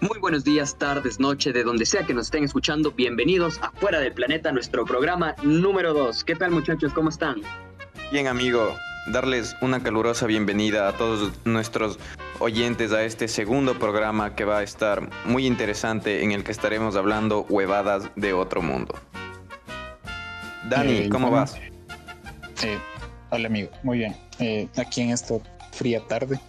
[0.00, 2.90] Muy buenos días, tardes, noche, de donde sea que nos estén escuchando.
[2.92, 6.24] Bienvenidos a Fuera del Planeta, nuestro programa número 2.
[6.24, 6.92] ¿Qué tal muchachos?
[6.94, 7.42] ¿Cómo están?
[8.10, 8.74] Bien amigo,
[9.08, 11.98] darles una calurosa bienvenida a todos nuestros
[12.38, 16.96] oyentes a este segundo programa que va a estar muy interesante en el que estaremos
[16.96, 18.94] hablando huevadas de otro mundo.
[20.70, 21.56] Dani, Eh, ¿cómo bueno, vas?
[22.62, 22.78] Eh,
[23.30, 24.16] hola amigo, muy bien.
[24.38, 25.34] Eh, aquí en esta
[25.72, 26.40] fría tarde,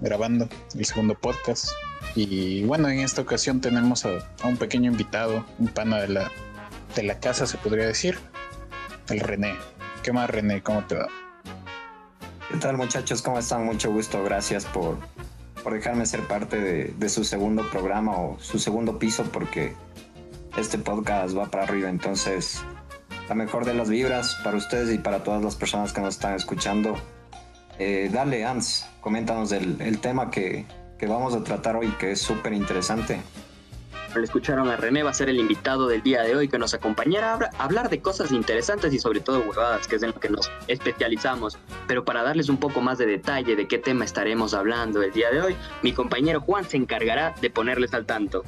[0.00, 1.68] grabando el segundo podcast.
[2.14, 6.30] Y bueno, en esta ocasión tenemos a, un pequeño invitado, un pana de la,
[6.94, 8.18] de la casa, se podría decir,
[9.08, 9.54] el René.
[10.02, 10.62] ¿Qué más, René?
[10.62, 11.08] ¿Cómo te va?
[12.50, 13.20] ¿Qué tal muchachos?
[13.20, 13.64] ¿Cómo están?
[13.64, 14.22] Mucho gusto.
[14.22, 14.98] Gracias por,
[15.64, 16.60] por dejarme ser parte
[16.92, 19.72] de, su segundo programa o su segundo piso porque
[20.56, 21.88] este podcast va para arriba.
[21.88, 22.62] Entonces,
[23.28, 26.34] la mejor de las vibras para ustedes y para todas las personas que nos están
[26.34, 26.94] escuchando.
[27.80, 30.64] Eh, dale, Hans, coméntanos el, el tema que,
[30.98, 33.20] que vamos a tratar hoy, que es súper interesante.
[34.22, 37.50] Escucharon a René, va a ser el invitado del día de hoy que nos acompañará
[37.58, 40.50] a hablar de cosas interesantes y sobre todo huevadas, que es en lo que nos
[40.68, 41.58] especializamos.
[41.88, 45.30] Pero para darles un poco más de detalle de qué tema estaremos hablando el día
[45.30, 48.44] de hoy, mi compañero Juan se encargará de ponerles al tanto.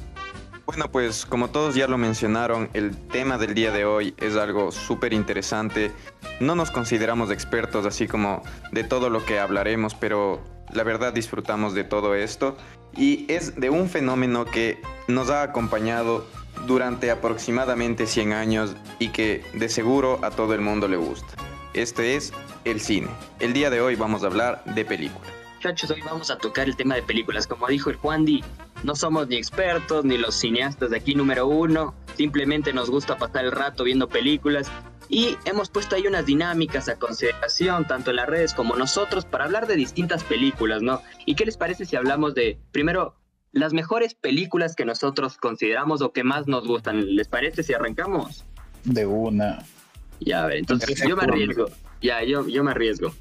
[0.67, 4.73] Bueno, pues como todos ya lo mencionaron, el tema del día de hoy es algo
[4.73, 5.93] súper interesante.
[6.41, 11.73] No nos consideramos expertos así como de todo lo que hablaremos, pero la verdad disfrutamos
[11.73, 12.57] de todo esto.
[12.97, 16.27] Y es de un fenómeno que nos ha acompañado
[16.65, 21.33] durante aproximadamente 100 años y que de seguro a todo el mundo le gusta.
[21.75, 22.33] Este es
[22.65, 23.07] el cine.
[23.39, 25.31] El día de hoy vamos a hablar de películas.
[25.55, 27.47] Muchachos, hoy vamos a tocar el tema de películas.
[27.47, 28.43] Como dijo el Juan Di,
[28.83, 31.95] no somos ni expertos ni los cineastas de aquí número uno.
[32.15, 34.71] Simplemente nos gusta pasar el rato viendo películas.
[35.09, 39.45] Y hemos puesto ahí unas dinámicas a consideración, tanto en las redes como nosotros, para
[39.45, 41.01] hablar de distintas películas, ¿no?
[41.25, 43.15] ¿Y qué les parece si hablamos de, primero,
[43.53, 47.15] las mejores películas que nosotros consideramos o que más nos gustan?
[47.15, 48.43] ¿Les parece si arrancamos?
[48.83, 49.59] De una.
[50.19, 51.67] Ya, a ver, entonces yo me arriesgo.
[52.01, 53.13] Ya, yo, yo me arriesgo.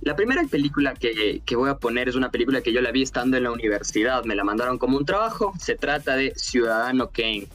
[0.00, 3.02] La primera película que, que voy a poner es una película que yo la vi
[3.02, 4.24] estando en la universidad.
[4.24, 5.52] Me la mandaron como un trabajo.
[5.58, 7.48] Se trata de Ciudadano Kane.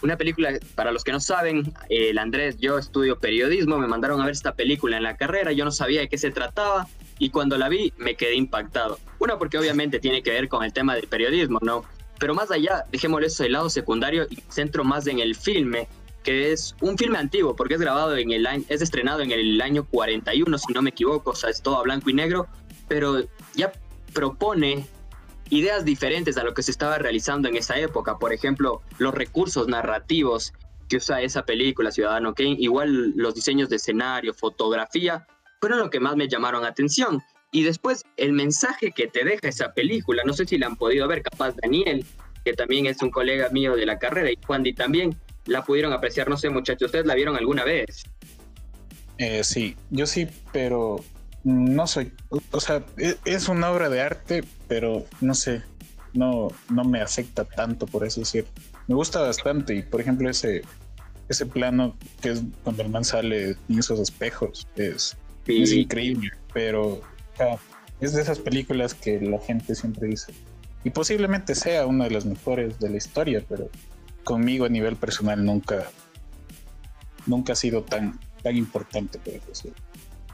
[0.00, 4.24] Una película, para los que no saben, el Andrés, yo estudio periodismo, me mandaron a
[4.24, 6.86] ver esta película en la carrera, yo no sabía de qué se trataba
[7.18, 8.98] y cuando la vi me quedé impactado.
[9.18, 11.84] Una porque obviamente tiene que ver con el tema del periodismo, ¿no?
[12.20, 15.88] Pero más allá, dejémosle eso del lado secundario y centro más en el filme,
[16.28, 19.58] que es un filme antiguo, porque es grabado en el año, es estrenado en el
[19.62, 22.48] año 41, si no me equivoco, o sea, es todo a blanco y negro,
[22.86, 23.22] pero
[23.54, 23.72] ya
[24.12, 24.86] propone
[25.48, 28.18] ideas diferentes a lo que se estaba realizando en esa época.
[28.18, 30.52] Por ejemplo, los recursos narrativos
[30.90, 35.26] que usa esa película, Ciudadano Kane, igual los diseños de escenario, fotografía,
[35.62, 37.22] fueron lo que más me llamaron atención.
[37.52, 41.08] Y después el mensaje que te deja esa película, no sé si la han podido
[41.08, 42.04] ver, capaz Daniel,
[42.44, 45.16] que también es un colega mío de la carrera, y Juan Di también,
[45.48, 48.04] la pudieron apreciar, no sé muchachos, ¿ustedes la vieron alguna vez?
[49.18, 51.04] Eh, sí, yo sí, pero
[51.44, 52.12] no soy.
[52.52, 55.62] O sea, e- es una obra de arte, pero no sé,
[56.12, 58.46] no, no me afecta tanto, por así decir.
[58.86, 60.62] Me gusta bastante y, por ejemplo, ese,
[61.28, 65.16] ese plano que es cuando el man sale en esos espejos es,
[65.46, 67.02] es increíble, pero
[67.38, 67.58] sea,
[68.00, 70.32] es de esas películas que la gente siempre dice.
[70.84, 73.68] Y posiblemente sea una de las mejores de la historia, pero
[74.28, 75.88] conmigo a nivel personal nunca,
[77.24, 79.76] nunca ha sido tan, tan importante, por así decirlo.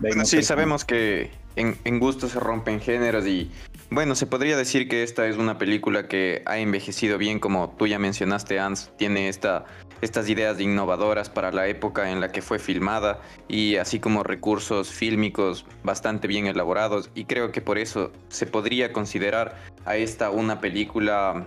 [0.00, 3.52] De ahí Bueno, no sí, sabemos que en, en gusto se rompen géneros y
[3.90, 7.86] bueno, se podría decir que esta es una película que ha envejecido bien, como tú
[7.86, 9.64] ya mencionaste, Hans, tiene esta,
[10.00, 14.90] estas ideas innovadoras para la época en la que fue filmada y así como recursos
[14.90, 20.60] fílmicos bastante bien elaborados y creo que por eso se podría considerar a esta una
[20.60, 21.46] película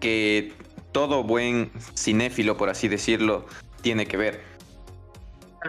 [0.00, 0.52] que
[0.92, 3.46] todo buen cinéfilo, por así decirlo,
[3.82, 4.40] tiene que ver.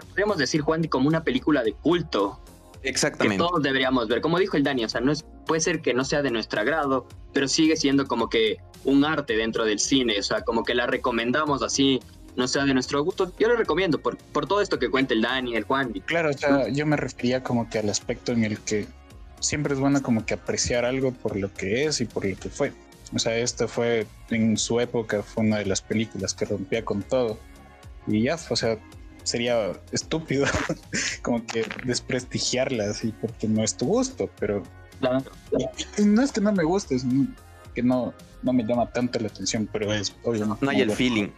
[0.08, 2.40] podríamos decir, Juan como una película de culto,
[2.82, 3.38] que Exactamente.
[3.38, 4.20] todos deberíamos ver.
[4.20, 6.60] Como dijo el Dani, o sea, no es, puede ser que no sea de nuestro
[6.60, 10.74] agrado, pero sigue siendo como que un arte dentro del cine, o sea, como que
[10.74, 12.00] la recomendamos así,
[12.36, 13.32] no sea de nuestro gusto.
[13.38, 15.92] Yo lo recomiendo por, por todo esto que cuenta el Dani, el Juan.
[16.06, 18.86] Claro, o sea, yo me refería como que al aspecto en el que
[19.40, 22.48] siempre es bueno como que apreciar algo por lo que es y por lo que
[22.48, 22.72] fue.
[23.14, 27.02] O sea, esta fue en su época fue una de las películas que rompía con
[27.02, 27.38] todo.
[28.06, 28.78] Y ya, o sea,
[29.22, 30.46] sería estúpido
[31.22, 34.62] como que desprestigiarla así porque no es tu gusto, pero
[35.00, 35.24] Claro.
[35.98, 37.04] no es que no me guste, es
[37.74, 40.46] que no, no me llama tanto la atención, pero es obvio.
[40.60, 41.28] No hay el feeling.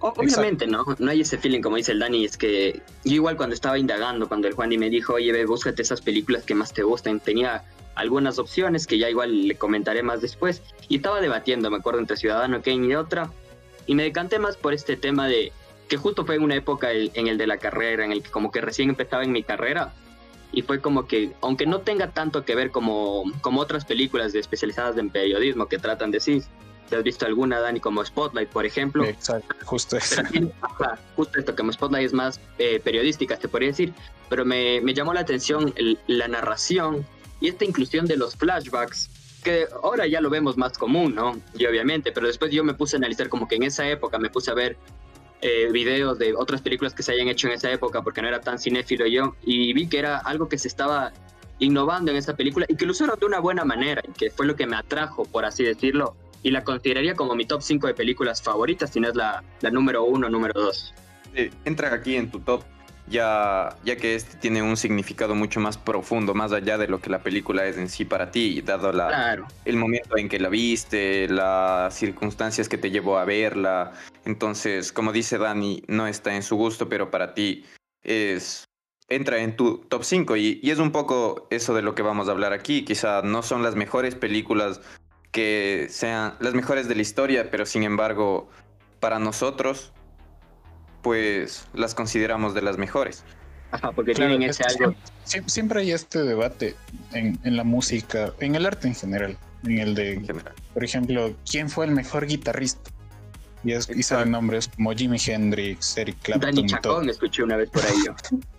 [0.00, 0.84] Obviamente, ¿no?
[0.98, 4.28] No hay ese feeling, como dice el Dani, es que yo igual cuando estaba indagando,
[4.28, 7.18] cuando el Juan y me dijo, oye, ve, búscate esas películas que más te gustan,
[7.18, 7.64] tenía
[7.96, 12.16] algunas opciones que ya igual le comentaré más después, y estaba debatiendo, me acuerdo, entre
[12.16, 13.30] Ciudadano Kane y otra,
[13.86, 15.52] y me decanté más por este tema de
[15.88, 18.50] que justo fue en una época en el de la carrera, en el que como
[18.50, 19.94] que recién empezaba en mi carrera,
[20.52, 24.40] y fue como que, aunque no tenga tanto que ver como, como otras películas de
[24.40, 26.42] especializadas en periodismo que tratan de sí,
[26.88, 29.04] ¿Te has visto alguna, Dani, como Spotlight, por ejemplo?
[29.04, 30.22] Exacto, justo eso.
[31.16, 33.92] justo esto, como Spotlight es más eh, periodística, te podría decir,
[34.28, 35.74] pero me, me llamó la atención
[36.06, 37.04] la narración
[37.40, 39.10] y esta inclusión de los flashbacks,
[39.42, 41.40] que ahora ya lo vemos más común, ¿no?
[41.56, 44.30] Y obviamente, pero después yo me puse a analizar como que en esa época me
[44.30, 44.76] puse a ver
[45.42, 48.40] eh, videos de otras películas que se hayan hecho en esa época, porque no era
[48.40, 51.12] tan cinéfilo yo, y vi que era algo que se estaba
[51.58, 54.46] innovando en esa película y que lo usaron de una buena manera, y que fue
[54.46, 57.94] lo que me atrajo, por así decirlo, y la consideraría como mi top 5 de
[57.94, 60.94] películas favoritas, si no es la, la número 1 número 2.
[61.64, 62.64] entra aquí en tu top,
[63.08, 67.10] ya, ya que este tiene un significado mucho más profundo, más allá de lo que
[67.10, 71.28] la película es en sí para ti, dado la, el momento en que la viste,
[71.28, 73.92] las circunstancias que te llevó a verla.
[74.24, 77.64] Entonces, como dice Dani, no está en su gusto, pero para ti
[78.02, 78.64] es
[79.08, 82.28] entra en tu top 5 y, y, es un poco eso de lo que vamos
[82.28, 82.84] a hablar aquí.
[82.84, 84.80] Quizá no son las mejores películas
[85.30, 88.48] que sean las mejores de la historia, pero sin embargo,
[88.98, 89.92] para nosotros,
[91.06, 93.22] pues las consideramos de las mejores.
[93.70, 94.92] Ajá, porque tienen ese algo.
[95.22, 96.74] Siempre, hay este debate
[97.12, 100.20] en, la música, en el arte en general, en el de,
[100.74, 102.90] por ejemplo, ¿quién fue el mejor guitarrista?
[103.62, 106.56] Y, es, y saben nombres como Jimi Hendrix, Eric Clapton.
[106.56, 108.16] Danny Chacón, escuché una vez por ahí yo.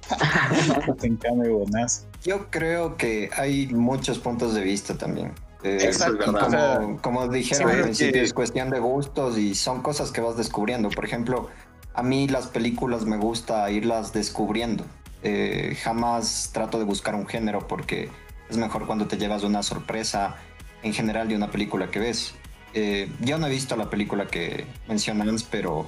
[2.23, 5.33] yo creo que hay muchos puntos de vista también.
[5.63, 5.91] Eh,
[6.23, 10.87] como, como, dijeron al principio, es cuestión de gustos y son cosas que vas descubriendo.
[10.89, 11.49] Por ejemplo,
[11.97, 14.85] a mí las películas me gusta irlas descubriendo.
[15.23, 18.09] Eh, jamás trato de buscar un género porque
[18.49, 20.35] es mejor cuando te llevas una sorpresa
[20.83, 22.35] en general de una película que ves.
[22.73, 25.87] Eh, yo no he visto la película que mencionas, pero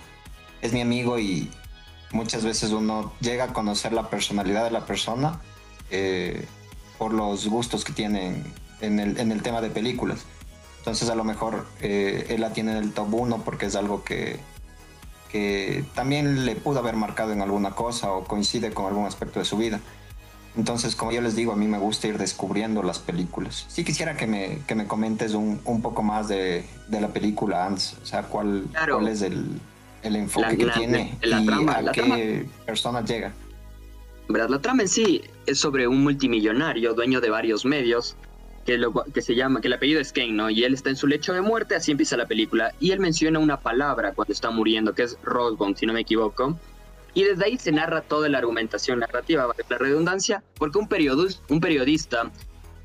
[0.61, 1.51] es mi amigo y
[2.11, 5.39] muchas veces uno llega a conocer la personalidad de la persona
[6.97, 8.43] por los gustos que tienen
[8.81, 10.25] en el, en el tema de películas.
[10.79, 14.03] Entonces a lo mejor eh, él la tiene en el top 1 porque es algo
[14.03, 14.39] que,
[15.31, 19.45] que también le pudo haber marcado en alguna cosa o coincide con algún aspecto de
[19.45, 19.79] su vida.
[20.57, 23.65] Entonces, como yo les digo, a mí me gusta ir descubriendo las películas.
[23.69, 27.65] Sí quisiera que me, que me comentes un, un poco más de, de, la película
[27.65, 29.45] Ants, o sea, cuál, cuál es el,
[30.03, 33.31] el enfoque que tiene y a qué persona llega.
[34.27, 34.49] ¿Verdad?
[34.49, 38.15] La trama en sí es sobre un multimillonario, dueño de varios medios,
[38.69, 40.47] que, lo, que se llama, que el apellido es Kane, ¿no?
[40.51, 42.71] Y él está en su lecho de muerte, así empieza la película.
[42.79, 46.55] Y él menciona una palabra cuando está muriendo, que es Rosebone, si no me equivoco.
[47.15, 50.87] Y desde ahí se narra toda la argumentación narrativa, la redundancia, porque un,
[51.49, 52.31] un periodista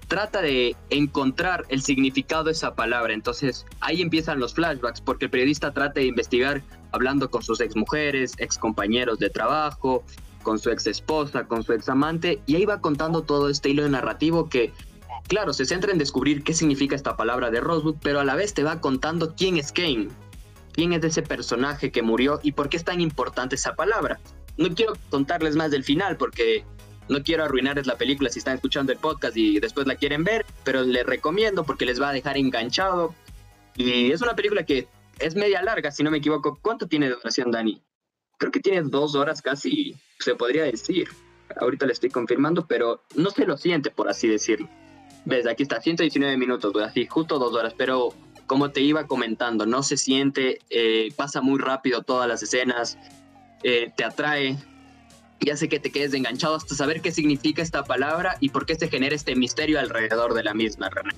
[0.09, 3.13] trata de encontrar el significado de esa palabra.
[3.13, 8.37] Entonces ahí empiezan los flashbacks, porque el periodista trata de investigar hablando con sus exmujeres,
[8.59, 10.03] compañeros de trabajo,
[10.43, 13.87] con su ex esposa, con su ex amante, y ahí va contando todo este hilo
[13.87, 14.73] narrativo que
[15.29, 18.53] Claro, se centra en descubrir qué significa esta palabra de Rosewood, pero a la vez
[18.53, 20.09] te va contando quién es Kane,
[20.73, 24.21] quién es ese personaje que murió y por qué es tan importante esa palabra.
[24.57, 26.65] No quiero contarles más del final porque
[27.09, 30.45] no quiero arruinarles la película si están escuchando el podcast y después la quieren ver,
[30.63, 33.15] pero les recomiendo porque les va a dejar enganchado.
[33.77, 34.89] Y es una película que
[35.19, 36.59] es media larga, si no me equivoco.
[36.61, 37.83] ¿Cuánto tiene de duración, Dani?
[38.39, 41.09] Creo que tiene dos horas casi, se podría decir.
[41.61, 44.69] Ahorita le estoy confirmando, pero no se lo siente, por así decirlo.
[45.25, 48.15] Ves, aquí está, 119 minutos, así, justo dos horas, pero
[48.47, 52.99] como te iba comentando, no se siente, eh, pasa muy rápido todas las escenas,
[53.63, 54.59] eh, te atrae
[55.41, 58.75] y hace que te quedes enganchado hasta saber qué significa esta palabra y por qué
[58.75, 61.15] se genera este misterio alrededor de la misma, René.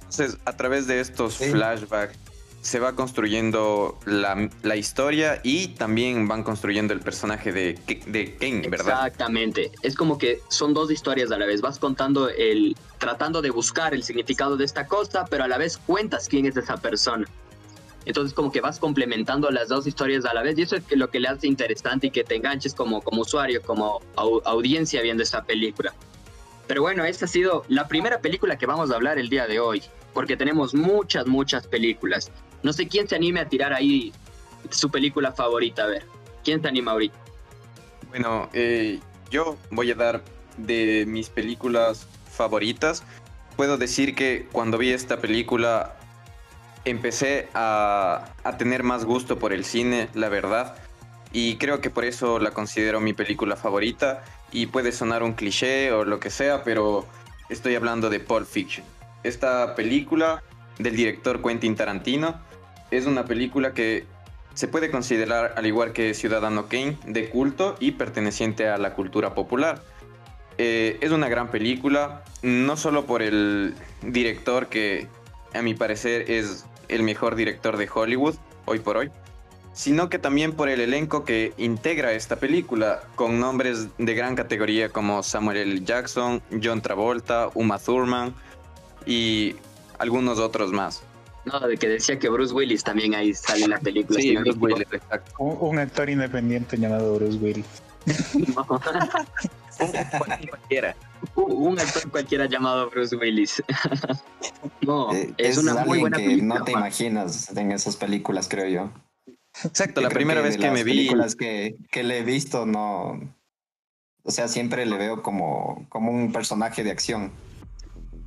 [0.00, 2.18] Entonces, a través de estos flashbacks
[2.62, 9.06] se va construyendo la, historia y también van construyendo el personaje de, de ¿verdad?
[9.06, 9.72] Exactamente.
[9.82, 11.62] Es como que son dos historias a la vez.
[11.62, 12.76] Vas contando el.
[12.98, 16.56] tratando de buscar el significado de esta cosa, pero a la vez cuentas quién es
[16.56, 17.26] esa persona.
[18.04, 21.10] Entonces, como que vas complementando las dos historias a la vez, y eso es lo
[21.10, 25.44] que le hace interesante y que te enganches como, como usuario, como audiencia viendo esta
[25.44, 25.94] película.
[26.66, 29.60] Pero bueno, esta ha sido la primera película que vamos a hablar el día de
[29.60, 29.82] hoy,
[30.14, 32.30] porque tenemos muchas, muchas películas.
[32.62, 34.12] No sé quién se anime a tirar ahí
[34.70, 36.04] su película favorita, a ver.
[36.44, 37.16] ¿Quién se anima ahorita?
[38.08, 38.98] Bueno, eh,
[39.30, 40.22] yo voy a dar
[40.56, 43.02] de mis películas favoritas.
[43.56, 45.96] Puedo decir que cuando vi esta película
[46.84, 50.76] empecé a, a tener más gusto por el cine, la verdad.
[51.32, 54.24] Y creo que por eso la considero mi película favorita.
[54.52, 57.06] Y puede sonar un cliché o lo que sea, pero
[57.48, 58.84] estoy hablando de Pulp Fiction.
[59.22, 60.42] Esta película
[60.78, 62.40] del director Quentin Tarantino
[62.90, 64.04] es una película que
[64.54, 69.34] se puede considerar, al igual que Ciudadano Kane, de culto y perteneciente a la cultura
[69.34, 69.82] popular.
[70.58, 75.06] Eh, es una gran película, no solo por el director que
[75.54, 78.34] a mi parecer es el mejor director de Hollywood
[78.66, 79.10] hoy por hoy,
[79.72, 84.90] sino que también por el elenco que integra esta película, con nombres de gran categoría
[84.90, 85.80] como Samuel L.
[85.84, 88.34] Jackson, John Travolta, Uma Thurman
[89.06, 89.56] y
[89.98, 91.02] algunos otros más.
[91.44, 94.20] No, de que decía que Bruce Willis también ahí sale en la película.
[94.20, 95.32] Sí, no Bruce Willis, exacto.
[95.38, 97.66] Un, un actor independiente llamado Bruce Willis.
[100.18, 100.96] Cualquiera.
[101.36, 103.62] un actor cualquiera llamado Bruce Willis.
[104.82, 106.58] no, Eh, es, una muy alguien buena que película.
[106.58, 108.90] no te imaginas en esas películas, creo yo.
[109.64, 110.92] Exacto, Yo la primera vez que las me vi...
[110.92, 113.20] películas que, que le he visto, no.
[114.22, 117.32] O sea, siempre le veo como, como un personaje de acción.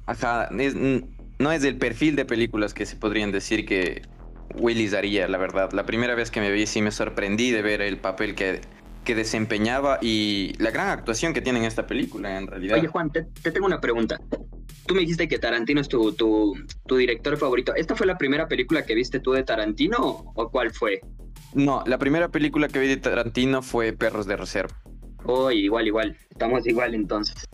[0.06, 0.76] Ajá, es-
[1.44, 4.02] no es del perfil de películas que se podrían decir que
[4.56, 5.72] Willis haría, la verdad.
[5.74, 8.62] La primera vez que me vi sí me sorprendí de ver el papel que,
[9.04, 12.78] que desempeñaba y la gran actuación que tiene en esta película, en realidad.
[12.80, 14.20] Oye, Juan, te, te tengo una pregunta.
[14.86, 16.54] Tú me dijiste que Tarantino es tu, tu,
[16.88, 17.76] tu director favorito.
[17.76, 21.02] ¿Esta fue la primera película que viste tú de Tarantino o cuál fue?
[21.54, 24.76] No, la primera película que vi de Tarantino fue Perros de Reserva.
[25.26, 26.18] Oh, igual, igual.
[26.30, 27.48] Estamos igual entonces.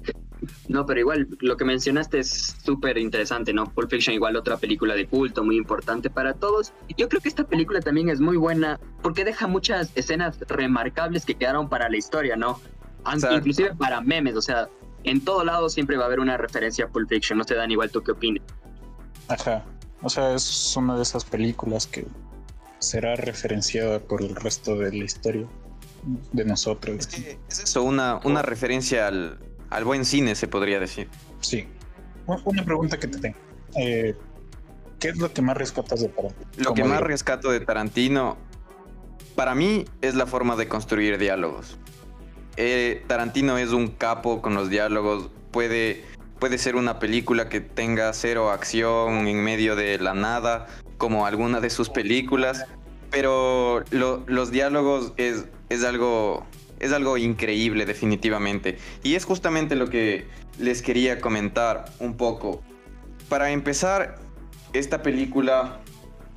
[0.68, 3.66] No, pero igual, lo que mencionaste es súper interesante, ¿no?
[3.72, 6.72] Pulp Fiction, igual otra película de culto, muy importante para todos.
[6.98, 11.36] Yo creo que esta película también es muy buena porque deja muchas escenas remarcables que
[11.36, 12.60] quedaron para la historia, ¿no?
[13.04, 13.38] An- Exacto.
[13.38, 14.70] Inclusive para memes, o sea,
[15.04, 17.38] en todo lado siempre va a haber una referencia a Pulp Fiction.
[17.38, 18.44] No sé, Dan, igual tú qué opinas.
[19.28, 19.66] Ajá.
[20.02, 22.06] O sea, es una de esas películas que
[22.80, 25.46] será referenciada por el resto de la historia
[26.32, 26.98] de nosotros.
[27.00, 29.38] Es que es eso, una, una referencia al,
[29.70, 31.08] al buen cine, se podría decir.
[31.42, 31.68] Sí.
[32.46, 33.38] Una pregunta que te tengo.
[33.78, 34.16] Eh,
[35.00, 36.46] ¿Qué es lo que más rescatas de Tarantino?
[36.58, 38.38] Lo que más rescato de Tarantino,
[39.36, 41.78] para mí, es la forma de construir diálogos.
[42.58, 45.30] Eh, Tarantino es un capo con los diálogos.
[45.52, 46.04] Puede,
[46.40, 51.62] puede ser una película que tenga cero acción en medio de la nada, como alguna
[51.62, 52.66] de sus películas.
[53.10, 56.46] Pero lo- los diálogos es, es algo.
[56.80, 58.78] Es algo increíble, definitivamente.
[59.04, 60.26] Y es justamente lo que
[60.58, 62.62] les quería comentar un poco.
[63.28, 64.18] Para empezar,
[64.74, 65.80] esta película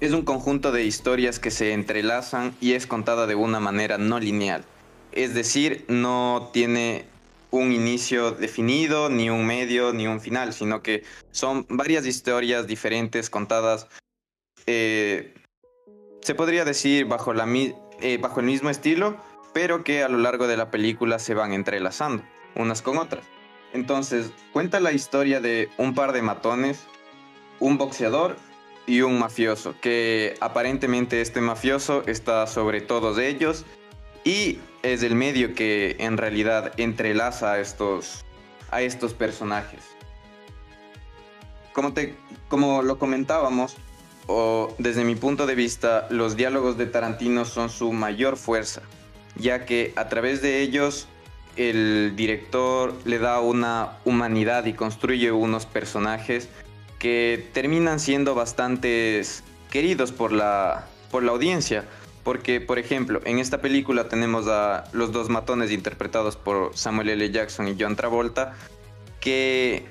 [0.00, 4.18] es un conjunto de historias que se entrelazan y es contada de una manera no
[4.18, 4.64] lineal.
[5.12, 7.04] Es decir, no tiene
[7.52, 13.28] un inicio definido, ni un medio, ni un final, sino que son varias historias diferentes
[13.28, 13.86] contadas,
[14.66, 15.34] eh,
[16.22, 17.46] se podría decir, bajo, la,
[18.00, 19.16] eh, bajo el mismo estilo,
[19.52, 22.22] pero que a lo largo de la película se van entrelazando
[22.54, 23.24] unas con otras.
[23.72, 26.84] Entonces, cuenta la historia de un par de matones,
[27.58, 28.36] un boxeador
[28.86, 33.64] y un mafioso, que aparentemente este mafioso está sobre todos ellos
[34.24, 38.24] y es el medio que en realidad entrelaza a estos,
[38.70, 39.80] a estos personajes.
[41.72, 42.14] Como, te,
[42.48, 43.76] como lo comentábamos,
[44.26, 48.82] o desde mi punto de vista, los diálogos de Tarantino son su mayor fuerza,
[49.36, 51.08] ya que a través de ellos
[51.56, 56.48] el director le da una humanidad y construye unos personajes
[56.98, 61.84] que terminan siendo bastantes queridos por la, por la audiencia.
[62.22, 67.30] Porque, por ejemplo, en esta película tenemos a los dos matones interpretados por Samuel L.
[67.32, 68.54] Jackson y John Travolta,
[69.20, 69.86] que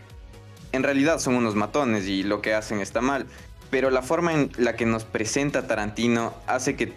[0.71, 3.25] en realidad son unos matones y lo que hacen está mal.
[3.69, 6.93] Pero la forma en la que nos presenta Tarantino hace que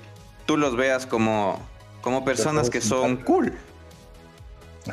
[0.46, 1.60] tú los veas como,
[2.04, 3.54] como personas que son cool.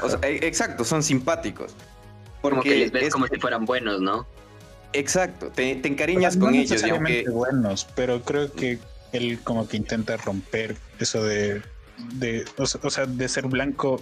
[0.02, 1.76] O sea, e- exacto, son simpáticos.
[2.42, 4.26] Como que les ves es- como si fueran buenos, ¿no?
[4.94, 8.80] Exacto, te, te encariñas no con ellos necesariamente aunque buenos, pero creo que
[9.12, 11.62] él como que intenta romper eso de,
[12.14, 14.02] de o, sea, o sea, de ser blanco,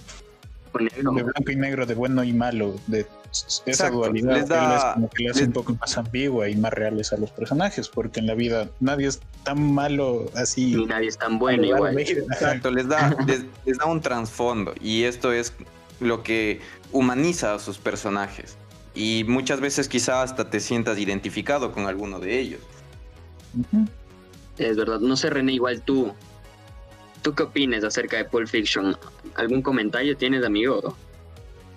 [0.77, 1.11] negro.
[1.13, 4.33] de blanco y negro, de bueno y malo, de esa Exacto, dualidad.
[4.37, 6.73] les da- él es como que le hace les- un poco más ambigua y más
[6.73, 10.73] reales a los personajes, porque en la vida nadie es tan malo así.
[10.73, 11.97] Y nadie es tan bueno igual.
[11.99, 15.53] Exacto, les da, les, les da un trasfondo y esto es
[15.99, 16.61] lo que
[16.91, 18.57] humaniza a sus personajes.
[18.95, 22.61] Y muchas veces quizá hasta te sientas identificado con alguno de ellos.
[24.57, 24.99] Es verdad.
[24.99, 26.13] No sé, René, igual tú.
[27.21, 28.95] ¿Tú qué opinas acerca de Pulp Fiction?
[29.35, 30.95] ¿Algún comentario tienes, amigo?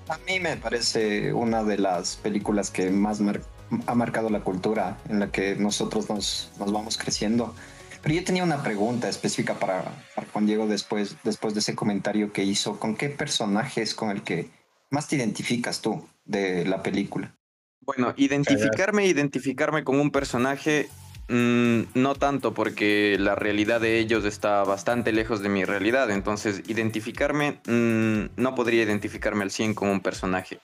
[0.08, 3.42] A mí me parece una de las películas que más mar-
[3.87, 7.54] ha marcado la cultura en la que nosotros nos, nos vamos creciendo.
[8.02, 9.84] Pero yo tenía una pregunta específica para,
[10.14, 12.78] para, Juan Diego después, después de ese comentario que hizo.
[12.80, 14.50] ¿Con qué personaje es con el que
[14.90, 17.34] más te identificas tú de la película?
[17.80, 20.88] Bueno, identificarme, identificarme con un personaje,
[21.29, 26.11] mmm, no tanto porque la realidad de ellos está bastante lejos de mi realidad.
[26.11, 30.61] Entonces, identificarme, mmm, no podría identificarme al 100 con un personaje.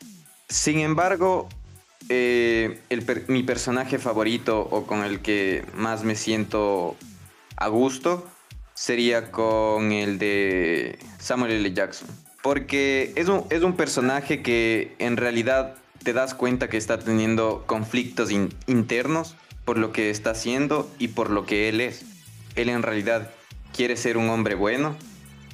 [0.49, 1.49] Sin embargo,
[2.09, 2.81] eh,
[3.29, 6.97] mi personaje favorito o con el que más me siento
[7.57, 8.27] a gusto
[8.75, 11.73] sería con el de Samuel L.
[11.73, 12.09] Jackson.
[12.43, 17.65] Porque es un, es un personaje que en realidad te das cuenta que está teniendo
[17.67, 19.37] conflictos in internos
[19.69, 22.07] por lo que está haciendo y por lo que él es.
[22.57, 23.31] Él en realidad
[23.77, 24.97] quiere ser un hombre bueno,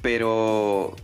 [0.01, 0.95] pero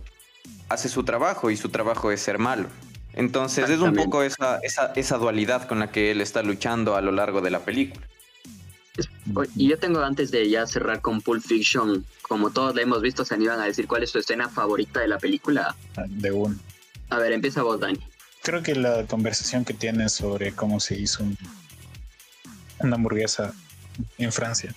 [0.70, 2.68] hace su trabajo y su trabajo es ser malo.
[3.12, 7.02] Entonces es un poco esa, esa, esa dualidad con la que él está luchando a
[7.02, 8.00] lo largo de la película.
[9.56, 13.26] Y yo tengo antes de ya cerrar con Pulp Fiction, como todos la hemos visto,
[13.26, 15.76] se animan a decir cuál es tu escena favorita de la película.
[16.08, 16.58] De un.
[17.10, 18.00] A ver, empieza vos, Dani.
[18.42, 21.36] Creo que la conversación que tiene sobre cómo se hizo un,
[22.82, 23.52] una hamburguesa
[24.18, 24.74] en Francia.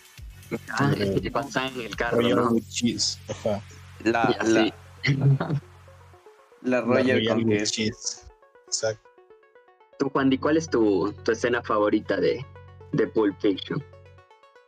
[0.70, 2.56] Ah, es que pasa en el carro, Royal ¿no?
[2.70, 3.18] cheese.
[3.30, 3.62] Ajá.
[4.04, 4.74] La, la,
[6.62, 7.74] la Royal con with queso.
[7.74, 8.28] cheese.
[8.68, 9.10] Exacto.
[9.98, 12.46] Tú, Juan, Di, ¿cuál es tu, tu escena favorita de,
[12.92, 13.84] de Pulp Fiction?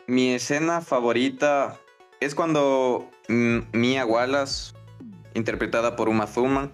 [0.08, 1.78] Mi escena favorita
[2.22, 4.74] es cuando Mia Wallace,
[5.34, 6.72] interpretada por Uma Thurman,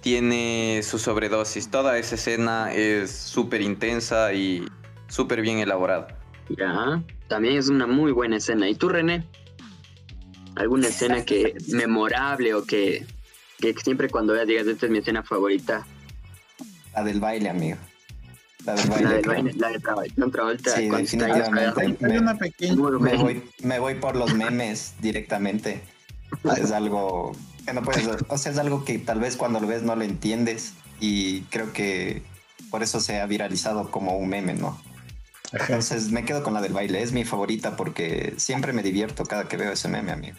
[0.00, 1.70] tiene su sobredosis.
[1.70, 4.66] Toda esa escena es súper intensa y
[5.08, 6.08] súper bien elaborada.
[6.56, 8.68] Ya, también es una muy buena escena.
[8.68, 9.24] ¿Y tú, René?
[10.54, 13.06] ¿Alguna escena que memorable o que,
[13.58, 15.86] que siempre cuando veas digas, esta es mi escena favorita?
[16.94, 17.76] La del baile, amigo.
[18.64, 19.14] La del La baile.
[19.14, 19.44] de, creo.
[19.56, 20.70] la de Travolta.
[20.70, 21.96] Sí, definitivamente.
[22.00, 23.22] Me buena.
[23.22, 25.82] voy, me voy por los memes directamente.
[26.56, 27.32] Es algo
[27.66, 28.08] que no puedes.
[28.28, 30.74] O sea, es algo que tal vez cuando lo ves no lo entiendes.
[31.00, 32.22] Y creo que
[32.70, 34.80] por eso se ha viralizado como un meme, ¿no?
[35.52, 35.64] Ajá.
[35.74, 37.02] Entonces me quedo con la del baile.
[37.02, 40.36] Es mi favorita porque siempre me divierto cada que veo ese meme, amigo.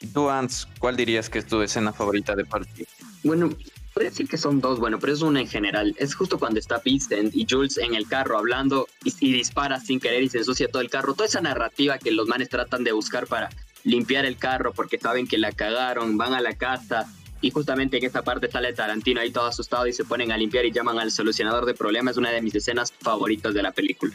[0.00, 2.86] ¿Y tú, Ants, cuál dirías que es tu escena favorita de Fiction?
[3.24, 3.50] Bueno,
[3.92, 5.94] podría decir que son dos, bueno, pero es una en general.
[5.98, 9.98] Es justo cuando está Vincent y Jules en el carro hablando y, y dispara sin
[9.98, 11.14] querer y se ensucia todo el carro.
[11.14, 13.48] Toda esa narrativa que los manes tratan de buscar para
[13.84, 18.04] limpiar el carro porque saben que la cagaron, van a la casa y justamente en
[18.04, 21.10] esta parte sale Tarantino ahí todo asustado y se ponen a limpiar y llaman al
[21.10, 22.12] solucionador de problemas.
[22.12, 24.14] Es una de mis escenas favoritas de la película.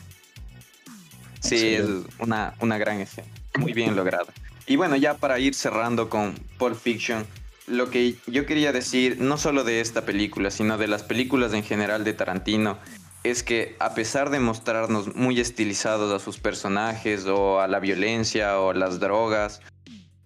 [1.40, 1.86] Sí, es
[2.20, 3.28] una, una gran escena.
[3.58, 4.34] Muy bien lograda.
[4.66, 7.26] Y bueno, ya para ir cerrando con Pulp Fiction,
[7.68, 11.64] lo que yo quería decir, no solo de esta película, sino de las películas en
[11.64, 12.78] general de Tarantino,
[13.24, 18.60] es que a pesar de mostrarnos muy estilizados a sus personajes o a la violencia
[18.60, 19.62] o las drogas,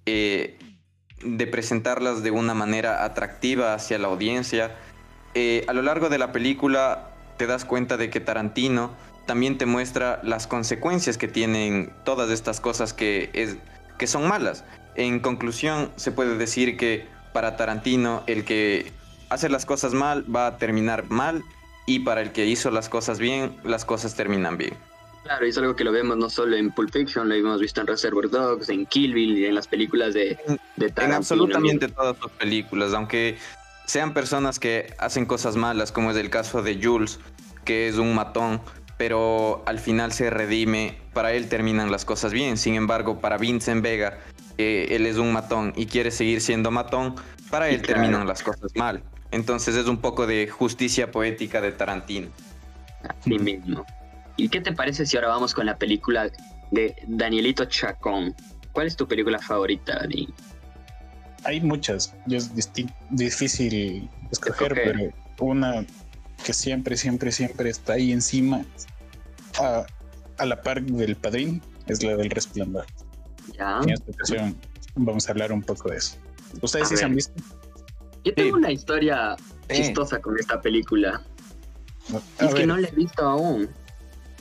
[0.05, 0.57] eh,
[1.27, 4.75] de presentarlas de una manera atractiva hacia la audiencia,
[5.33, 8.91] eh, a lo largo de la película te das cuenta de que Tarantino
[9.25, 13.57] también te muestra las consecuencias que tienen todas estas cosas que, es,
[13.97, 14.63] que son malas.
[14.95, 18.91] En conclusión, se puede decir que para Tarantino el que
[19.29, 21.43] hace las cosas mal va a terminar mal
[21.85, 24.73] y para el que hizo las cosas bien, las cosas terminan bien.
[25.27, 27.81] Claro, y es algo que lo vemos no solo en Pulp Fiction, lo hemos visto
[27.81, 30.37] en Reservoir Dogs, en Kill Bill y en las películas de,
[30.77, 31.05] de Tarantino.
[31.05, 33.37] En absolutamente todas sus películas, aunque
[33.85, 37.19] sean personas que hacen cosas malas, como es el caso de Jules,
[37.65, 38.61] que es un matón,
[38.97, 42.57] pero al final se redime, para él terminan las cosas bien.
[42.57, 44.19] Sin embargo, para Vincent Vega,
[44.57, 47.15] que él es un matón y quiere seguir siendo matón,
[47.49, 48.01] para él claro.
[48.01, 49.03] terminan las cosas mal.
[49.31, 52.29] Entonces es un poco de justicia poética de Tarantino.
[53.07, 53.85] Así mismo.
[54.37, 56.29] ¿Y qué te parece si ahora vamos con la película
[56.71, 58.35] de Danielito Chacón?
[58.71, 60.27] ¿Cuál es tu película favorita, Dani?
[61.43, 62.13] Hay muchas.
[62.29, 62.51] Es
[63.09, 64.93] difícil escoger, Escoger.
[64.97, 65.85] pero una
[66.43, 68.63] que siempre, siempre, siempre está ahí encima,
[69.59, 69.85] a,
[70.37, 72.85] a la par del padrino, es la del resplandor.
[73.57, 73.79] ¿Ya?
[73.81, 74.55] En esta ocasión
[74.95, 76.17] vamos a hablar un poco de eso.
[76.61, 77.33] ¿Ustedes A sí se han visto?
[78.23, 78.59] Yo tengo Sí.
[78.59, 79.35] una historia
[79.71, 81.21] chistosa con esta película.
[82.39, 83.69] A es que no la he visto aún.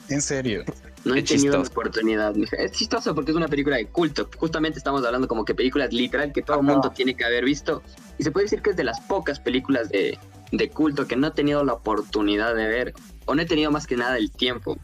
[0.09, 0.64] En serio.
[1.05, 2.35] No he tenido la oportunidad.
[2.37, 4.29] Es chistoso porque es una película de culto.
[4.38, 7.83] Justamente estamos hablando como que películas literal que todo el mundo tiene que haber visto.
[8.19, 10.19] Y se puede decir que es de las pocas películas de,
[10.51, 12.95] de culto que no he tenido la oportunidad de ver.
[13.25, 14.77] O no he tenido más que nada el tiempo.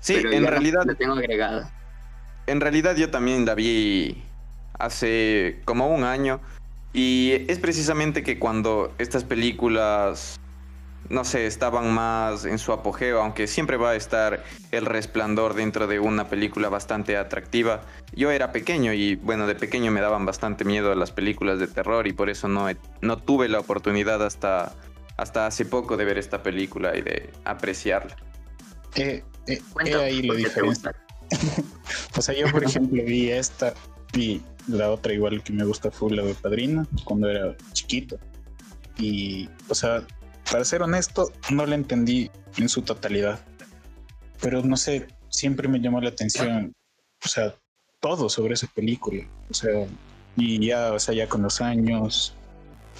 [0.00, 1.70] Sí, pero en realidad La tengo agregada.
[2.46, 4.24] En realidad yo también la vi
[4.78, 6.40] hace como un año
[6.92, 10.39] y es precisamente que cuando estas películas
[11.08, 15.86] no sé, estaban más en su apogeo, aunque siempre va a estar el resplandor dentro
[15.86, 17.82] de una película bastante atractiva.
[18.12, 22.06] Yo era pequeño y bueno, de pequeño me daban bastante miedo las películas de terror
[22.06, 22.68] y por eso no,
[23.00, 24.72] no tuve la oportunidad hasta,
[25.16, 28.16] hasta hace poco de ver esta película y de apreciarla.
[28.94, 29.60] Eh, eh,
[29.96, 30.94] ahí la diferencia.
[32.16, 33.74] o sea, yo por ejemplo vi esta
[34.12, 38.18] y la otra igual que me gusta fue la de Padrino cuando era chiquito.
[38.98, 40.04] Y, o sea,
[40.50, 43.40] para ser honesto, no la entendí en su totalidad.
[44.40, 46.74] Pero no sé, siempre me llamó la atención,
[47.24, 47.54] o sea,
[48.00, 49.24] todo sobre esa película.
[49.48, 49.86] O sea,
[50.36, 52.34] y ya, o sea, ya con los años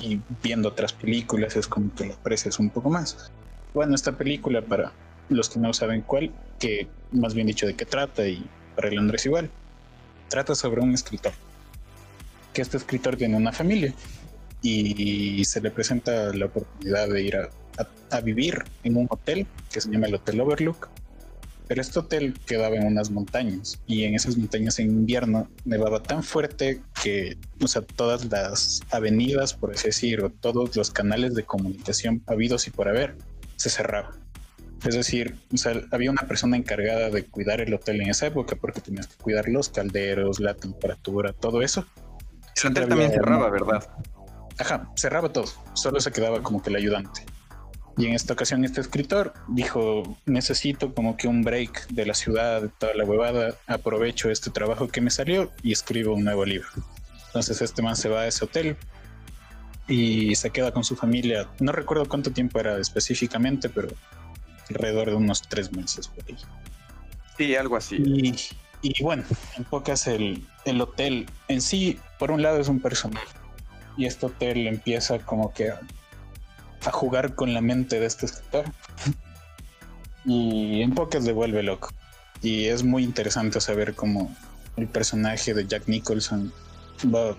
[0.00, 3.30] y viendo otras películas es como que la aprecias un poco más.
[3.74, 4.92] Bueno, esta película, para
[5.28, 8.44] los que no saben cuál, que más bien dicho de qué trata y
[8.76, 9.50] para el Andrés igual,
[10.28, 11.32] trata sobre un escritor.
[12.52, 13.94] Que este escritor tiene una familia
[14.62, 17.50] y se le presenta la oportunidad de ir a,
[18.20, 20.88] vivir en un hotel que se llama el Hotel Overlook.
[21.68, 26.24] Pero este hotel quedaba en unas montañas y en esas montañas en invierno nevaba tan
[26.24, 31.44] fuerte que, o sea, todas las avenidas, por así decir, o todos los canales de
[31.44, 33.16] comunicación habidos y por haber,
[33.54, 34.20] se cerraban.
[34.84, 38.56] Es decir, o sea, había una persona encargada de cuidar el hotel en esa época
[38.56, 41.86] porque tenías que cuidar los calderos, la temperatura, todo eso.
[42.64, 43.88] El hotel también cerraba, ¿verdad?
[44.60, 47.24] Ajá, cerraba todo, solo se quedaba como que el ayudante.
[47.96, 52.60] Y en esta ocasión este escritor dijo, necesito como que un break de la ciudad,
[52.60, 56.68] de toda la huevada, aprovecho este trabajo que me salió y escribo un nuevo libro.
[57.28, 58.76] Entonces este man se va a ese hotel
[59.88, 61.48] y se queda con su familia.
[61.58, 63.88] No recuerdo cuánto tiempo era específicamente, pero
[64.68, 66.36] alrededor de unos tres meses por ahí.
[67.38, 67.96] Sí, algo así.
[67.96, 68.34] Y,
[68.82, 69.24] y bueno,
[69.56, 73.39] en pocas el, el hotel en sí, por un lado es un personaje
[73.96, 75.80] y este hotel empieza como que a,
[76.92, 78.64] jugar con la mente de este escritor
[80.24, 81.90] y en pocas le vuelve loco.
[82.42, 84.34] Y es muy interesante saber cómo
[84.76, 86.52] el personaje de Jack Nicholson
[87.14, 87.36] va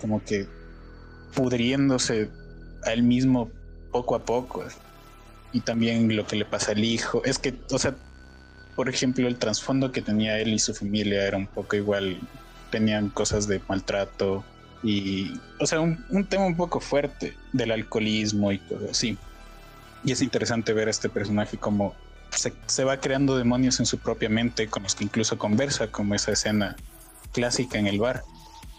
[0.00, 0.46] como que
[1.34, 2.30] pudriéndose
[2.84, 3.50] a él mismo
[3.90, 4.64] poco a poco.
[5.52, 7.22] Y también lo que le pasa al hijo.
[7.24, 7.94] Es que o sea
[8.76, 12.18] por ejemplo el trasfondo que tenía él y su familia era un poco igual.
[12.70, 14.44] Tenían cosas de maltrato
[14.82, 19.18] y, o sea, un, tema un poco fuerte del alcoholismo y cosas así.
[20.04, 21.94] Y es interesante ver a este personaje como
[22.30, 26.14] se, se, va creando demonios en su propia mente con los que incluso conversa, como
[26.14, 26.76] esa escena
[27.32, 28.24] clásica en el bar,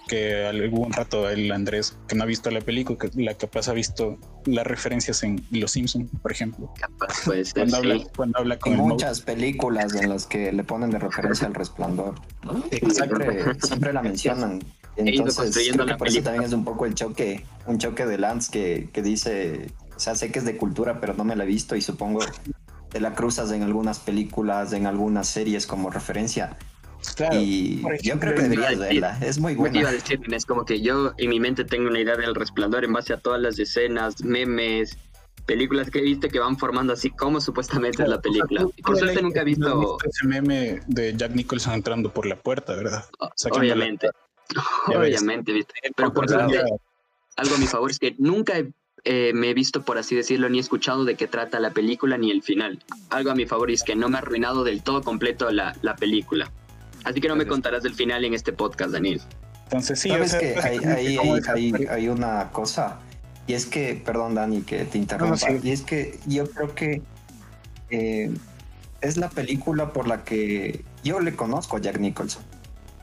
[0.07, 3.73] que algún rato el Andrés, que no ha visto la película, que la capaz ha
[3.73, 6.73] visto las referencias en Los Simpson, por ejemplo.
[6.79, 10.89] Capaz puede ser, cuando, habla, cuando habla con muchas películas en las que le ponen
[10.89, 12.15] de referencia al resplandor.
[12.91, 14.59] Siempre, siempre la mencionan.
[14.95, 18.51] Entonces, creo que por eso también es un poco el choque, un choque de Lance
[18.51, 21.47] que, que dice, o sea, sé que es de cultura, pero no me la he
[21.47, 22.19] visto y supongo
[22.89, 26.57] te la cruzas en algunas películas, en algunas series como referencia.
[27.15, 29.79] Claro, y yo creo que deberías verla, es muy buena.
[29.79, 32.85] Iba a decir, es como que yo en mi mente tengo una idea del resplandor
[32.85, 34.97] en base a todas las escenas, memes,
[35.45, 38.65] películas que he visto que van formando así como supuestamente es la película.
[38.85, 39.97] Por suerte nunca he visto...
[40.05, 43.03] ese meme de Jack Nicholson entrando por la puerta, ¿verdad?
[43.51, 44.09] Obviamente.
[44.87, 45.73] Obviamente, ¿viste?
[45.95, 46.61] Pero por suerte,
[47.35, 48.53] algo a mi favor es que nunca
[49.05, 52.17] eh, me he visto, por así decirlo, ni he escuchado de qué trata la película
[52.17, 52.79] ni el final.
[53.09, 55.95] Algo a mi favor es que no me ha arruinado del todo completo la, la
[55.95, 56.51] película.
[57.03, 59.21] Así que no me contarás del final en este podcast, Daniel.
[59.65, 62.99] Entonces sí, ¿Sabes que hay, hay, hay, hay, una cosa,
[63.47, 67.01] y es que, perdón Dani, que te interrumpa, y es que yo creo que
[67.89, 68.31] eh,
[69.01, 72.43] es la película por la que yo le conozco a Jack Nicholson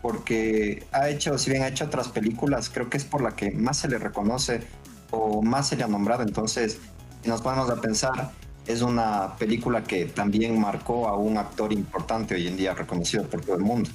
[0.03, 3.51] porque ha hecho, si bien ha hecho otras películas, creo que es por la que
[3.51, 4.63] más se le reconoce
[5.11, 6.23] o más se le ha nombrado.
[6.23, 6.79] Entonces,
[7.23, 8.33] si nos ponemos a pensar,
[8.67, 13.41] es una película que también marcó a un actor importante hoy en día reconocido por
[13.43, 13.91] todo el mundo.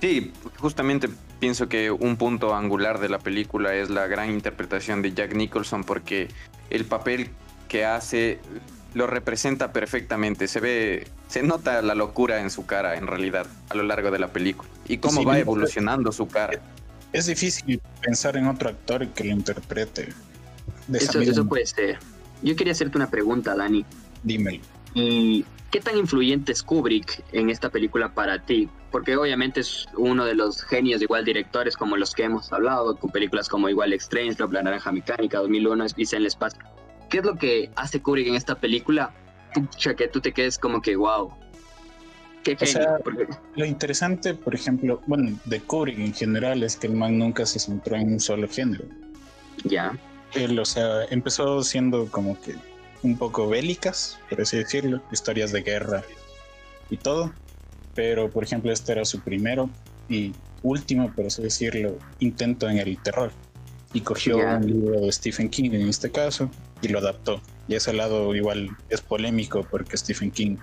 [0.00, 1.08] Sí, justamente
[1.40, 5.82] pienso que un punto angular de la película es la gran interpretación de Jack Nicholson
[5.82, 6.28] porque
[6.70, 7.30] el papel
[7.68, 8.38] que hace
[8.98, 10.48] lo representa perfectamente.
[10.48, 14.18] Se ve, se nota la locura en su cara, en realidad, a lo largo de
[14.18, 14.68] la película.
[14.88, 16.60] Y cómo va evolucionando su cara.
[17.12, 20.08] Es difícil pensar en otro actor que lo interprete.
[20.92, 21.98] eso, eso puede ser.
[22.42, 23.84] Yo quería hacerte una pregunta, Dani.
[24.24, 24.64] Dímelo.
[24.94, 28.68] ¿Y qué tan influyente es Kubrick en esta película para ti?
[28.90, 33.12] Porque obviamente es uno de los genios, igual directores como los que hemos hablado, con
[33.12, 36.60] películas como igual Strange, La Naranja Mecánica, 2001, Dice en el Espacio.
[37.08, 39.14] ¿Qué es lo que hace Kubrick en esta película?
[39.54, 41.32] Pucha, que tú te quedes como que, wow.
[42.44, 42.56] Qué
[43.56, 47.58] Lo interesante, por ejemplo, bueno, de Kubrick en general es que el man nunca se
[47.58, 48.84] centró en un solo género.
[49.64, 49.98] Ya.
[50.34, 52.54] Él, o sea, empezó siendo como que
[53.02, 56.02] un poco bélicas, por así decirlo, historias de guerra
[56.90, 57.32] y todo.
[57.94, 59.68] Pero, por ejemplo, este era su primero
[60.08, 63.32] y último, por así decirlo, intento en el terror.
[63.92, 66.50] Y cogió un libro de Stephen King en este caso
[66.82, 67.40] y lo adaptó.
[67.66, 70.56] Y ese lado igual es polémico porque Stephen King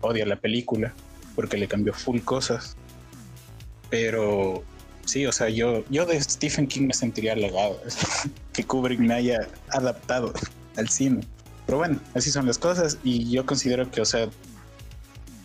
[0.00, 0.92] odia la película
[1.34, 2.76] porque le cambió full cosas.
[3.90, 4.62] Pero
[5.04, 7.80] sí, o sea, yo, yo de Stephen King me sentiría halagado
[8.52, 10.32] que Kubrick me haya adaptado
[10.76, 11.22] al cine.
[11.66, 14.28] Pero bueno, así son las cosas y yo considero que, o sea,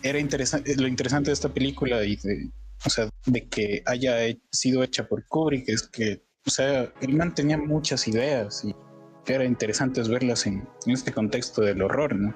[0.04, 2.50] era interesante, lo interesante de esta película y de,
[2.86, 4.18] o sea, de que haya
[4.52, 8.74] sido hecha por Kubrick es que, o sea, él mantenía muchas ideas y
[9.34, 12.34] era interesante verlas en, este contexto del horror, ¿no?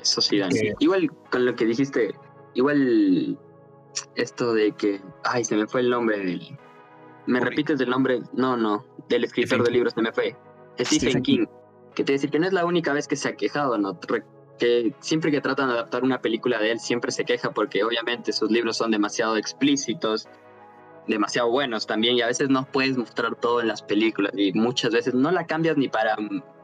[0.00, 0.40] Eso sí,
[0.78, 2.14] Igual con lo que dijiste,
[2.54, 3.38] igual
[4.14, 6.58] esto de que, ay, se me fue el nombre del...
[7.26, 8.22] ¿Me repites el nombre?
[8.32, 10.36] No, no, del escritor del libro se me fue.
[10.78, 11.46] Stephen, King.
[11.94, 13.98] Que te decir que no es la única vez que se ha quejado, ¿no?
[14.58, 18.32] Que siempre que tratan de adaptar una película de él, siempre se queja porque obviamente
[18.32, 20.28] sus libros son demasiado explícitos,
[21.06, 24.92] demasiado buenos también, y a veces no puedes mostrar todo en las películas, y muchas
[24.92, 26.16] veces no la cambias ni para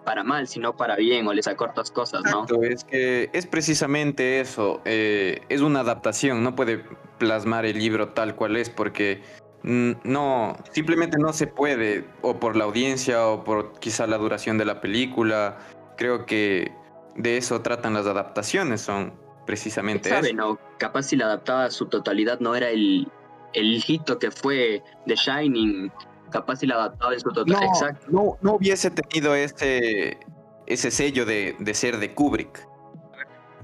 [0.07, 2.47] para mal, sino para bien, o les acortas cosas, ¿no?
[2.63, 6.85] es que es precisamente eso, eh, es una adaptación, no puede
[7.19, 9.21] plasmar el libro tal cual es, porque
[9.65, 14.65] no, simplemente no se puede, o por la audiencia, o por quizá la duración de
[14.65, 15.59] la película,
[15.97, 16.71] creo que
[17.17, 19.13] de eso tratan las adaptaciones, son
[19.45, 20.59] precisamente sabe, no?
[20.79, 23.09] Capaz si la adaptaba a su totalidad no era el,
[23.57, 25.91] el hito que fue The Shining,
[26.31, 27.61] capaz si la adaptaba en su total.
[27.61, 28.07] No, Exacto.
[28.11, 30.19] No, no hubiese tenido ese,
[30.67, 32.69] ese sello de, de ser de Kubrick.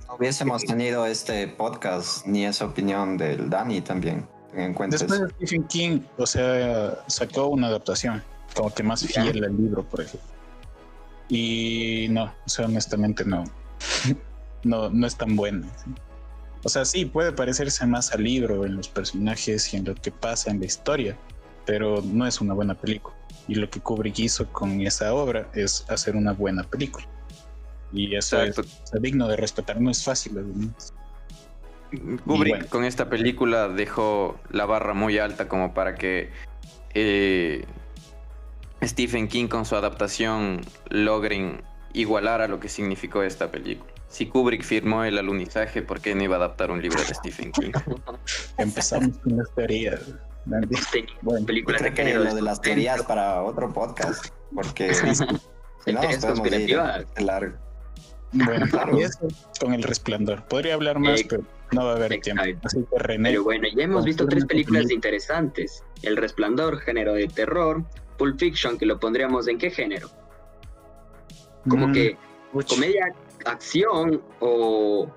[0.08, 4.26] No hubiésemos tenido este podcast ni esa opinión del Dani también.
[4.54, 8.22] En Después de Stephen King, o sea, sacó una adaptación,
[8.54, 10.28] como que más fiel al libro, por ejemplo.
[11.28, 13.44] Y no, o sea, honestamente no.
[14.64, 15.66] no, no es tan buena.
[16.64, 20.12] O sea, sí, puede parecerse más al libro en los personajes y en lo que
[20.12, 21.18] pasa en la historia,
[21.66, 23.16] pero no es una buena película.
[23.48, 27.06] Y lo que Kubrick hizo con esa obra es hacer una buena película.
[27.92, 28.56] Y eso es,
[29.00, 30.40] digno de respetar, no es fácil.
[32.24, 36.30] Kubrick con esta película dejó la barra muy alta como para que
[36.94, 37.66] eh,
[38.82, 43.91] Stephen King con su adaptación logren igualar a lo que significó esta película.
[44.12, 47.50] Si Kubrick firmó el alunizaje, ¿por qué no iba a adaptar un libro de Stephen
[47.50, 47.72] King?
[48.58, 50.02] Empezamos con las teorías.
[50.44, 54.92] Bueno, película creo que lo de las teorías para otro podcast, porque
[55.84, 56.78] si no nos podemos ir
[57.20, 57.56] largo.
[58.32, 58.98] Bueno, claro.
[58.98, 60.42] y eso con el resplandor.
[60.44, 62.42] Podría hablar más, eh, pero no va a haber tiempo.
[62.64, 65.82] Así que René, pero bueno, ya hemos visto tres películas interesantes.
[66.02, 67.82] El resplandor, género de terror.
[68.18, 70.10] Pulp Fiction, que lo pondríamos en qué género?
[71.66, 72.18] Como mm, que
[72.68, 75.08] comedia, acción o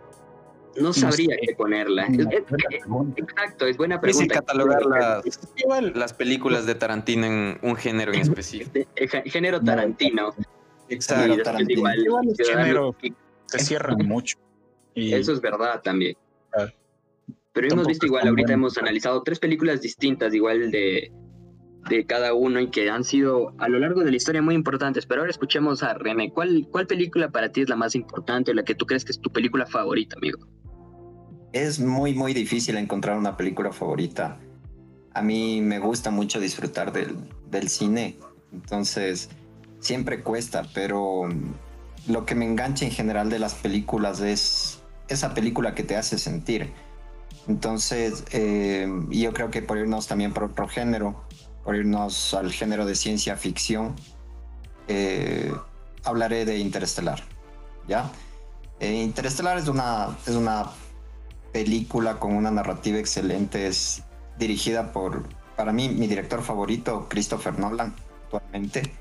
[0.77, 2.07] no sabría qué ponerla.
[3.15, 4.35] exacto, es buena pregunta.
[4.35, 8.87] catalogar las, las, películas de Tarantino en un género en específico.
[9.25, 10.33] género Tarantino.
[10.89, 11.43] Exacto.
[11.43, 11.93] Tarantino.
[11.93, 12.95] Igual, género
[13.45, 14.37] se cierran mucho.
[14.95, 16.17] Eso es verdad también.
[17.53, 21.09] Pero hemos visto igual, ahorita hemos analizado tres películas distintas, igual de,
[21.89, 25.05] de cada uno y que han sido a lo largo de la historia muy importantes.
[25.05, 26.31] Pero ahora escuchemos a René.
[26.31, 29.19] ¿Cuál, ¿Cuál película para ti es la más importante, la que tú crees que es
[29.19, 30.39] tu película favorita, amigo?
[31.55, 34.37] es muy, muy difícil encontrar una película favorita.
[35.13, 38.17] A mí me gusta mucho disfrutar del, cine,
[38.51, 39.29] entonces
[39.79, 41.29] siempre cuesta, pero
[42.09, 46.17] lo que me engancha en general de las películas es esa película que te hace
[46.17, 46.73] sentir.
[47.47, 51.23] Entonces, eh, yo creo que por irnos también por otro género,
[51.65, 53.95] por irnos al género de ciencia ficción,
[54.87, 55.51] eh,
[56.03, 57.23] hablaré de Interestelar.
[57.87, 58.11] ¿Ya?
[58.79, 60.71] Eh, Interestelar es una, es una
[61.51, 63.67] película con una narrativa excelente.
[63.67, 64.03] Es
[64.37, 65.23] dirigida por,
[65.55, 68.93] para mí, mi director favorito, Christopher Nolan, actualmente.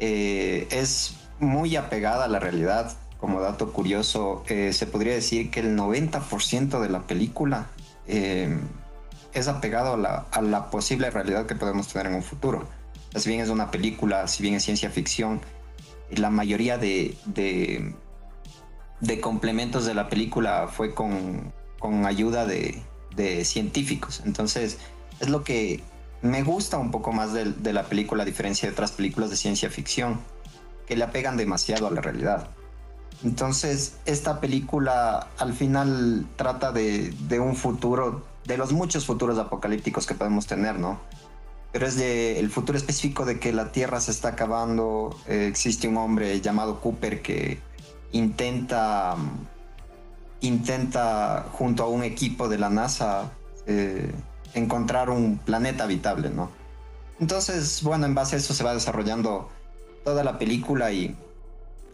[0.00, 2.96] Eh, es muy apegada a la realidad.
[3.18, 7.68] Como dato curioso, eh, se podría decir que el 90% de la película
[8.06, 8.58] eh,
[9.38, 12.68] es apegado a la, posible realidad que podemos tener en un futuro.
[13.14, 15.40] Si bien es una película, si bien es ciencia ficción,
[16.10, 17.16] la mayoría de,
[19.00, 21.52] de complementos de la película fue con,
[22.04, 22.82] ayuda de,
[23.44, 24.22] científicos.
[24.24, 24.78] Entonces,
[25.20, 25.82] es lo que
[26.22, 29.70] me gusta un poco más de, la película, a diferencia de otras películas de ciencia
[29.70, 30.20] ficción,
[30.86, 32.48] que le apegan demasiado a la realidad.
[33.24, 40.14] Entonces, esta película al final trata de un futuro, de los muchos futuros apocalípticos que
[40.14, 41.00] podemos tener, ¿no?
[41.76, 45.14] pero es de el futuro específico de que la Tierra se está acabando.
[45.26, 47.58] Eh, existe un hombre llamado Cooper que
[48.12, 49.14] intenta,
[50.40, 53.30] intenta junto a un equipo de la NASA
[53.66, 54.10] eh,
[54.54, 56.50] encontrar un planeta habitable, ¿no?
[57.20, 59.50] Entonces, bueno, en base a eso se va desarrollando
[60.02, 61.14] toda la película y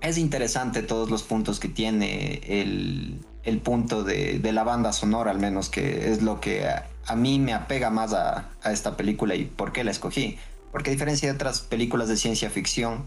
[0.01, 3.19] es interesante todos los puntos que tiene el,
[3.61, 7.91] punto de, la banda sonora, al menos, que es lo que a, mí me apega
[7.91, 10.39] más a, esta película y por qué la escogí.
[10.71, 13.05] Porque a diferencia de otras películas de ciencia ficción,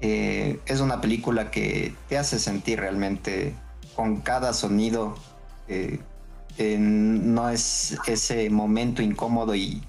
[0.00, 3.54] eh, es una película que te hace sentir realmente
[3.94, 5.14] con cada sonido.
[5.68, 6.00] Eh,
[6.58, 9.82] no es ese momento incómodo y,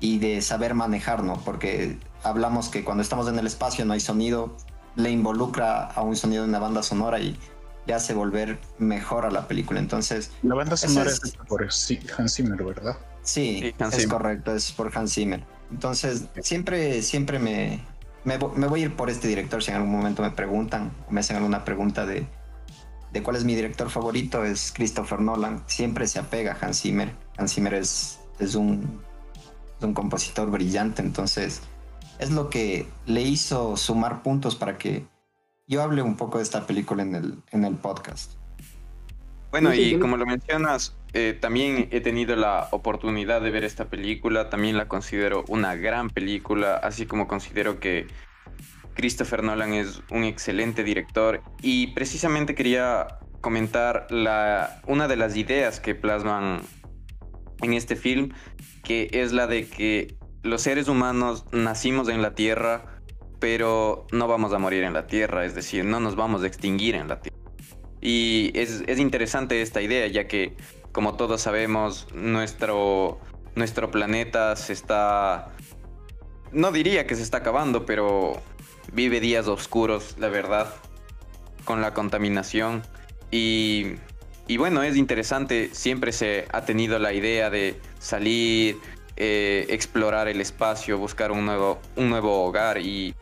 [0.00, 1.34] y de saber manejar, ¿no?
[1.44, 4.56] Porque hablamos que cuando estamos en el espacio no hay sonido,
[4.96, 7.38] le involucra a un sonido de una banda sonora y
[7.94, 9.80] hace volver mejor a la película.
[9.80, 10.30] Entonces.
[10.42, 12.96] La banda sonora es, por Hans Zimmer, ¿verdad?
[13.22, 15.44] Sí, es correcto, es por Hans Zimmer.
[15.70, 17.80] Entonces, siempre, siempre me,
[18.24, 21.20] me, voy a ir por este director si en algún momento me preguntan o me
[21.20, 22.26] hacen alguna pregunta de,
[23.12, 25.62] de cuál es mi director favorito, es Christopher Nolan.
[25.66, 27.14] Siempre se apega a Hans Zimmer.
[27.36, 29.00] Hans Zimmer es, es, un,
[29.78, 31.62] es un compositor brillante, entonces
[32.18, 35.06] es lo que le hizo sumar puntos para que
[35.70, 38.32] yo hable un poco de esta película en el, en el podcast.
[39.52, 44.50] Bueno, y como lo mencionas, eh, también he tenido la oportunidad de ver esta película,
[44.50, 48.08] también la considero una gran película, así como considero que
[48.94, 55.78] Christopher Nolan es un excelente director y precisamente quería comentar la, una de las ideas
[55.78, 56.62] que plasman
[57.62, 58.32] en este film,
[58.82, 62.99] que es la de que los seres humanos nacimos en la Tierra,
[63.40, 66.94] pero no vamos a morir en la Tierra, es decir, no nos vamos a extinguir
[66.94, 67.38] en la Tierra.
[68.00, 70.56] Y es, interesante esta idea, ya que,
[70.92, 73.18] como todos sabemos, nuestro,
[73.54, 75.48] nuestro planeta se está...
[76.52, 78.40] No diría que se está acabando, pero
[78.92, 80.74] vive días oscuros, la verdad,
[81.64, 82.82] con la contaminación.
[83.30, 83.94] Y,
[84.48, 88.78] y bueno, es interesante, siempre se ha tenido la idea de salir,
[89.16, 93.14] eh, explorar el espacio, buscar un nuevo, un nuevo hogar y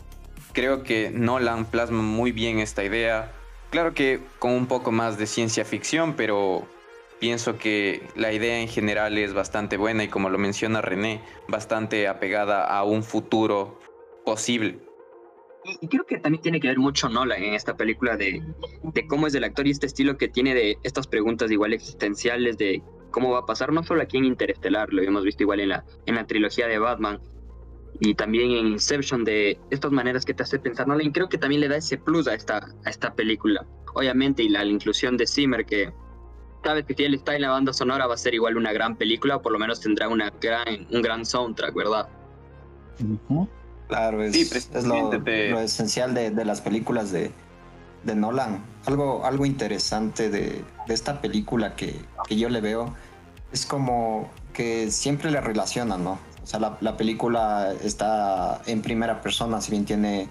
[0.53, 3.33] creo que Nolan plasma muy bien esta idea.
[3.71, 6.67] Claro que con un poco más de ciencia ficción, pero
[7.19, 12.09] pienso que la idea en general es bastante buena y como lo menciona René, bastante
[12.09, 13.79] apegada a un futuro
[14.25, 14.79] posible.
[15.81, 18.43] Y creo que también tiene que ver mucho Nolan en esta película de,
[19.09, 22.83] cómo es el actor y este estilo que tiene de estas preguntas igual existenciales de
[23.11, 25.85] cómo va a pasar, no solo aquí en Interestelar, lo hemos visto igual en la,
[26.07, 27.21] en la trilogía de Batman
[28.01, 31.61] y también en Inception de estas maneras que te hace pensar Nolan, creo que también
[31.61, 33.67] le da ese plus a esta, a esta película.
[33.95, 35.93] Obviamente, y la, inclusión de Zimmer, que
[36.63, 38.97] sabes que si él está en la banda sonora va a ser igual una gran
[38.97, 42.09] película, o por lo menos tendrá una gran, un gran soundtrack, ¿verdad?
[43.89, 47.33] Claro, es, lo, esencial de, de, las películas de,
[48.05, 48.65] de Nolan.
[48.87, 51.95] Algo, algo interesante de, de esta película que,
[52.29, 52.95] que, yo le veo
[53.53, 56.19] es como que siempre le relacionan, ¿no?
[56.49, 60.31] O sea, la, la película está en primera persona, si bien tiene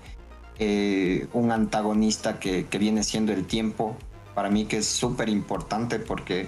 [0.58, 3.96] eh, un antagonista que, que, viene siendo el tiempo,
[4.34, 6.48] para mí que es súper importante porque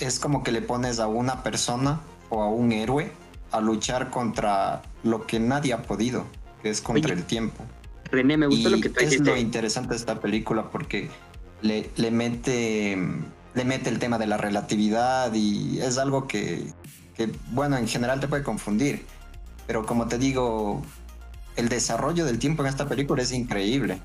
[0.00, 2.00] es como que le pones a una persona
[2.30, 3.12] o a un héroe
[3.52, 6.26] a luchar contra lo que nadie ha podido,
[6.60, 7.62] que es contra el tiempo.
[8.10, 11.08] René, me gusta lo que te Es lo interesante de esta película porque
[11.62, 12.98] le, le, mete,
[13.54, 16.72] le mete el tema de la relatividad y es algo que,
[17.20, 19.04] que, bueno, en general te puede confundir.
[19.66, 20.82] Pero como te digo,
[21.56, 24.00] el desarrollo del tiempo en esta película es increíble.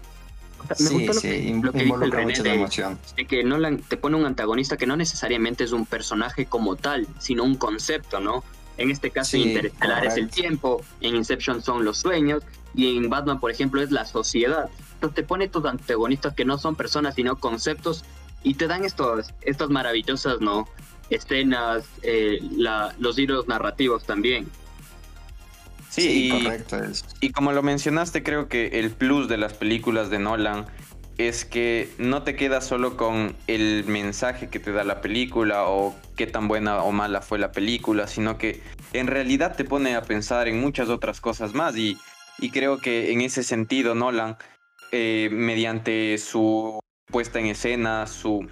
[0.75, 2.99] sí, sí, involucra mucha emoción.
[3.15, 7.07] De que Nolan te pone un antagonista que no necesariamente es un personaje como tal,
[7.19, 8.43] sino un concepto, ¿no?
[8.77, 13.39] En este caso, Interestelar es el tiempo, en Inception son los sueños, y en Batman,
[13.39, 14.69] por ejemplo, es la sociedad.
[14.95, 18.03] Entonces te pone estos antagonistas que no son personas, sino conceptos,
[18.43, 20.67] y te dan estos, estas maravillosas, ¿no?
[21.09, 22.39] Escenas, eh,
[22.99, 24.47] los hilos narrativos también.
[25.89, 26.77] Sí, correcto.
[27.21, 30.65] Y como lo mencionaste, creo que el plus de las películas de Nolan
[31.17, 35.95] es que no te quedas solo con el mensaje que te da la película o
[36.17, 38.61] qué tan buena o mala fue la película, sino que
[38.91, 41.97] en realidad te pone a pensar en muchas otras cosas más y,
[42.51, 44.35] creo que en ese sentido Nolan,
[44.91, 48.47] eh, mediante su puesta en escena, su,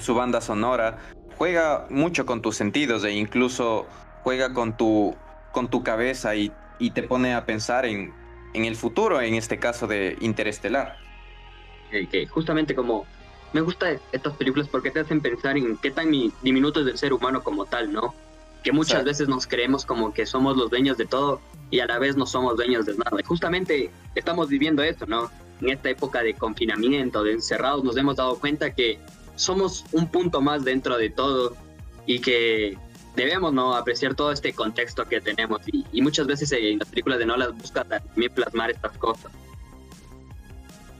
[0.00, 0.98] su banda sonora,
[1.38, 3.86] juega mucho con tus sentidos e incluso
[4.22, 5.16] juega con tu,
[5.52, 6.52] con tu cabeza y,
[6.94, 8.12] te pone a pensar en,
[8.54, 10.96] en el futuro, en este caso de Interestelar
[12.10, 13.06] que, justamente como
[13.52, 16.10] me gusta estas películas porque te hacen pensar en qué tan
[16.42, 18.14] diminuto es el ser humano como tal, ¿no?
[18.62, 21.98] que muchas veces nos creemos como que somos los dueños de todo y a la
[21.98, 23.16] vez no somos dueños de nada.
[23.18, 25.30] Y justamente estamos viviendo esto, ¿no?
[25.60, 28.98] En esta época de confinamiento, de encerrados, nos hemos dado cuenta que
[29.38, 31.56] somos un punto más dentro de todo
[32.06, 32.76] y que
[33.14, 37.26] debemos no apreciar todo este contexto que tenemos y, muchas veces en las películas de
[37.26, 39.30] Nolan busca también plasmar estas cosas.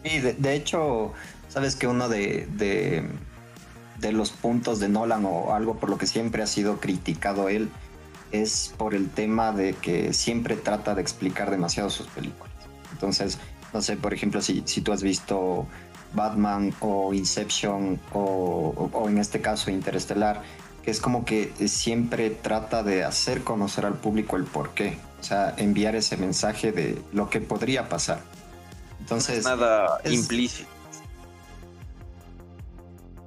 [0.05, 1.13] Sí, de, hecho,
[1.49, 2.47] sabes que uno de,
[4.01, 7.69] de, los puntos de Nolan o algo por lo que siempre ha sido criticado él
[8.31, 12.53] es por el tema de que siempre trata de explicar demasiado sus películas.
[12.93, 13.39] Entonces,
[13.73, 15.67] no sé, por ejemplo, si, si tú has visto
[16.15, 20.43] Batman o Inception o, o en este caso Interestelar,
[20.91, 25.55] es como que siempre trata de hacer conocer al público el por qué, o sea,
[25.57, 28.21] enviar ese mensaje de lo que podría pasar.
[29.01, 29.45] Entonces...
[29.45, 30.69] nada implícito.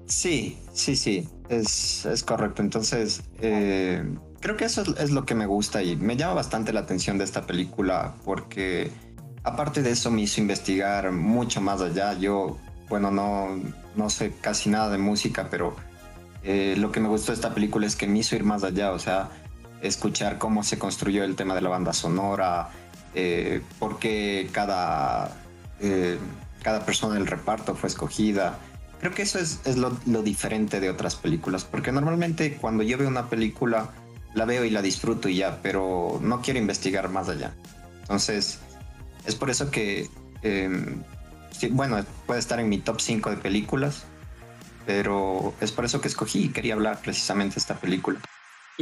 [0.05, 2.61] Sí, sí, sí, es, correcto.
[2.61, 4.03] Entonces, eh,
[4.41, 7.23] creo que eso es, lo que me gusta y me llama bastante la atención de
[7.23, 8.91] esta película porque
[9.43, 12.13] aparte de eso me hizo investigar mucho más allá.
[12.19, 12.57] Yo,
[12.91, 13.57] bueno, no,
[13.95, 15.75] no sé casi nada de música, pero
[16.43, 18.91] eh, lo que me gustó de esta película es que me hizo ir más allá,
[18.91, 19.29] o sea,
[19.81, 22.69] escuchar cómo se construyó el tema de la banda sonora,
[23.15, 25.31] eh, por qué cada,
[25.79, 26.17] eh,
[26.61, 28.59] cada persona del reparto fue escogida.
[28.99, 33.29] Creo que eso es, lo, diferente de otras películas, porque normalmente cuando yo veo una
[33.29, 33.89] película,
[34.33, 37.53] la veo y la disfruto y ya, pero no quiero investigar más allá.
[38.01, 38.59] Entonces,
[39.25, 40.09] es por eso que,
[41.69, 44.05] bueno, puede estar en mi top 5 de películas,
[44.85, 48.19] pero es por eso que escogí y quería hablar precisamente de esta película.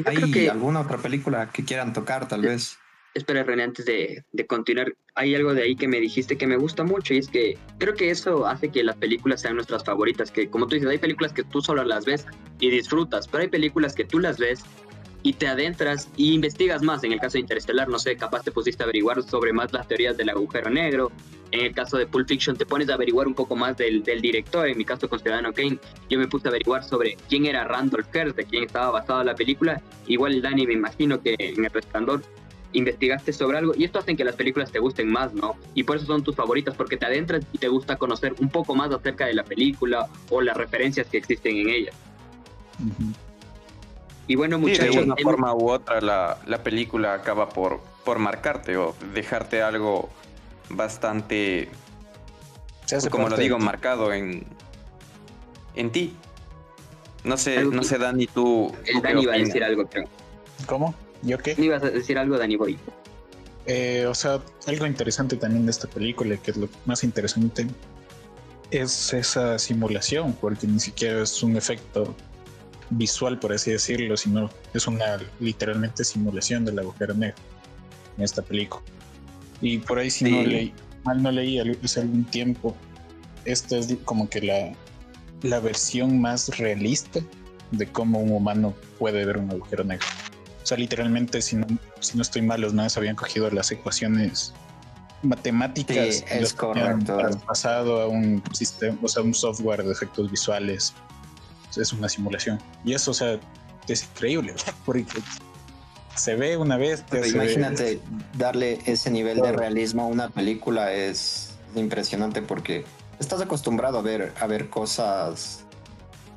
[0.05, 2.77] ¿Hay alguna otra película que quieran tocar, tal vez?
[3.15, 6.57] Espera, René, antes de, de, continuar, hay algo de ahí que me dijiste que me
[6.57, 10.29] gusta mucho y es que creo que eso hace que las películas sean nuestras favoritas,
[10.29, 12.27] que como tú dices, hay películas que tú solo las ves
[12.59, 14.63] y disfrutas, pero hay películas que tú las ves
[15.23, 17.03] y te adentras y investigas más.
[17.03, 19.87] En el caso de Interestelar, no sé, capaz te pusiste a averiguar sobre más las
[19.87, 21.11] teorías del agujero negro.
[21.51, 24.21] En el caso de Pulp Fiction, te pones a averiguar un poco más del, del
[24.21, 24.67] director.
[24.67, 28.07] En mi caso con Ciudadano Kane, yo me puse a averiguar sobre quién era Randolph
[28.13, 29.81] Hearst, de quién estaba basada la película.
[30.07, 32.21] Igual, Dani, me imagino que en El Resplandor
[32.73, 35.55] investigaste sobre algo y esto hace que las películas te gusten más, ¿no?
[35.73, 38.75] Y por eso son tus favoritas, porque te adentras y te gusta conocer un poco
[38.75, 41.91] más acerca de la película o las referencias que existen en ella.
[44.29, 44.95] Y bueno, muchachos.
[44.95, 50.07] de una forma u otra, la, la, película acaba por, por marcarte o dejarte algo
[50.69, 51.67] bastante.
[53.09, 54.45] como lo digo, marcado en,
[55.73, 56.15] en ti.
[57.23, 58.71] No sé, no sé, Dani, tú.
[58.85, 60.07] El Dani iba a decir algo, creo.
[60.67, 60.93] ¿Cómo?
[61.23, 61.55] ¿Yo qué?
[61.57, 62.77] ¿Me ibas a decir algo, Dani Boy?
[63.65, 67.65] Eh, o sea, algo interesante también de esta película, que es lo más interesante,
[68.69, 72.15] es esa simulación, porque ni siquiera es un efecto
[72.89, 77.37] visual, por así decirlo, sino es una literalmente simulación del agujero negro
[78.17, 78.83] en esta película.
[79.61, 80.73] Y por ahí, si no leí,
[81.03, 82.75] mal no leí hace algún tiempo,
[83.45, 84.73] esta es como que la,
[85.43, 87.19] la versión más realista
[87.71, 90.07] de cómo un humano puede ver un agujero negro.
[90.63, 91.67] O sea, literalmente, si no,
[91.99, 94.53] si no estoy mal, los manes habían cogido las ecuaciones
[95.21, 97.17] matemáticas y es correcto.
[97.45, 100.93] pasado a un sistema, o sea, un software de efectos visuales
[101.75, 102.59] es una simulación.
[102.83, 103.39] Y eso, o sea,
[103.87, 104.53] es increíble,
[104.85, 105.05] porque
[106.15, 107.03] se ve una vez.
[107.27, 107.99] imagínate
[108.37, 112.83] darle ese nivel de realismo a una película es impresionante porque
[113.19, 115.63] estás acostumbrado a ver, a ver cosas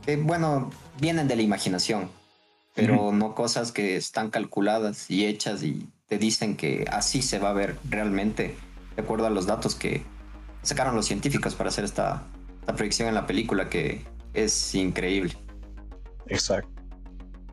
[0.04, 0.70] que, bueno,
[1.00, 2.10] vienen de la imaginación,
[2.74, 7.50] pero no cosas que están calculadas y hechas y te dicen que así se va
[7.50, 8.56] a ver realmente,
[8.96, 10.02] de acuerdo a los datos que
[10.62, 12.22] sacaron los científicos para hacer esta,
[12.60, 14.04] esta proyección en la película que
[14.34, 15.32] es increíble.
[16.26, 16.70] Exacto.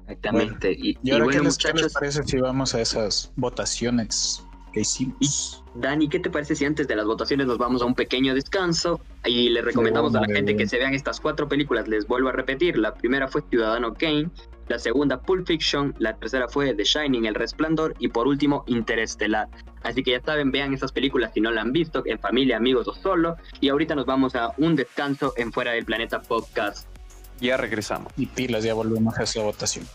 [0.08, 0.72] Exactamente.
[0.72, 5.64] y, ahora, ¿qué, les, parece si vamos a esas votaciones que hicimos?
[5.76, 9.00] Dani, ¿qué te parece si antes de las votaciones nos vamos a un pequeño descanso
[9.24, 11.88] y le recomendamos a la gente que se vean estas cuatro películas?
[11.88, 14.32] Les vuelvo a repetir, la primera fue Ciudadano Kane,
[14.68, 19.48] la segunda Pulp Fiction, la tercera fue The Shining, El Resplandor y por último Interestelar.
[19.90, 22.88] Así que ya saben, vean esas películas si no la han visto, en familia, amigos
[22.88, 23.38] o solo.
[23.60, 26.88] Y ahorita nos vamos a un descanso en Fuera del Planeta Podcast.
[27.40, 28.14] Ya regresamos.
[28.18, 29.86] Y pilas, ya volvemos a esa votación.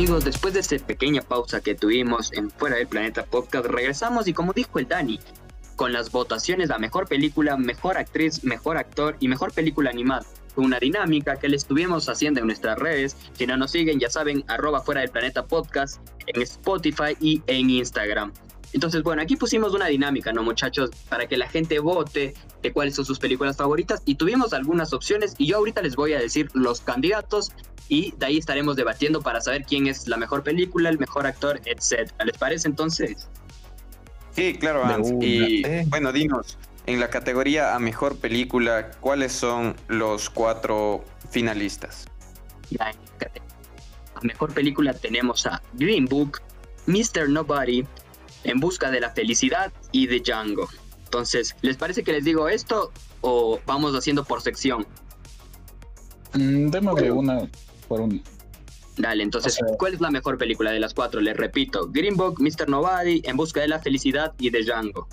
[0.00, 4.32] Amigos, después de esta pequeña pausa que tuvimos en Fuera del Planeta Podcast, regresamos y
[4.32, 5.20] como dijo el Dani,
[5.76, 10.24] con las votaciones a mejor película, mejor actriz, mejor actor y mejor película animada.
[10.56, 13.14] una dinámica que le estuvimos haciendo en nuestras redes.
[13.34, 17.68] Si no nos siguen, ya saben, arroba fuera del planeta podcast en Spotify y en
[17.68, 18.32] Instagram.
[18.72, 20.90] Entonces, bueno, aquí pusimos una dinámica, ¿no, muchachos?
[21.08, 25.34] Para que la gente vote de cuáles son sus películas favoritas y tuvimos algunas opciones
[25.38, 27.52] y yo ahorita les voy a decir los candidatos
[27.88, 31.60] y de ahí estaremos debatiendo para saber quién es la mejor película, el mejor actor,
[31.64, 32.10] etc.
[32.24, 33.28] ¿Les parece entonces?
[34.32, 35.12] Sí, claro, Hans.
[35.20, 36.56] Y bueno, dinos,
[36.86, 42.06] en la categoría a mejor película, ¿cuáles son los cuatro finalistas?
[42.70, 42.92] Ya,
[44.14, 46.40] a mejor película tenemos a Green Book,
[46.86, 47.28] Mr.
[47.28, 47.84] Nobody,
[48.44, 50.68] En Busca de la Felicidad y The Django.
[51.04, 54.86] Entonces, ¿les parece que les digo esto o vamos haciendo por sección?
[56.34, 57.48] Mm, démosle una
[57.88, 58.22] por un.
[58.96, 61.20] Dale, entonces, ¿cuál es la mejor película de las cuatro?
[61.20, 62.68] Les repito, Green Book, Mr.
[62.68, 65.08] Nobody, En Busca de la Felicidad y The Django.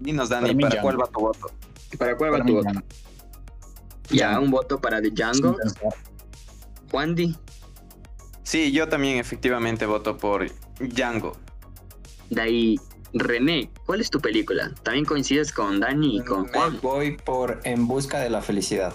[0.00, 1.50] Dinos, Dani, ¿para, cuál va tu voto?
[1.98, 2.70] ¿Para cuál va tu voto?
[4.10, 5.56] Ya, un voto para The Django.
[6.90, 7.16] Juan
[8.42, 10.46] Sí, yo también efectivamente voto por
[10.78, 11.36] Django.
[12.30, 12.80] De ahí,
[13.12, 14.72] René, ¿cuál es tu película?
[14.82, 16.78] ¿También coincides con Dani y con Juan?
[16.82, 18.94] Voy por En Busca de la Felicidad.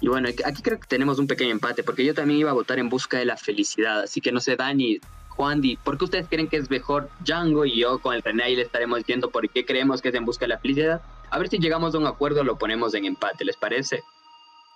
[0.00, 2.78] Y bueno, aquí creo que tenemos un pequeño empate, porque yo también iba a votar
[2.78, 4.02] en busca de la felicidad.
[4.02, 7.64] Así que no sé, Dani, Juan, ¿por qué ustedes creen que es mejor Django?
[7.64, 10.24] Y yo con el René ahí le estaremos diciendo por qué creemos que es en
[10.24, 11.00] busca de la felicidad.
[11.30, 14.02] A ver si llegamos a un acuerdo, lo ponemos en empate, ¿les parece?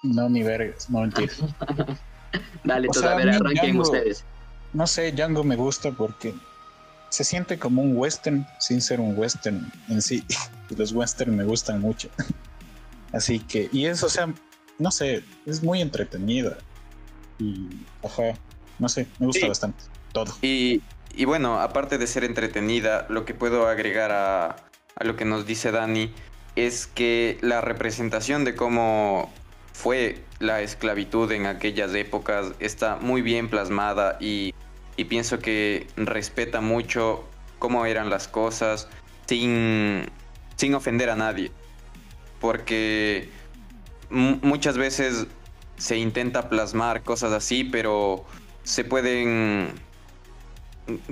[0.03, 1.35] No, ni vergas, no entiendo.
[2.65, 4.25] Dale, a ver, arranquen ustedes.
[4.73, 6.35] No sé, Django me gusta porque
[7.11, 10.25] se siente como un western sin ser un western en sí.
[10.77, 12.09] Los western me gustan mucho.
[13.13, 14.33] Así que, y eso, o sea,
[14.79, 16.57] no sé, es muy entretenida.
[17.39, 17.69] Y,
[18.05, 18.39] ajá,
[18.79, 19.85] no sé, me gusta bastante.
[20.13, 20.33] Todo.
[20.43, 20.81] Y,
[21.15, 24.57] y, bueno, aparte de ser entretenida, lo que puedo agregar a,
[24.95, 26.13] a lo que nos dice Dani
[26.55, 29.33] es que la representación de cómo
[29.73, 34.55] fue la esclavitud en aquellas épocas está muy bien plasmada y,
[35.01, 37.25] y pienso que respeta mucho
[37.59, 38.87] cómo eran las cosas
[39.25, 40.05] sin,
[40.57, 41.51] sin ofender a nadie.
[42.39, 43.31] Porque
[44.11, 45.27] muchas veces
[45.79, 48.27] se intenta plasmar cosas así, pero
[48.63, 49.73] se pueden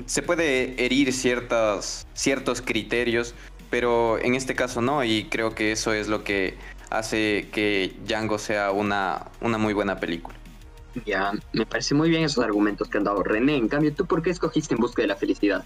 [0.05, 3.35] se puede herir ciertas, ciertos criterios,
[3.71, 6.59] pero en este caso no, y creo que eso es lo que
[6.91, 10.37] hace que Django sea una, una muy buena película.
[11.05, 13.57] Ya, me parece muy bien esos argumentos que han dado René.
[13.57, 15.65] En cambio, ¿tú por qué escogiste En Busca de la Felicidad?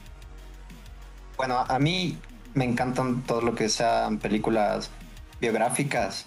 [1.37, 2.19] Bueno, a mí
[2.55, 4.91] me encantan todo lo que sean películas
[5.41, 6.27] biográficas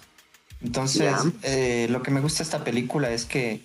[0.62, 3.64] entonces, eh, lo que me gusta de esta película es que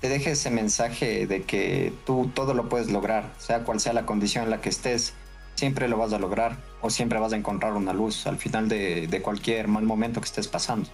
[0.00, 4.06] te deje ese mensaje de que tú todo lo puedes lograr, sea cual sea la
[4.06, 5.14] condición en la que estés,
[5.56, 9.20] siempre lo vas a lograr o siempre vas a encontrar una luz al final de,
[9.22, 10.88] cualquier mal momento que estés pasando.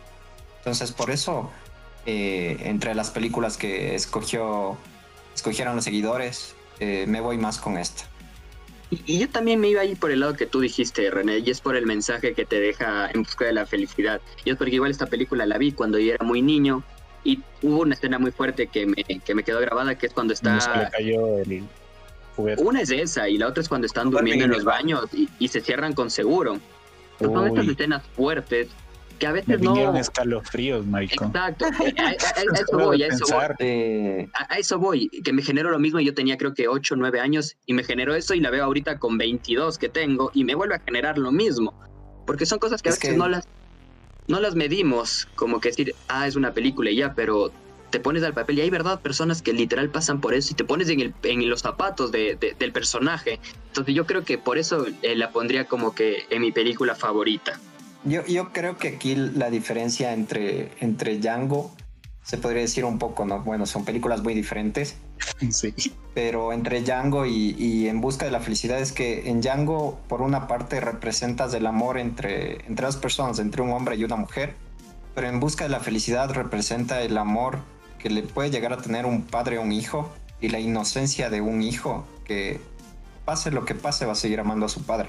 [0.59, 1.51] Entonces, por eso,
[2.07, 4.77] eh, entre las películas que escogió,
[5.35, 8.05] escogieron los seguidores, eh, me voy más con esta.
[8.91, 11.51] Y, yo también me iba a ir por el lado que tú dijiste, René, y
[11.51, 14.21] es por el mensaje que te deja en busca de la felicidad.
[14.45, 16.83] Y es porque igual esta película la vi cuando yo era muy niño
[17.25, 20.35] y hubo una escena muy fuerte que me, que me quedó grabada, que es cuando
[20.35, 20.83] está...
[20.85, 21.65] le cayó el
[22.59, 25.63] Una es esa y la otra es cuando están durmiendo en los baños y, se
[25.63, 26.59] cierran con seguro.
[27.19, 28.69] son estas escenas fuertes
[29.19, 29.97] que a veces Me no.
[29.97, 31.29] escalofríos, maricón.
[31.29, 31.67] Exacto.
[31.99, 34.31] A, eso voy, a eso voy.
[34.35, 36.01] A, eso voy, que me generó lo mismo.
[36.01, 38.65] Yo tenía creo que 8 o 9 años y me generó eso y la veo
[38.65, 41.75] ahorita con 22 que tengo y me vuelve a generar lo mismo.
[42.27, 43.47] Porque son cosas que a veces no las
[44.27, 47.53] no las medimos, como que decir, ah, es una película y ya, pero
[47.91, 50.65] te pones al papel y hay verdad personas que literal pasan por eso y te
[50.65, 53.39] pones en, el, en los zapatos de, del personaje.
[53.69, 57.61] Entonces yo creo que por eso eh, la pondría como que en mi película favorita.
[58.05, 61.71] Yo, yo creo que aquí la diferencia entre, entre Django
[62.23, 63.41] se podría decir un poco, ¿no?
[63.43, 64.97] Bueno, son películas muy diferentes.
[65.51, 65.75] Sí.
[66.15, 70.23] Pero entre Django y, y, En Busca de la Felicidad es que en Django, por
[70.23, 74.55] una parte, representas el amor entre, entre dos personas, entre un hombre y una mujer.
[75.15, 77.59] Pero En Busca de la Felicidad representa el amor
[77.99, 81.41] que le puede llegar a tener un padre o un hijo y la inocencia de
[81.41, 82.61] un hijo que
[83.25, 85.09] pase lo que pase va a seguir amando a su padre.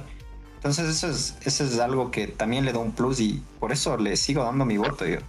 [0.55, 3.97] Entonces eso es, eso es algo que también le da un plus y por eso
[3.97, 5.19] le sigo dando mi voto yo.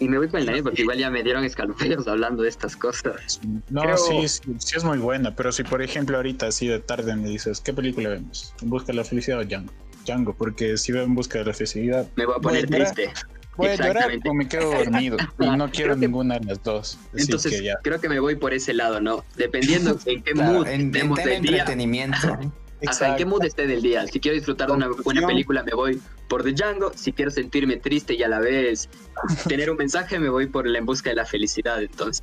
[0.00, 2.76] Y, me voy con el Dani porque igual ya me dieron escalofríos hablando de estas
[2.76, 3.40] cosas.
[3.70, 7.28] No, sí, sí, es muy buena, pero si por ejemplo ahorita así de tarde me
[7.28, 8.54] dices, ¿qué película vemos?
[8.60, 9.72] ¿En busca de la felicidad o Django?
[10.04, 12.08] Django, porque si veo en busca de la felicidad...
[12.16, 13.10] Me voy a poner triste.
[13.56, 15.16] Voy a llorar o me quedo dormido.
[15.40, 16.98] Y no quiero ninguna de las dos.
[17.14, 19.24] Entonces, creo que me voy por ese lado, ¿no?
[19.36, 22.38] Dependiendo en qué mood en, en, entretenimiento.
[22.86, 24.06] Hasta en qué mood esté del día.
[24.06, 26.92] Si quiero disfrutar de una buena película, me voy por The Django.
[26.94, 28.88] Si quiero sentirme triste y a la vez
[29.48, 31.82] tener un mensaje, me voy por la en busca de la felicidad.
[31.82, 32.22] Entonces,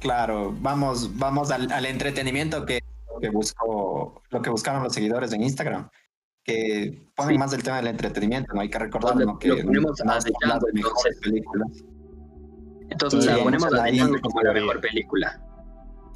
[0.00, 2.80] Claro, vamos, vamos al, al entretenimiento que,
[3.22, 5.88] que buscó, lo que buscaron los seguidores en Instagram,
[6.42, 7.38] que ponen Sí.
[7.38, 9.38] más del tema del entretenimiento, no hay que recordar Lo- ¿no?
[9.38, 11.18] que lo ponemos no a The Django, entonces.
[11.22, 11.68] películas.
[12.90, 13.96] entonces la ponemos a a The ahí.
[13.96, 15.40] Django como la mejor película.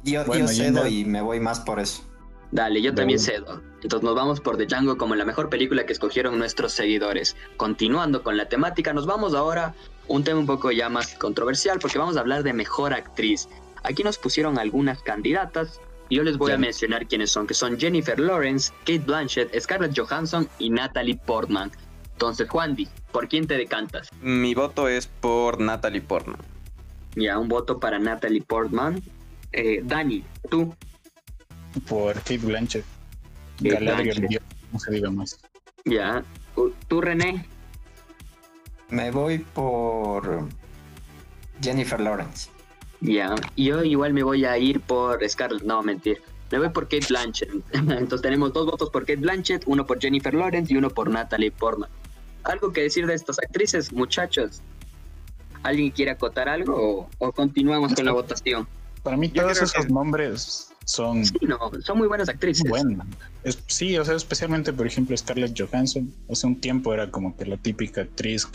[0.03, 2.03] Yo, Bueno, yo yendo- cedo y me voy más por eso.
[2.51, 3.61] Dale, yo también cedo.
[3.83, 7.35] Entonces nos vamos por The Django como la mejor película que escogieron nuestros seguidores.
[7.57, 9.73] Continuando con la temática, nos vamos ahora a
[10.07, 13.47] un tema un poco ya más controversial porque vamos a hablar de mejor actriz.
[13.83, 15.79] Aquí nos pusieron algunas candidatas
[16.09, 19.97] y yo les voy a mencionar quiénes son, que son Jennifer Lawrence, Kate Blanchett, Scarlett
[19.97, 21.71] Johansson y Natalie Portman.
[22.13, 24.09] Entonces, Juandi, ¿por quién te decantas?
[24.21, 26.39] Mi voto es por Natalie Portman.
[27.15, 29.01] Ya, un voto para Natalie Portman.
[29.51, 30.75] Eh, Dani, tú.
[31.87, 32.85] Por Kate Blanchett.
[33.57, 34.29] Kate Galadriel, Blanchett.
[34.29, 34.43] Dios,
[34.73, 35.39] no se diga más.
[35.85, 36.23] Ya.
[36.87, 37.45] Tú, René.
[38.89, 40.47] Me voy por
[41.61, 42.49] Jennifer Lawrence.
[43.01, 46.21] Ya, yo igual me voy a ir por Scarlett, no, mentir.
[46.51, 47.49] Me voy por Kate Blanchett.
[47.73, 51.51] Entonces tenemos dos votos por Kate Blanchett, uno por Jennifer Lawrence y uno por Natalie
[51.51, 51.89] Portman.
[52.43, 54.61] ¿Algo que decir de estas actrices, muchachos?
[55.63, 58.67] ¿Alguien quiere acotar algo o, o continuamos con la votación?
[59.03, 62.67] Para mí todos esos que- nombres son Sí, no, son muy buenas actrices.
[62.67, 63.05] buenos.
[63.43, 66.11] Es- sí, o sea, especialmente, por ejemplo, Scarlett Johansson.
[66.31, 68.47] Hace un tiempo era como que la típica actriz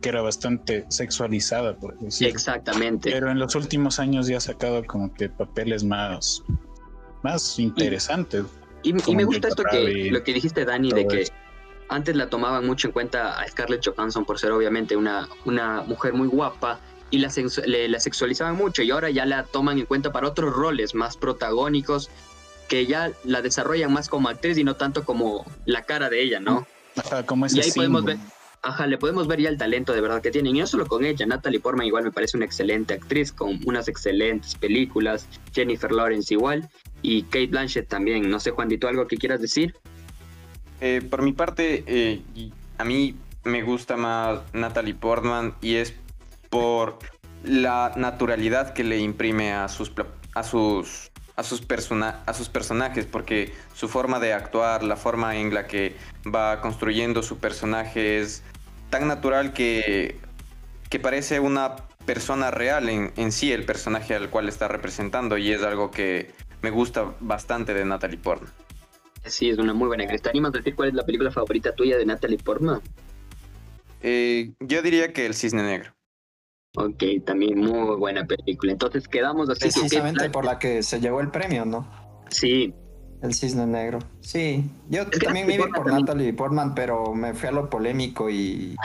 [0.00, 2.32] que era bastante sexualizada, por decirlo.
[2.34, 3.12] Exactamente.
[3.12, 6.42] Pero en los últimos años ya ha sacado como que papeles más,
[7.22, 8.44] más interesantes.
[8.82, 11.32] Y, y me gusta esto que lo que dijiste, Dani, de que eso.
[11.88, 16.14] antes la tomaban mucho en cuenta a Scarlett Johansson por ser obviamente una, una mujer
[16.14, 16.80] muy guapa
[17.10, 20.54] y la, sexu- la sexualizaban mucho y ahora ya la toman en cuenta para otros
[20.54, 22.08] roles más protagónicos
[22.68, 26.38] que ya la desarrollan más como actriz y no tanto como la cara de ella,
[26.38, 26.66] ¿no?
[26.96, 28.16] Ajá, como ese Y ahí podemos ver,
[28.62, 30.54] ajá, le podemos ver ya el talento de verdad que tienen.
[30.54, 33.88] Y no solo con ella, Natalie Portman igual me parece una excelente actriz con unas
[33.88, 36.68] excelentes películas, Jennifer Lawrence igual
[37.02, 38.30] y Kate Blanchett también.
[38.30, 39.74] No sé, Juanito, ¿algo que quieras decir?
[40.80, 42.22] Eh, por mi parte, eh,
[42.78, 45.94] a mí me gusta más Natalie Portman y es
[46.50, 46.98] por
[47.42, 49.92] la naturalidad que le imprime a sus
[50.34, 55.36] a sus a sus persona- a sus personajes porque su forma de actuar, la forma
[55.36, 55.96] en la que
[56.26, 58.42] va construyendo su personaje es
[58.90, 60.18] tan natural que
[60.90, 65.52] que parece una persona real en, en sí el personaje al cual está representando y
[65.52, 66.32] es algo que
[66.62, 68.52] me gusta bastante de Natalie Portman.
[69.24, 70.06] Sí, es una muy buena.
[70.06, 72.80] ¿Te animas a decir cuál es la película favorita tuya de Natalie Portman?
[74.02, 75.92] Eh, yo diría que El Cisne Negro.
[76.76, 78.72] Ok, también muy buena película.
[78.72, 79.60] Entonces quedamos así.
[79.62, 81.86] Precisamente por la que se llevó el premio, ¿no?
[82.30, 82.72] Sí,
[83.22, 83.98] El cisne negro.
[84.20, 88.30] Sí, yo también me iba por también- Natalie Portman, pero me fui a lo polémico
[88.30, 88.76] y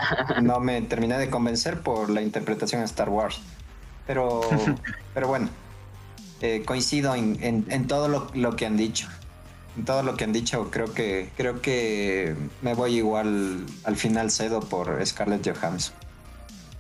[0.41, 3.39] no me terminé de convencer por la interpretación de Star Wars.
[4.07, 4.41] Pero,
[5.13, 5.47] pero bueno,
[6.41, 9.07] eh, coincido en, en- en todo lo, lo que han dicho.
[9.77, 14.31] En todo lo que han dicho, creo que creo que me voy igual al final
[14.31, 15.93] cedo por Scarlett Johansson.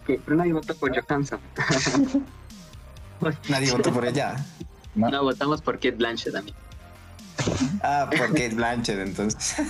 [0.05, 1.39] Que- pero nadie votó por Johansson.
[3.49, 4.35] Nadie votó por ella.
[4.93, 5.09] ¿no?
[5.09, 6.55] No, votamos por Kate Blanchett también.
[7.81, 9.55] Ah, por Kate Blanchett, entonces.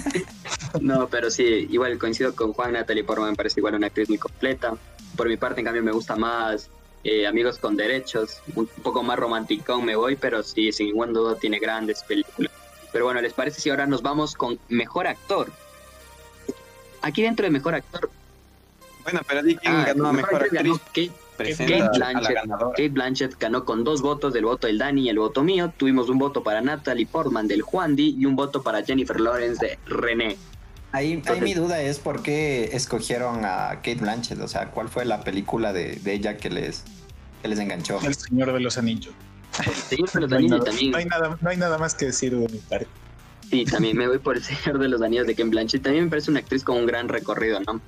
[0.82, 2.74] No, pero sí, igual coincido con Juan.
[2.74, 4.74] Natalie Portman me parece igual una actriz muy completa.
[5.16, 6.70] Por mi parte, en cambio, me gusta más
[7.06, 8.42] eh, Amigos con Derechos.
[8.56, 12.52] Un poco más romanticón me voy, pero sí, sin ninguna duda tiene grandes películas.
[12.92, 15.50] Pero bueno, ¿les parece si ahora nos vamos con Mejor Actor?
[17.02, 18.10] Aquí dentro de Mejor Actor...
[19.06, 21.12] Bueno, pero di quién ah, ganó a mejor actriz ganó actriz.
[21.38, 22.38] Kate a la Blanchett.
[22.72, 25.72] Kate Blanchett ganó con dos votos, del voto del Dani y el voto mío.
[25.78, 29.66] Tuvimos un voto para Natalie Portman del Juan Di y un voto para Jennifer Lawrence
[29.66, 30.38] de René.
[30.91, 35.03] Ahí, ahí mi duda es por qué escogieron a Kate Blanchett, o sea, ¿cuál fue
[35.03, 36.84] la película de, de ella que les,
[37.41, 37.99] que les enganchó?
[38.01, 39.14] El Señor de los Anillos.
[39.89, 40.91] Señor de los No hay, Anillos nada, también.
[40.91, 42.88] no hay nada- no hay nada más que decir de mi parte.
[43.49, 45.84] Sí, también me voy por el Señor de los Anillos de Ken Blanchett.
[45.84, 47.82] También me parece una actriz con un gran recorrido, ¿no?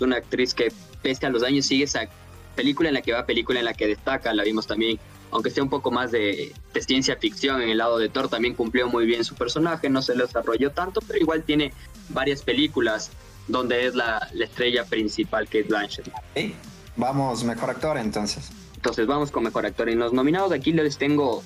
[0.00, 0.72] Es una actriz que,
[1.02, 2.08] pese a los años, sigue esa
[2.56, 4.32] película en la que va, película en la que destaca.
[4.32, 4.98] La vimos también,
[5.30, 8.54] aunque sea un poco más de, de ciencia ficción en el lado de Thor, también
[8.54, 9.90] cumplió muy bien su personaje.
[9.90, 11.74] No se lo desarrolló tanto, pero igual tiene
[12.08, 13.10] varias películas
[13.46, 16.08] donde es la, la estrella principal, Kate Blanchett.
[16.08, 16.54] Ok,
[16.96, 18.50] Vamos, mejor actor entonces.
[18.76, 19.90] Entonces vamos con mejor actor.
[19.90, 21.42] En los nominados aquí les tengo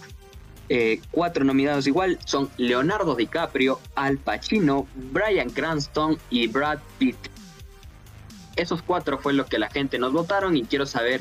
[0.68, 2.18] eh, cuatro nominados igual.
[2.24, 7.16] Son Leonardo DiCaprio, Al Pacino, Brian Cranston y Brad Pitt.
[8.56, 11.20] Esos cuatro fue lo que la gente nos votaron y quiero saber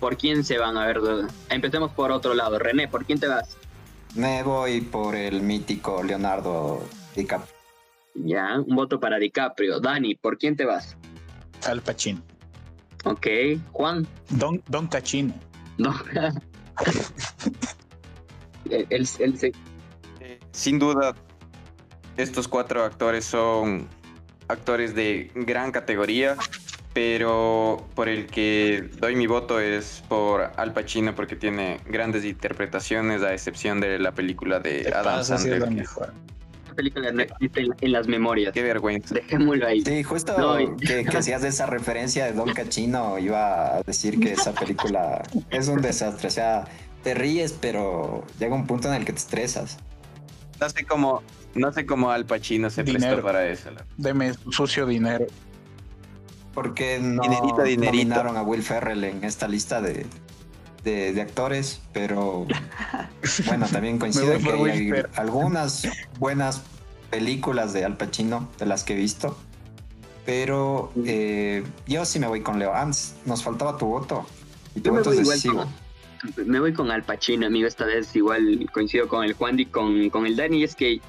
[0.00, 1.00] por quién se van a ver.
[1.48, 2.58] Empecemos por otro lado.
[2.58, 3.56] René, ¿por quién te vas?
[4.14, 6.82] Me voy por el mítico Leonardo
[7.16, 7.52] DiCaprio.
[8.14, 9.80] Ya, un voto para DiCaprio.
[9.80, 10.96] Dani, ¿por quién te vas?
[11.66, 12.20] Al Pacino.
[13.04, 13.26] Ok,
[13.72, 14.06] Juan.
[14.30, 15.34] Don, Don Cachino.
[15.78, 15.94] No.
[18.70, 19.52] el, el- el- se-
[20.20, 21.14] Eh, Sin duda,
[22.16, 23.88] estos cuatro actores son
[24.48, 26.36] actores de gran categoría,
[26.94, 33.22] pero por el que doy mi voto es por Al Pacino porque tiene grandes interpretaciones
[33.22, 35.86] a excepción de la película de Te Adam pasa si es Sandler.
[36.68, 38.52] la película no existe en, en las memorias.
[38.52, 39.14] Qué vergüenza.
[39.14, 39.80] Dejémoslo ahí.
[39.82, 44.18] Sí, justo No, y- que, que hacías esa referencia de Don Cachino, iba a decir
[44.20, 46.28] que esa película es un desastre.
[46.28, 46.64] O sea,
[47.02, 49.78] te ríes, pero llega un punto en el que te estresas.
[50.60, 51.22] No sé cómo,
[51.56, 53.22] no sé cómo Al Pacino se prestó Dinero.
[53.22, 53.70] para eso.
[53.96, 55.26] Deme sucio dinero.
[56.54, 57.92] Porque no Dinerito, dinerito.
[58.14, 60.06] nominaron a Will Ferrell en esta lista de,
[60.84, 62.46] de, de actores, pero
[63.46, 65.08] bueno, también coincido que hay Ferrell.
[65.16, 65.88] algunas
[66.18, 66.62] buenas
[67.10, 69.36] películas de Al Pacino de las que he visto,
[70.24, 72.72] pero eh, yo sí me voy con Leo.
[72.74, 74.26] Hans, nos faltaba tu voto.
[74.74, 75.56] Y tu Yo voto voy es decisivo.
[75.56, 75.74] con,
[76.46, 77.66] me voy con Al Pacino, amigo.
[77.68, 80.62] Esta vez igual coincido con el Juan y con, con el Dani.
[80.64, 81.00] Es que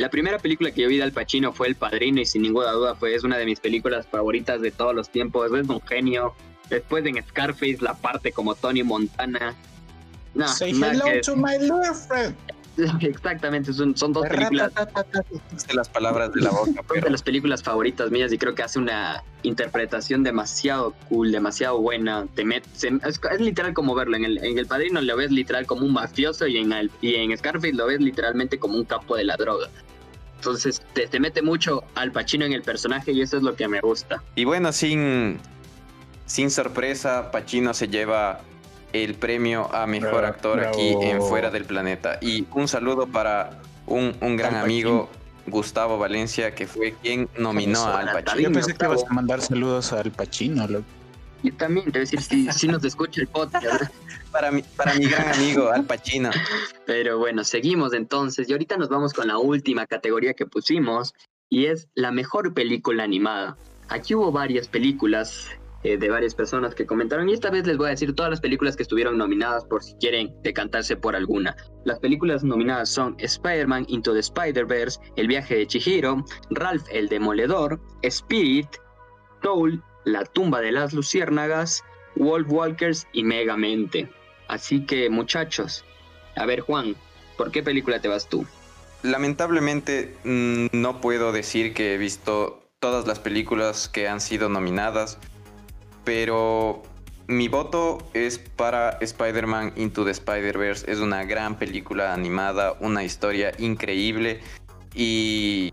[0.00, 2.72] la primera película que yo vi de Al Pacino fue El Padrino y sin ninguna
[2.72, 5.46] duda fue es una de mis películas favoritas de todos los tiempos.
[5.52, 6.34] Es un genio.
[6.70, 9.54] Después en Scarface la parte como Tony Montana.
[10.34, 12.34] No, Say hello que- to my little friend.
[13.02, 14.72] Exactamente, son, son dos películas
[15.56, 18.62] Sé las palabras de la boca, pero de las películas favoritas mías y creo que
[18.62, 22.26] hace una interpretación demasiado cool, demasiado buena.
[22.34, 24.16] Te met- se- es, es literal como verlo.
[24.16, 27.16] En el, en el Padrino lo ves literal como un mafioso y en, el, y
[27.16, 29.68] en Scarface lo ves literalmente como un capo de la droga.
[30.40, 33.68] Entonces te, te mete mucho al Pacino en el personaje y eso es lo que
[33.68, 34.22] me gusta.
[34.36, 35.38] Y bueno, sin,
[36.24, 38.40] sin sorpresa, Pacino se lleva
[38.94, 40.74] el premio a mejor Bravo, actor bravo.
[40.74, 42.18] aquí en Fuera del Planeta.
[42.22, 45.10] Y un saludo para un, un gran Al amigo,
[45.46, 48.48] Gustavo Valencia, que fue quien nominó a Al Pacino.
[48.48, 50.66] Yo pensé que ibas a mandar saludos al Pacino.
[50.66, 50.84] loco.
[51.42, 53.84] Y también te voy a decir si, si nos escucha el podcast.
[54.32, 56.30] Para mi, para mi gran amigo, Al Pacino.
[56.86, 61.14] Pero bueno, seguimos entonces y ahorita nos vamos con la última categoría que pusimos
[61.48, 63.56] y es la mejor película animada.
[63.88, 65.48] Aquí hubo varias películas
[65.82, 68.40] eh, de varias personas que comentaron y esta vez les voy a decir todas las
[68.40, 71.56] películas que estuvieron nominadas por si quieren decantarse por alguna.
[71.84, 77.80] Las películas nominadas son Spider-Man Into the Spider-Verse, El viaje de Chihiro, Ralph el Demoledor,
[78.02, 78.68] Spirit,
[79.42, 81.84] Soul, La tumba de las luciérnagas,
[82.16, 84.08] Wolf Walkers y Megamente.
[84.48, 85.84] Así que muchachos,
[86.36, 86.96] a ver, Juan,
[87.36, 88.46] ¿por qué película te vas tú?
[89.02, 95.18] Lamentablemente mm, no puedo decir que he visto todas las películas que han sido nominadas,
[96.04, 96.82] pero
[97.30, 100.90] mi voto es para Spider-Man Into the Spider-Verse.
[100.90, 104.40] Es una gran película animada, una historia increíble
[104.94, 105.72] y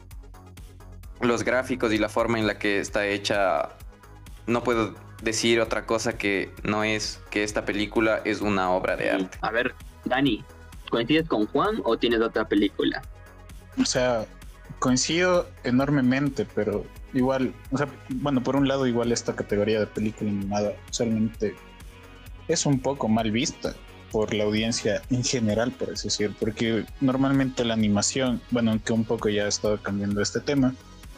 [1.21, 3.69] los gráficos y la forma en la que está hecha,
[4.47, 9.11] no puedo decir otra cosa que no es que esta película es una obra de
[9.11, 9.37] arte.
[9.41, 9.75] A ver,
[10.05, 10.43] Dani,
[10.89, 13.01] ¿coincides con Juan o tienes otra película?
[13.79, 14.25] O sea,
[14.79, 20.29] coincido enormemente, pero igual, o sea, bueno, por un lado, igual esta categoría de película
[20.29, 21.55] animada usualmente
[22.47, 23.73] es un poco mal vista
[24.11, 29.03] por la audiencia en general, por así decir, porque normalmente la animación, bueno, aunque un
[29.03, 30.73] poco ya ha estado cambiando este tema,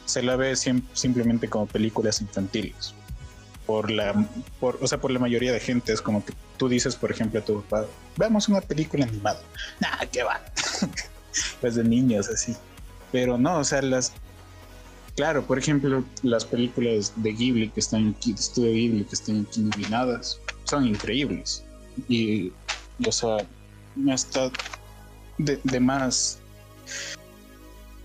[0.06, 2.96] se la ve sim- simplemente como películas infantiles.
[3.70, 4.16] Por la,
[4.60, 7.40] por, o sea, por la mayoría de gente es como que tú dices, por ejemplo,
[7.40, 7.86] a tu papá,
[8.18, 9.44] veamos una película animada.
[9.80, 10.42] Nah, qué va.
[11.62, 12.56] pues de niños así.
[13.12, 14.12] Pero no, o sea, las.
[15.16, 19.46] Claro, por ejemplo, las películas de Ghibli que están aquí, de Estudio Ghibli que están
[19.48, 21.64] aquí nominadas, son increíbles.
[22.08, 22.52] Y,
[23.06, 23.38] o sea,
[23.96, 24.50] no está
[25.38, 26.40] de, de más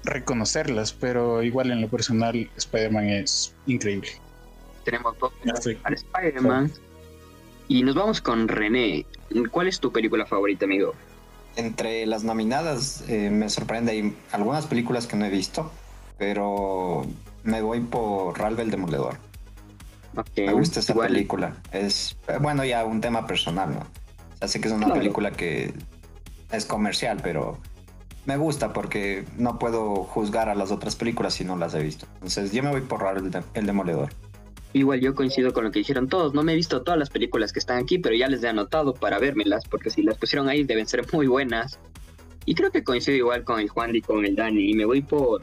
[0.04, 4.10] reconocerlas, pero igual en lo personal, Spider-Man es increíble.
[4.84, 5.32] Tenemos dos
[5.82, 6.70] para Spider-Man.
[7.68, 9.06] Y nos vamos con René.
[9.50, 10.94] ¿Cuál es tu película favorita, amigo?
[11.56, 15.70] Entre las nominadas eh, me sorprende, hay algunas películas que no he visto,
[16.18, 17.06] pero
[17.42, 19.16] me voy por Ralph el Demoledor.
[20.36, 21.08] Me gusta esta igual.
[21.08, 21.56] película.
[21.72, 23.86] Es, bueno, ya un tema personal, ¿no?
[24.40, 25.00] O sé que es una Claro.
[25.00, 25.72] película que
[26.52, 27.58] es comercial, pero
[28.26, 32.06] me gusta porque no puedo juzgar a las otras películas si no las he visto.
[32.14, 34.10] Entonces, yo me voy por Ralph el, Dem- el Demoledor.
[34.74, 36.34] Igual yo coincido con lo que dijeron todos.
[36.34, 38.92] No me he visto todas las películas que están aquí, pero ya les he anotado
[38.92, 41.78] para vérmelas, porque si las pusieron ahí deben ser muy buenas.
[42.44, 44.70] Y creo que coincido igual con el Juan y con el Dani.
[44.70, 45.42] Y me voy por,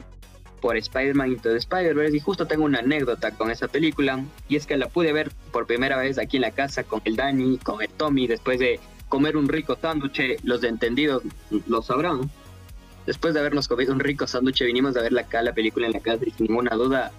[0.60, 2.14] por Spider-Man Into the Spider-Verse.
[2.14, 4.22] Y justo tengo una anécdota con esa película.
[4.50, 7.16] Y es que la pude ver por primera vez aquí en la casa con el
[7.16, 10.40] Dani, con el Tommy, después de comer un rico sándwich.
[10.44, 11.22] Los de entendidos
[11.66, 12.30] lo sabrán.
[13.06, 16.00] después de habernos comido un rico sándwich, vinimos a ver la, la película en la
[16.00, 17.12] casa y sin ninguna duda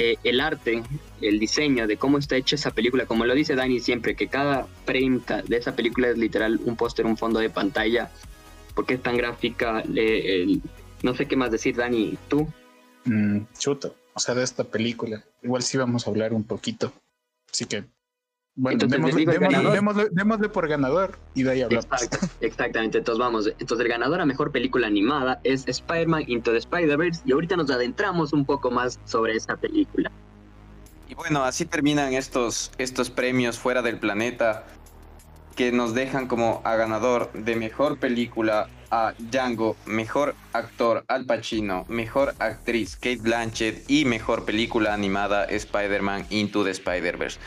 [0.00, 0.82] eh, el arte,
[1.20, 4.66] el diseño de cómo está hecha esa película, como lo dice Dani siempre, que cada
[4.84, 8.10] frame de esa película es literal un póster, un fondo de pantalla,
[8.74, 9.82] porque es tan gráfica,
[11.02, 12.46] no sé qué más decir Dani, ¿tú?
[13.06, 16.92] Mm, chuto, o sea, de esta película, igual sí vamos a hablar un poquito,
[17.52, 17.84] así que
[18.58, 21.86] bueno, démosle, por ganador y de ahí hablamos.
[22.40, 23.46] exactamente, entonces vamos.
[23.46, 27.70] Entonces el ganador a mejor película animada es Spider-Man Into the Spider-Verse y ahorita nos
[27.70, 30.10] adentramos un poco más sobre esa película.
[31.08, 34.66] Y bueno, así terminan estos, estos premios fuera del planeta
[35.54, 41.84] que nos dejan como a ganador de mejor película a Django, mejor actor Al Pacino,
[41.88, 47.38] mejor actriz Kate Blanchett y mejor película animada Spider-Man Into the Spider-Verse.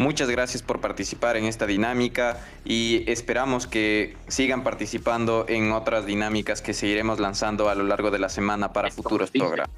[0.00, 6.62] Muchas gracias por participar en esta dinámica y esperamos que sigan participando en otras dinámicas
[6.62, 9.68] que seguiremos lanzando a lo largo de la semana para futuros programas.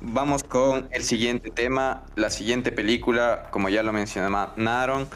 [0.00, 5.06] Vamos con el siguiente tema, la siguiente película, como ya lo mencionaron,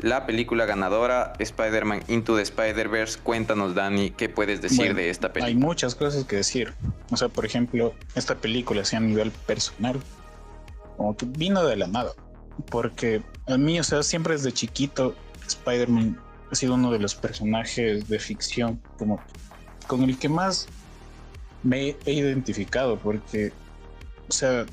[0.00, 3.20] la película ganadora, Spider-Man Into the Spider-Verse.
[3.22, 5.46] Cuéntanos, Dani, ¿qué puedes decir de esta película?
[5.46, 6.74] Hay muchas cosas que decir.
[7.12, 10.00] O sea, por ejemplo, esta película, así a nivel personal,
[10.96, 12.10] como que vino de la nada
[12.70, 15.14] porque a mí, o sea, siempre desde chiquito
[15.46, 16.20] Spider-Man
[16.50, 19.20] ha sido uno de los personajes de ficción como
[19.86, 20.68] con el que más
[21.62, 23.52] me he identificado, porque,
[24.28, 24.66] o sea,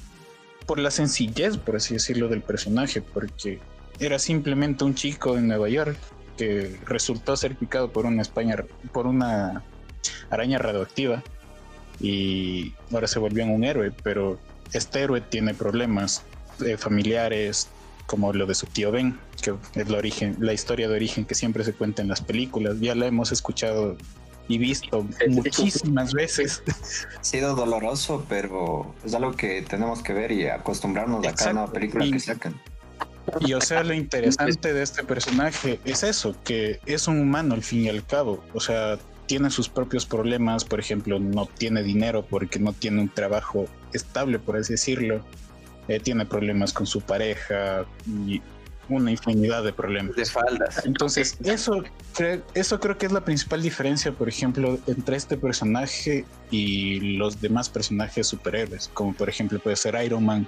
[0.66, 3.60] por la sencillez, por así decirlo, del personaje, porque
[4.00, 5.98] era simplemente un chico en Nueva York
[6.38, 8.56] que resultó ser picado por una España,
[8.92, 9.64] por una
[10.30, 11.24] araña radioactiva
[12.00, 14.40] y ahora se volvió un héroe, pero
[14.74, 16.24] este héroe tiene problemas
[16.62, 17.68] eh, familiares,
[18.06, 21.36] como lo de su tío Ben, que es la, origen, la historia de origen que
[21.36, 22.80] siempre se cuenta en las películas.
[22.80, 23.98] Ya la hemos escuchado
[24.48, 26.64] y visto muchísimas veces.
[27.20, 31.72] Ha sido doloroso, pero es algo que tenemos que ver y acostumbrarnos a cada nueva
[31.72, 32.60] película que sacan.
[33.42, 37.64] Y o sea, lo interesante de este personaje es eso, que es un humano al
[37.64, 38.42] fin y al cabo.
[38.54, 43.10] O sea, tiene sus propios problemas, por ejemplo, no tiene dinero porque no tiene un
[43.10, 45.26] trabajo estable, por así decirlo.
[45.88, 48.42] Eh, tiene problemas con su pareja y
[48.90, 50.16] una infinidad de problemas.
[50.16, 50.86] De faldas.
[50.86, 51.84] Entonces, eso,
[52.54, 57.70] eso creo que es la principal diferencia, por ejemplo, entre este personaje y los demás
[57.70, 60.48] personajes superhéroes, como por ejemplo puede ser Iron Man,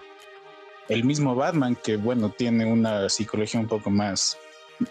[0.87, 4.37] el mismo Batman, que bueno, tiene una psicología un poco más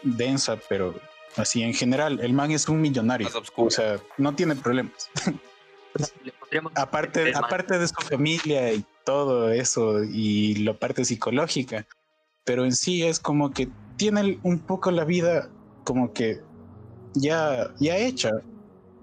[0.03, 0.94] densa, pero
[1.36, 5.11] así en general, el man es un millonario, o sea, no tiene problemas.
[6.74, 11.87] aparte, aparte de su familia y todo eso y la parte psicológica,
[12.45, 15.49] pero en sí es como que tiene un poco la vida
[15.85, 16.43] como que
[17.15, 18.33] ya, ya hecha.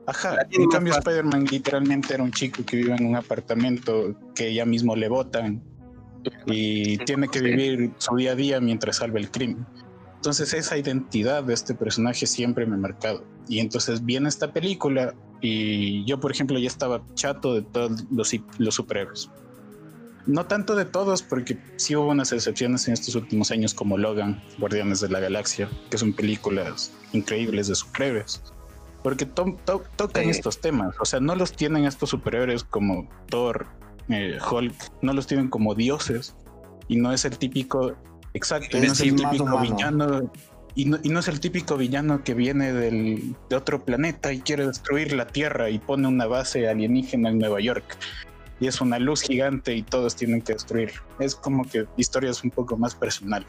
[0.05, 4.63] Ajá, en cambio Spider-Man literalmente era un chico que vive en un apartamento que ya
[4.63, 5.63] mismo le botan
[6.45, 9.65] y tiene que vivir su día a día mientras salva el crimen.
[10.17, 13.25] Entonces esa identidad de este personaje siempre me ha marcado.
[13.47, 18.35] Y entonces viene esta película y yo por ejemplo ya estaba chato de todos los,
[18.59, 19.31] los superhéroes.
[20.27, 24.41] No tanto de todos, porque sí hubo unas excepciones en estos últimos años como Logan,
[24.57, 28.41] Guardianes de la Galaxia, que son películas increíbles de superhéroes.
[29.03, 33.67] Porque tocan estos temas, o sea, no los tienen estos superhéroes como Thor,
[34.09, 34.73] eh, Hulk,
[35.03, 36.35] no los tienen como dioses,
[36.87, 37.95] y no es el típico,
[38.33, 40.31] exacto, no es el típico villano,
[40.73, 44.41] y no, y no, es el típico villano que viene del, de otro planeta y
[44.41, 47.97] quiere destruir la Tierra y pone una base alienígena en Nueva York
[48.59, 50.91] y es una luz gigante y todos tienen que destruir.
[51.19, 53.45] Es como que historia es un poco más personal.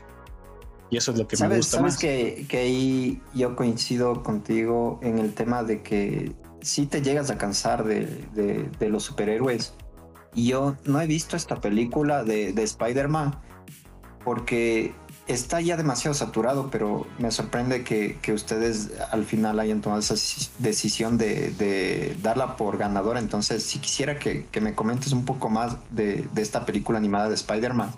[0.90, 5.18] Y eso es lo que me gusta ¿sabes Que, que ahí yo coincido contigo en
[5.18, 8.06] el tema de que si te llegas a cansar de,
[8.78, 9.74] de, los superhéroes.
[10.34, 13.38] Y yo no he visto esta película de, de Spider-Man
[14.24, 14.92] porque
[15.26, 20.14] está ya demasiado saturado, pero me sorprende que, ustedes al final hayan tomado esa
[20.58, 23.18] decisión de, darla por ganadora.
[23.18, 27.92] Entonces, si quisiera que, me comentes un poco más de, esta película animada de Spider-Man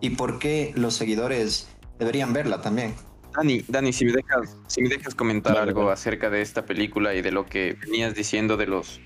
[0.00, 1.68] y por qué los seguidores
[1.98, 2.94] deberían verla también.
[3.34, 7.22] Dani, Dani, si me dejas, si me dejas comentar algo acerca de esta película y
[7.22, 9.00] de lo que venías diciendo de los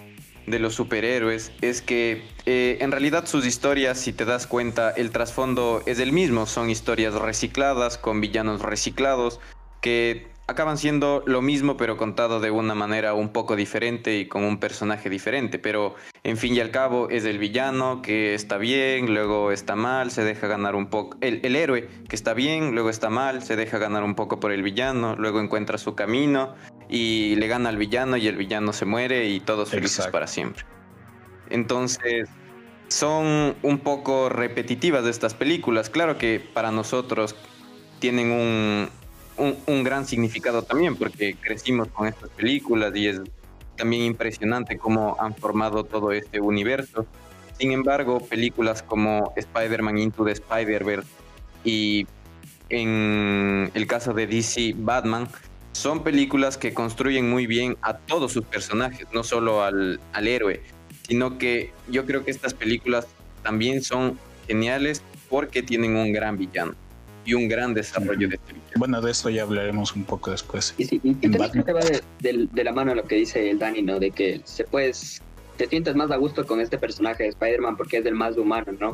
[0.46, 5.10] de los superhéroes es que eh, en realidad sus historias, si te das cuenta, el
[5.10, 6.46] trasfondo es el mismo.
[6.46, 9.40] Son historias recicladas, con villanos reciclados,
[9.80, 14.44] que acaban siendo lo mismo pero contado de una manera un poco diferente y con
[14.44, 15.58] un personaje diferente.
[15.58, 20.10] Pero en fin y al cabo es el villano que está bien, luego está mal,
[20.10, 21.16] se deja ganar un poco.
[21.20, 24.52] El, el héroe que está bien, luego está mal, se deja ganar un poco por
[24.52, 26.54] el villano, luego encuentra su camino
[26.88, 30.64] y le gana al villano y el villano se muere y todos felices para siempre.
[31.50, 32.28] Entonces,
[32.88, 35.90] son un poco repetitivas de estas películas.
[35.90, 37.34] Claro que para nosotros
[37.98, 38.88] tienen un,
[39.38, 43.20] un, gran significado también, porque crecimos con estas películas y es
[43.76, 47.06] también impresionante cómo han formado todo este universo.
[47.58, 51.08] Sin embargo, películas como Spider-Man Into the Spider-Verse
[51.64, 52.06] y
[52.68, 55.28] en el caso de DC Batman,
[55.72, 60.62] son películas que construyen muy bien a todos sus personajes, no solo al, al héroe,
[61.06, 63.06] sino que yo creo que estas películas
[63.42, 64.18] también son
[64.48, 66.74] geniales porque tienen un gran villano
[67.26, 68.72] y un gran desarrollo de este villano.
[68.76, 70.74] Bueno, de eso ya hablaremos un poco después.
[70.78, 73.98] Y, sí, y, también va de, de, la mano lo que dice el Dani, ¿no?
[73.98, 75.20] De que se puedes,
[75.56, 78.72] te sientes más a gusto con este personaje de Spider-Man porque es el más humano,
[78.78, 78.92] ¿no?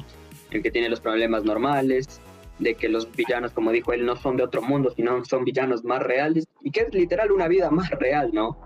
[0.50, 2.20] El que tiene los problemas normales,
[2.58, 5.84] de que los villanos, como dijo él, no son de otro mundo, sino son villanos
[5.84, 8.56] más reales y que es literal una vida más real, ¿no?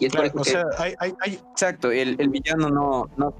[0.00, 1.34] Y es o sea, hay, hay, hay...
[1.50, 3.34] Exacto, el, el villano no, no,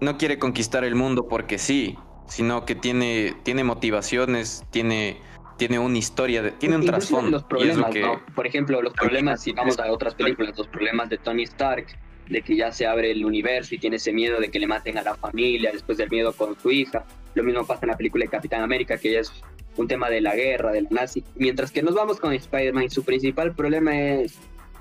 [0.00, 1.96] no quiere conquistar el mundo porque sí,
[2.30, 5.18] sino que tiene, tiene motivaciones, tiene,
[5.58, 7.30] tiene una historia, tiene un trasfondo.
[7.32, 7.92] Los problemas,
[8.34, 11.86] Por ejemplo, los problemas, si vamos a otras películas, los problemas de Tony Stark,
[12.28, 14.96] de que ya se abre el universo y tiene ese miedo de que le maten
[14.96, 17.04] a la familia, después del miedo con su hija.
[17.34, 19.32] Lo mismo pasa en la película de Capitán América, que ya es
[19.76, 21.24] un tema de la guerra, del nazi.
[21.34, 24.38] Mientras que nos vamos con Spider-Man, su principal problema es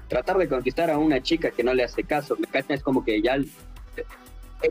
[0.08, 2.38] tratar de conquistar a una chica que no le hace caso.
[2.38, 3.38] Me es como que ya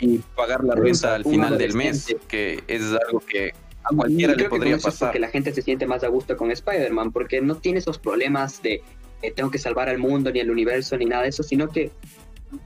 [0.00, 4.48] y pagar la renta al final del mes, que es algo que a cualquiera le
[4.48, 5.12] podría pasar.
[5.12, 8.62] Que la gente se siente más a gusto con Spider-Man, porque no tiene esos problemas
[8.62, 8.82] de
[9.22, 11.90] eh, tengo que salvar al mundo, ni el universo, ni nada de eso, sino que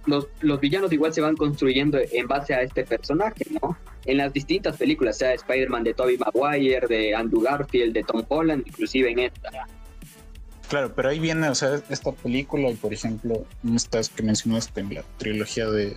[0.06, 3.76] los, los villanos igual se van construyendo en base a este personaje, ¿no?
[4.04, 8.64] En las distintas películas, sea Spider-Man de Tobey Maguire, de Andrew Garfield, de Tom Holland,
[8.66, 9.50] inclusive en esta.
[10.68, 13.44] Claro, pero ahí viene, o sea, esta película y por ejemplo,
[13.74, 15.96] estas que mencionaste en la trilogía de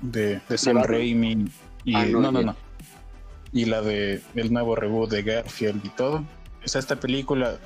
[0.00, 1.46] de, de Sam Raimi
[1.84, 2.56] y ah, no, no, no,
[3.52, 6.24] Y la de el nuevo reboot de Garfield y todo.
[6.64, 7.58] O sea, esta película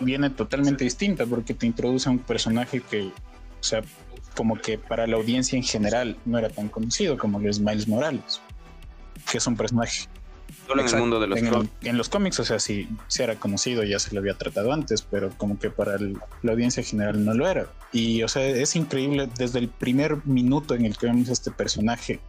[0.00, 3.82] viene totalmente distinta porque te introduce a un personaje que, o sea,
[4.36, 7.88] como que para la audiencia en general no era tan conocido como lo es Miles
[7.88, 8.40] Morales,
[9.30, 10.06] que es un personaje
[10.66, 11.72] Solo en el mundo de los cómics.
[11.82, 15.02] En los cómics, o sea, si, si, era conocido, ya se lo había tratado antes,
[15.02, 17.66] pero como que para la audiencia general no lo era.
[17.92, 21.50] Y, o sea, es increíble desde el primer minuto en el que vemos a este
[21.50, 22.20] personaje,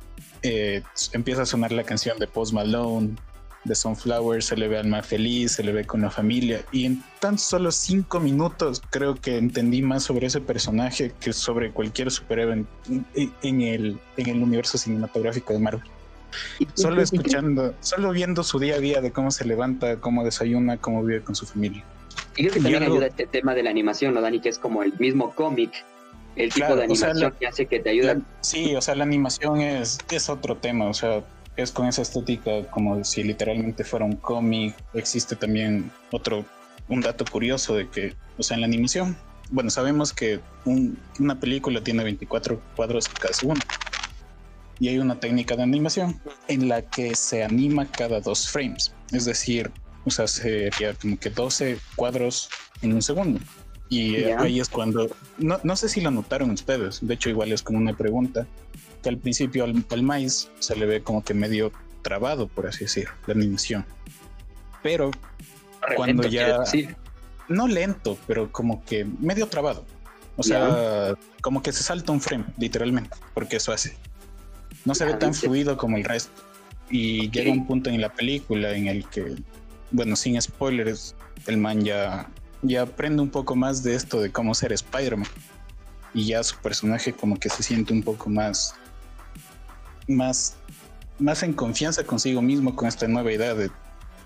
[0.44, 0.82] eh,
[1.14, 3.16] empieza a sonar la canción de Post Malone,
[3.64, 6.66] de Sunflower, se le ve al más feliz, se le ve con la familia.
[6.72, 11.72] Y en tan solo cinco minutos creo que entendí más sobre ese personaje que sobre
[11.72, 15.90] cualquier superhéroe en, el, en el universo cinematográfico de Marvel.
[16.74, 21.04] Solo escuchando, solo viendo su día a día de cómo se levanta, cómo desayuna, cómo
[21.04, 21.84] vive con su familia.
[22.36, 24.40] Y creo que también ayuda este tema de la animación, ¿no, Dani?
[24.40, 25.72] Que es como el mismo cómic,
[26.36, 28.18] el tipo de animación que hace que te ayuda.
[28.42, 31.24] sí, o sea, la animación es, es otro tema, o sea,
[31.58, 34.76] es con esa estética como si literalmente fuera un cómic.
[34.94, 36.46] Existe también otro,
[36.88, 39.18] un dato curioso de que, o sea, en la animación,
[39.50, 40.40] bueno, sabemos que
[41.20, 43.62] una película tiene 24 cuadros cada segundo
[44.82, 49.26] y hay una técnica de animación en la que se anima cada dos frames, es
[49.26, 49.70] decir,
[50.06, 52.50] o sea, sería como que 12 cuadros
[52.82, 53.40] en un segundo.
[53.90, 57.62] Y ahí es cuando, no, no, sé si lo notaron ustedes, de hecho igual es
[57.62, 58.48] como una pregunta,
[59.04, 61.72] que al principio al, al maíz se le ve como que medio
[62.02, 63.86] trabado, por así decir, la animación.
[64.82, 65.12] Pero
[65.96, 66.64] cuando ya...
[67.50, 69.86] No lento, pero como que medio trabado.
[70.38, 73.96] O sea, como que se salta un frame, literalmente, porque eso hace.
[74.86, 76.42] No se ve tan fluido como el resto.
[76.90, 79.36] Y llega un punto en la película en el que,
[79.92, 81.16] bueno, sin spoilers,
[81.48, 82.30] el man ya,
[82.62, 85.30] ya aprende un poco más de esto de cómo ser Spider-Man.
[86.14, 88.76] Y ya su personaje como que se siente un poco más,
[90.08, 90.58] más,
[91.20, 93.72] más en confianza consigo mismo con esta nueva idea de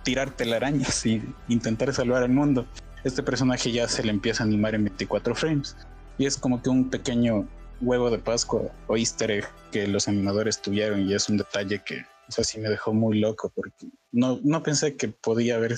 [0.04, 2.66] tirar telarañas y intentar salvar al mundo.
[3.04, 5.76] Este personaje ya se le empieza a animar en 24 frames.
[6.18, 7.48] Y es como que un pequeño
[7.82, 12.06] huevo de Pascua o easter egg que los animadores tuvieron y es un detalle que
[12.28, 15.76] o sea, sí me dejó muy loco porque no, no pensé que podía haber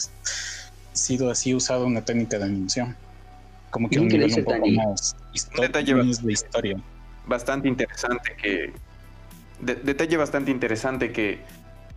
[0.93, 2.95] sido así usado una técnica de animación.
[3.70, 5.16] Como que un nivel un poco más
[5.60, 6.82] detalle de historia.
[7.26, 8.74] Bastante interesante que...
[9.60, 11.39] detalle bastante interesante que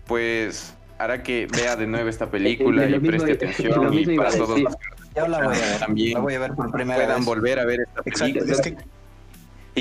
[0.07, 4.77] pues hará que vea de nuevo esta película y preste atención y para todos los
[4.77, 8.53] que también voy a ver por primera puedan volver a ver esta película.
[8.53, 8.77] Es que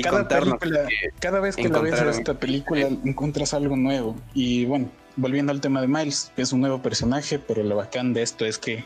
[0.02, 0.88] cada película,
[1.20, 4.16] cada vez que la ves esta película encuentras algo nuevo.
[4.34, 8.12] Y bueno, volviendo al tema de Miles, que es un nuevo personaje, pero lo bacán
[8.12, 8.84] de esto es que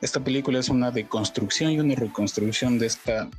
[0.00, 3.30] esta película es una deconstrucción y una reconstrucción de esta,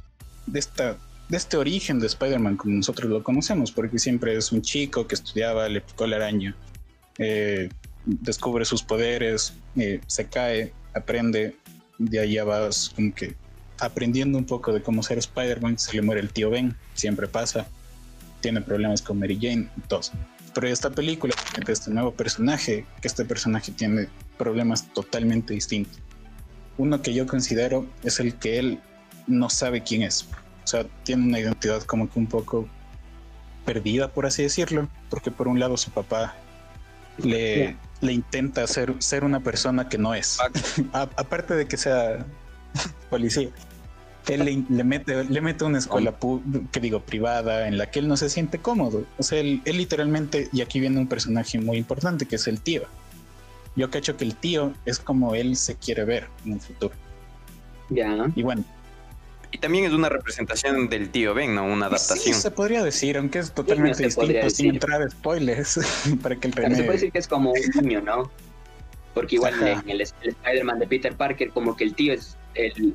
[0.48, 0.98] de esta,
[1.30, 5.16] de este origen de Spider-Man como nosotros lo conocemos, porque siempre es un chico que
[5.16, 6.56] estudiaba, le picó la araña,
[7.18, 7.70] eh,
[8.06, 11.56] descubre sus poderes, eh, se cae, aprende,
[11.98, 13.36] de ahí ya vas como que
[13.80, 17.68] aprendiendo un poco de cómo ser Spider-Man, se le muere el tío Ben, siempre pasa,
[18.42, 20.02] tiene problemas con Mary Jane todo.
[20.54, 21.34] Pero esta película,
[21.68, 24.08] este nuevo personaje, que este personaje tiene
[24.38, 26.00] problemas totalmente distintos.
[26.78, 28.80] Uno que yo considero es el que él
[29.26, 30.28] no sabe quién es.
[30.64, 32.68] O sea, tiene una identidad como que un poco
[33.66, 36.36] perdida, por así decirlo, porque por un lado su papá
[37.18, 40.38] le, le intenta ser, ser una persona que no es.
[40.94, 42.26] aparte de que sea
[43.10, 43.50] policía.
[44.28, 46.16] Él le, mete, le mete una escuela
[46.72, 49.06] que digo privada en la que él no se siente cómodo.
[49.18, 52.84] O sea, él, literalmente, y aquí viene un personaje muy importante que es el tío.
[53.76, 56.94] Yo cacho que el tío es como él se quiere ver en un futuro.
[57.90, 58.32] Ya.
[58.34, 58.64] Y bueno,
[59.54, 61.66] y también es una representación del tío Ben, ¿no?
[61.66, 62.34] Una adaptación.
[62.34, 65.80] Sí, se podría decir, aunque es totalmente distinto, sin entrar a spoilers,
[66.24, 68.32] para que el Pero Se puede decir que es como un niño, ¿no?
[69.14, 72.94] Porque igual en el, Spider-Man de Peter Parker, como que el tío es el,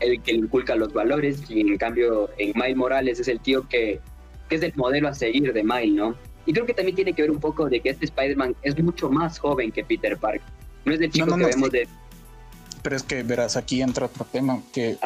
[0.00, 4.00] el que inculca los valores, y en cambio en Miles Morales es el tío que,
[4.48, 6.16] que es el modelo a seguir de Miles, ¿no?
[6.46, 9.08] Y creo que también tiene que ver un poco de que este Spider-Man es mucho
[9.08, 10.42] más joven que Peter Parker.
[10.84, 11.88] No es del chico que vemos de...
[12.82, 14.98] Pero es que verás, aquí entra otro tema que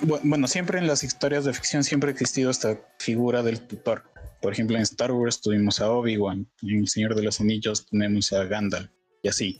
[0.00, 4.02] bueno, siempre en las historias de ficción siempre ha existido esta figura del tutor.
[4.40, 8.32] Por ejemplo, en Star Wars tuvimos a Obi-Wan, en El Señor de los Anillos tenemos
[8.32, 8.90] a Gandalf,
[9.22, 9.58] y así.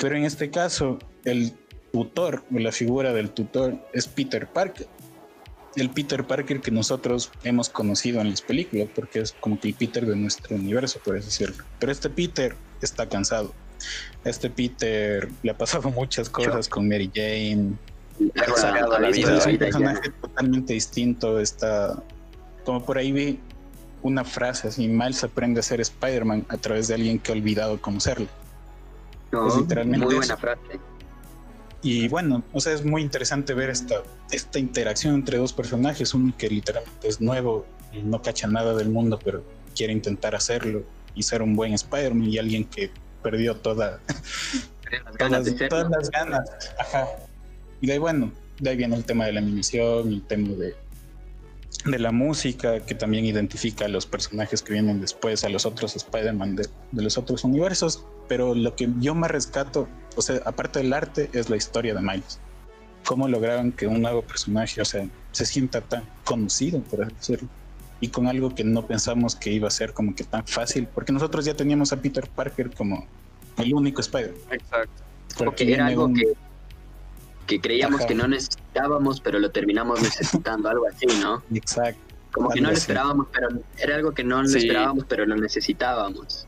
[0.00, 1.52] Pero en este caso, el
[1.92, 4.86] tutor, o la figura del tutor, es Peter Parker.
[5.76, 9.74] El Peter Parker que nosotros hemos conocido en las películas, porque es como que el
[9.74, 11.64] Peter de nuestro universo, por así decirlo.
[11.78, 13.54] Pero este Peter está cansado
[14.24, 17.72] este Peter le ha pasado muchas cosas con Mary Jane.
[18.34, 21.38] Es un personaje totalmente distinto.
[21.38, 22.02] Está
[22.64, 23.40] como por ahí vi
[24.02, 27.80] una frase así: Miles aprende a ser Spider-Man a través de alguien que ha olvidado
[27.80, 28.00] cómo
[29.32, 30.80] es literalmente muy buena frase.
[31.82, 36.34] Y bueno, o sea, es muy interesante ver esta, esta interacción entre dos personajes, uno
[36.36, 40.82] que literalmente es nuevo y no cacha nada del mundo, pero quiere intentar hacerlo
[41.14, 42.90] y ser un buen Spider-Man, y alguien que
[43.22, 44.00] perdió toda,
[45.18, 46.50] todas, las ganas.
[46.78, 47.06] Ajá.
[47.80, 50.74] Y de ahí, bueno, de ahí viene el tema de la animación, el tema de,
[51.86, 55.96] de la música, que también identifica a los personajes que vienen después, a los otros
[55.96, 58.04] Spider-Man de, de, los otros universos.
[58.28, 62.00] Pero lo que yo más rescato, o sea, aparte del arte, es la historia de
[62.00, 62.40] Miles.
[63.04, 67.48] Cómo lograron que un nuevo personaje, o sea, se sienta tan conocido, por así decirlo
[68.00, 71.12] y con algo que no pensamos que iba a ser como que tan fácil, porque
[71.12, 73.06] nosotros ya teníamos a Peter Parker como
[73.56, 74.34] el único Spider.
[74.50, 75.02] Exacto.
[75.38, 76.34] Porque era algo que,
[77.46, 81.42] que creíamos que no necesitábamos, pero lo terminamos necesitando, algo así, ¿no?
[81.54, 82.00] Exacto.
[82.32, 86.46] Como que no lo esperábamos, pero era algo que no lo esperábamos, pero lo necesitábamos.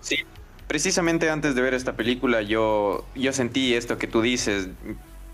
[0.00, 0.16] Sí,
[0.66, 4.70] precisamente antes de ver esta película yo, yo sentí esto que tú dices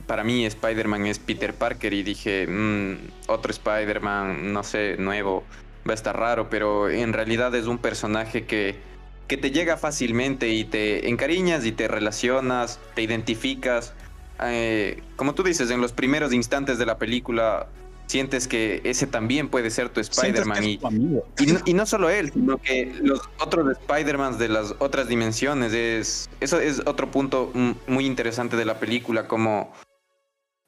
[0.09, 5.45] para mí Spider-Man es Peter Parker y dije, mm, otro Spider-Man, no sé, nuevo,
[5.87, 8.77] va a estar raro, pero en realidad es un personaje que,
[9.29, 13.93] que te llega fácilmente y te encariñas y te relacionas, te identificas.
[14.43, 17.69] Eh, como tú dices, en los primeros instantes de la película
[18.07, 20.65] sientes que ese también puede ser tu Spider-Man.
[20.65, 20.81] Y,
[21.67, 25.75] y, no, solo él, sino que los otros Spider-Man de las otras dimensiones.
[25.75, 27.53] Es, eso es otro punto
[27.87, 29.73] muy interesante de la película, como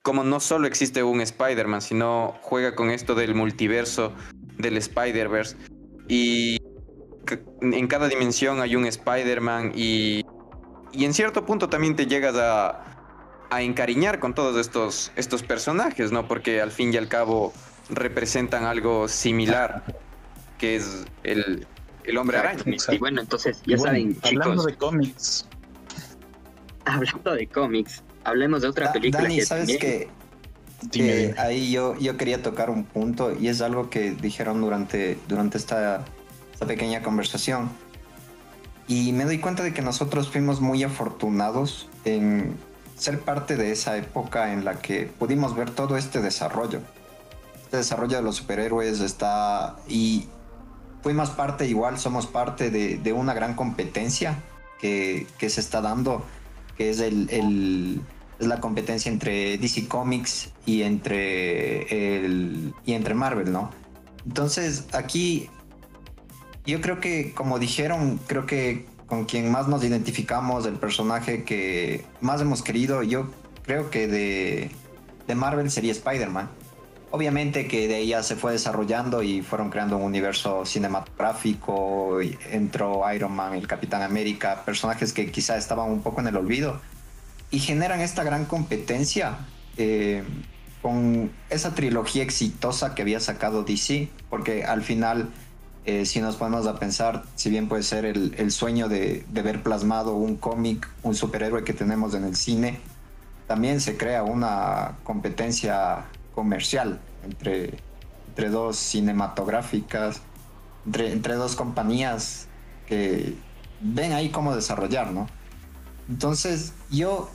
[0.03, 4.13] como no solo existe un Spider-Man, sino juega con esto del multiverso
[4.59, 5.57] del Spider-Verse.
[6.09, 6.59] Y
[7.61, 10.25] en cada dimensión hay un Spider-Man y,
[10.93, 12.85] y, en cierto punto también te llegas a,
[13.51, 16.27] a, encariñar con todos estos, estos personajes, ¿no?
[16.27, 17.53] Porque al fin y al cabo
[17.89, 19.85] representan algo similar,
[20.59, 21.67] que es el,
[22.05, 22.63] el hombre araña.
[22.89, 24.47] Y bueno, entonces ya saben, chicos.
[24.47, 25.47] Hablando de cómics.
[26.85, 29.23] Hablando de cómics hablemos de otra película.
[29.25, 30.09] Dani, ¿sabes que
[30.95, 35.59] eh, ahí yo, yo quería tocar un punto y es algo que dijeron durante, durante
[35.59, 36.05] esta,
[36.61, 37.71] esta pequeña conversación.
[38.87, 42.55] Y me doy cuenta de que nosotros fuimos muy afortunados en
[42.97, 46.81] ser parte de esa época en la que pudimos ver todo este desarrollo.
[47.65, 50.29] Este desarrollo de los superhéroes está y
[51.03, 54.37] fuimos parte igual, somos parte de, de una gran competencia
[54.79, 56.23] que, que se está dando
[56.77, 58.03] que es, el,
[58.39, 63.71] es la competencia entre DC Comics y entre, el, y entre Marvel, ¿no?
[64.27, 65.49] Entonces aquí
[66.67, 72.05] yo creo que, como dijeron, creo que con quien más nos identificamos, el personaje que
[72.21, 73.31] más hemos querido, yo
[73.65, 74.71] creo que de,
[75.27, 76.49] de Marvel sería Spider-Man.
[77.13, 82.21] Obviamente que de ella se fue desarrollando y fueron creando un universo cinematográfico,
[82.53, 86.81] entró Iron Man, el Capitán América, personajes que quizá estaban un poco en el olvido
[87.51, 89.39] y generan esta gran competencia
[89.77, 90.23] eh,
[90.83, 95.31] con esa trilogía exitosa que había sacado DC, porque al final,
[95.87, 99.43] eh, si nos ponemos a pensar, si bien puede ser el, el sueño de, de
[99.43, 102.81] ver plasmado un cómic, un superhéroe que tenemos en el cine,
[103.47, 106.05] también se crea una competencia
[106.35, 107.79] comercial entre,
[108.29, 110.23] entre dos cinematográficas,
[110.87, 112.47] entre, entre dos compañías
[112.87, 113.35] que
[113.81, 115.27] ven ahí cómo desarrollar, ¿no?
[116.09, 117.31] Entonces, yo,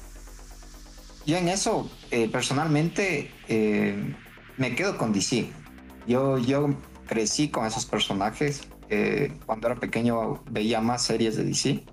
[1.25, 4.15] yo en eso, eh, personalmente, eh,
[4.57, 5.49] me quedo con DC.
[6.07, 6.69] Yo, yo
[7.05, 8.61] crecí con esos personajes.
[8.89, 11.83] eh, cuando era pequeño veía más series de DC.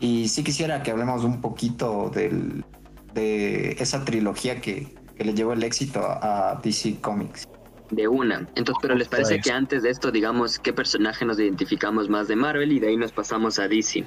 [0.00, 2.64] Y sí quisiera que hablemos un poquito del,
[3.14, 7.44] de esa trilogía que, que le llevó el éxito a, a DC Comics.
[7.90, 8.46] De una.
[8.54, 12.36] Entonces, pero ¿les parece que antes de esto, digamos, qué personaje nos identificamos más de
[12.36, 14.04] Marvel y de ahí nos pasamos a DC?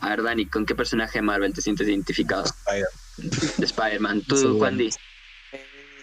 [0.00, 2.44] A ver, Dani, ¿con qué personaje de Marvel te sientes identificado?
[2.44, 4.22] Spider- De Spider-Man.
[4.28, 4.78] ¿Tú, Sí, Juan?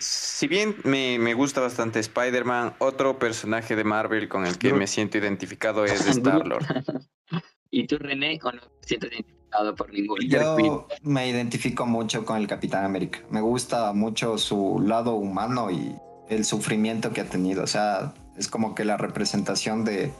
[0.03, 4.85] Si bien me, me gusta bastante Spider-Man, otro personaje de Marvel con el que me
[4.85, 6.65] siento identificado es Star-Lord.
[7.71, 10.19] ¿Y tú, René, o no te sientes identificado por ningún?
[10.27, 13.19] Yo me identifico mucho con el Capitán América.
[13.29, 15.95] Me gusta mucho su lado humano y
[16.29, 17.63] el sufrimiento que ha tenido.
[17.63, 20.11] O sea, es como que la representación de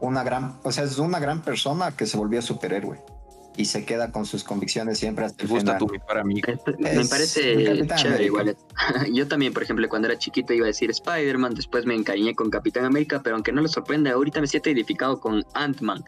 [0.00, 3.00] una gran, o sea, es una gran persona que se volvió superhéroe
[3.56, 5.78] y se queda con sus convicciones siempre hasta ¿Te el gusta final.
[5.78, 6.50] tu mejor amigo?
[6.50, 8.56] Esto- Me parece chévere igual.
[9.12, 12.50] Yo también, por ejemplo, cuando era chiquito iba a decir Spider-Man, después me encariñé con
[12.50, 16.04] Capitán América, pero aunque no le sorprende, ahorita me siento identificado con Ant-Man.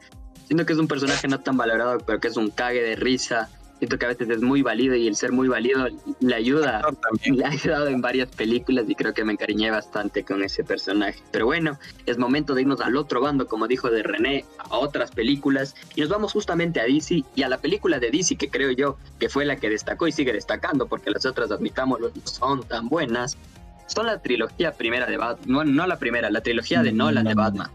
[0.47, 3.49] Siento que es un personaje no tan valorado, pero que es un cague de risa.
[3.79, 5.89] Siento que a veces es muy válido y el ser muy válido
[6.21, 6.81] le ayuda
[7.25, 11.21] le ha ayudado en varias películas y creo que me encariñé bastante con ese personaje.
[11.33, 15.11] Pero bueno, es momento de irnos al otro bando, como dijo de René, a otras
[15.11, 15.75] películas.
[15.97, 18.97] Y nos vamos justamente a DC y a la película de DC que creo yo
[19.19, 22.89] que fue la que destacó y sigue destacando, porque las otras, admitámoslo, no son tan
[22.89, 23.37] buenas.
[23.87, 27.25] Son la trilogía primera de Batman, no, no la primera, la trilogía de Mm, Nolan
[27.25, 27.35] de.
[27.35, 27.71] Batman.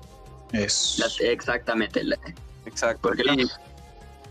[0.54, 2.04] Es La- exactamente.
[2.04, 2.18] la-
[2.66, 3.00] Exacto.
[3.02, 3.46] porque la- Y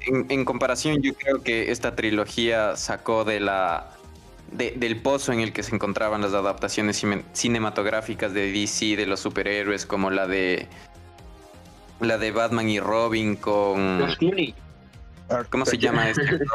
[0.09, 3.90] en, en comparación, yo creo que esta trilogía sacó de la
[4.52, 9.06] de- del pozo en el que se encontraban las adaptaciones cine- cinematográficas de DC de
[9.06, 10.66] los superhéroes, como la de
[12.01, 14.55] la de Batman y Robin con Clooney.
[15.51, 16.22] ¿cómo se llama este?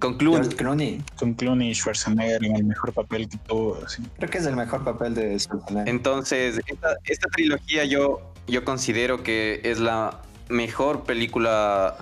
[0.00, 1.00] Con Clooney.
[1.16, 3.78] Con Clooney y Schwarzenegger en el mejor papel que tuvo.
[4.16, 5.88] creo que es el mejor papel de Schwarzenegger.
[5.88, 11.96] Entonces, esta, esta trilogía yo, yo considero que es la mejor película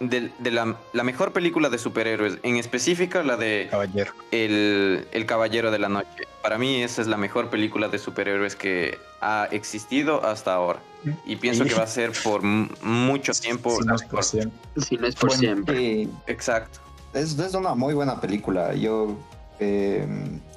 [0.00, 4.12] de, de la, la mejor película de superhéroes, en específica la de Caballero.
[4.30, 6.08] el, el Caballero de la Noche.
[6.42, 10.80] Para mí esa es la mejor película de superhéroes que ha existido hasta ahora.
[11.24, 14.52] Y pienso que va a ser por mucho tiempo Si no es por cien.
[14.76, 15.76] Si no es por Bueno, siempre.
[15.76, 16.80] Sí, Exacto.
[17.14, 18.74] es, es una muy buena película.
[18.74, 19.16] Yo
[19.60, 20.06] eh,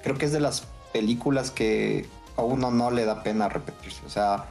[0.04, 2.06] creo que es de las películas que
[2.38, 4.06] a uno no le da pena repetirse.
[4.06, 4.46] O sea,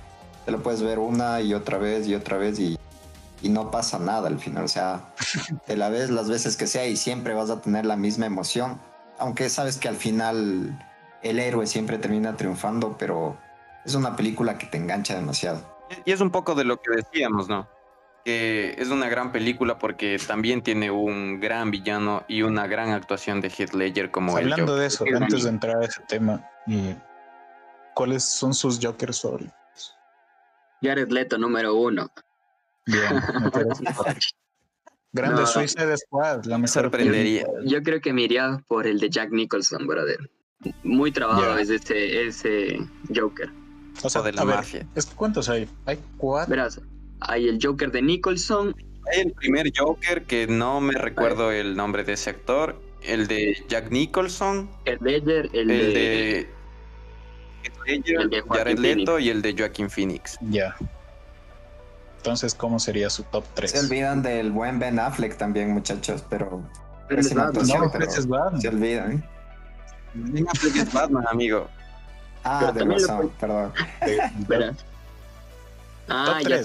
[0.45, 2.79] te lo puedes ver una y otra vez y otra vez y,
[3.43, 4.65] y no pasa nada al final.
[4.65, 5.13] O sea,
[5.67, 8.81] te la ves las veces que sea y siempre vas a tener la misma emoción.
[9.19, 10.79] Aunque sabes que al final
[11.23, 13.37] el héroe siempre termina triunfando, pero
[13.85, 15.61] es una película que te engancha demasiado.
[16.05, 17.69] Y es un poco de lo que decíamos, ¿no?
[18.25, 23.41] Que es una gran película porque también tiene un gran villano y una gran actuación
[23.41, 24.81] de Heath Ledger como el Hablando Joker.
[24.81, 26.95] de eso, antes de entrar a ese tema, y
[27.95, 29.97] ¿cuáles son sus Jokers favoritos?
[30.81, 32.11] Jared Leto número uno.
[32.87, 34.31] Bien, me parece.
[35.13, 35.47] Grande No.
[35.47, 37.43] Suicide Squad, la Me mejor sorprendería.
[37.45, 37.71] película.
[37.71, 40.31] Yo creo que me iría por el de Jack Nicholson, brother.
[40.85, 42.79] Muy trabajado es ese, ese
[43.15, 43.51] Joker.
[44.03, 44.87] O sea, O de la ver, mafia.
[45.17, 45.69] ¿cuántos hay?
[45.87, 46.51] Hay cuatro.
[46.51, 46.81] Verás,
[47.21, 48.75] hay el Joker de Nicholson,
[49.13, 52.81] Hay el primer Joker que no me recuerdo el nombre de ese actor.
[53.03, 56.49] El de Jack Nicholson, el Ledger, el, el, de...
[57.85, 60.39] de el de Jared Leto y el de Joaquin Phoenix.
[60.43, 60.77] Ya.
[62.23, 63.69] Entonces, ¿cómo sería su top 3?
[63.73, 66.63] Se olvidan del buen Ben Affleck también, muchachos, pero
[67.09, 67.67] Pero es Batman.
[67.67, 68.61] No, pero es Batman.
[68.63, 69.13] se olvidan.
[69.13, 69.23] ¿eh?
[70.15, 71.69] Ben Affleck es Batman, amigo.
[72.45, 73.73] Ah, Pero de también lo razón, perdón.
[74.49, 74.77] Verás.
[76.09, 76.63] Ah, ya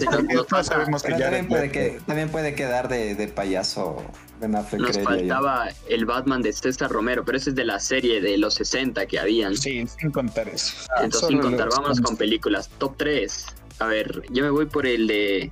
[0.47, 4.03] todos sabemos que Jared también puede, que, también puede quedar de, de payaso
[4.39, 4.81] Ben Affleck.
[4.81, 5.33] nos creería yo.
[5.33, 9.07] faltaba el Batman de César Romero, pero ese es de la serie de los 60
[9.07, 9.57] que habían.
[9.57, 10.75] Sí, sin contar eso.
[10.97, 12.69] Entonces, Solo sin contar, vámonos con películas.
[12.77, 13.47] Top 3.
[13.79, 15.51] A ver, yo me voy por el de.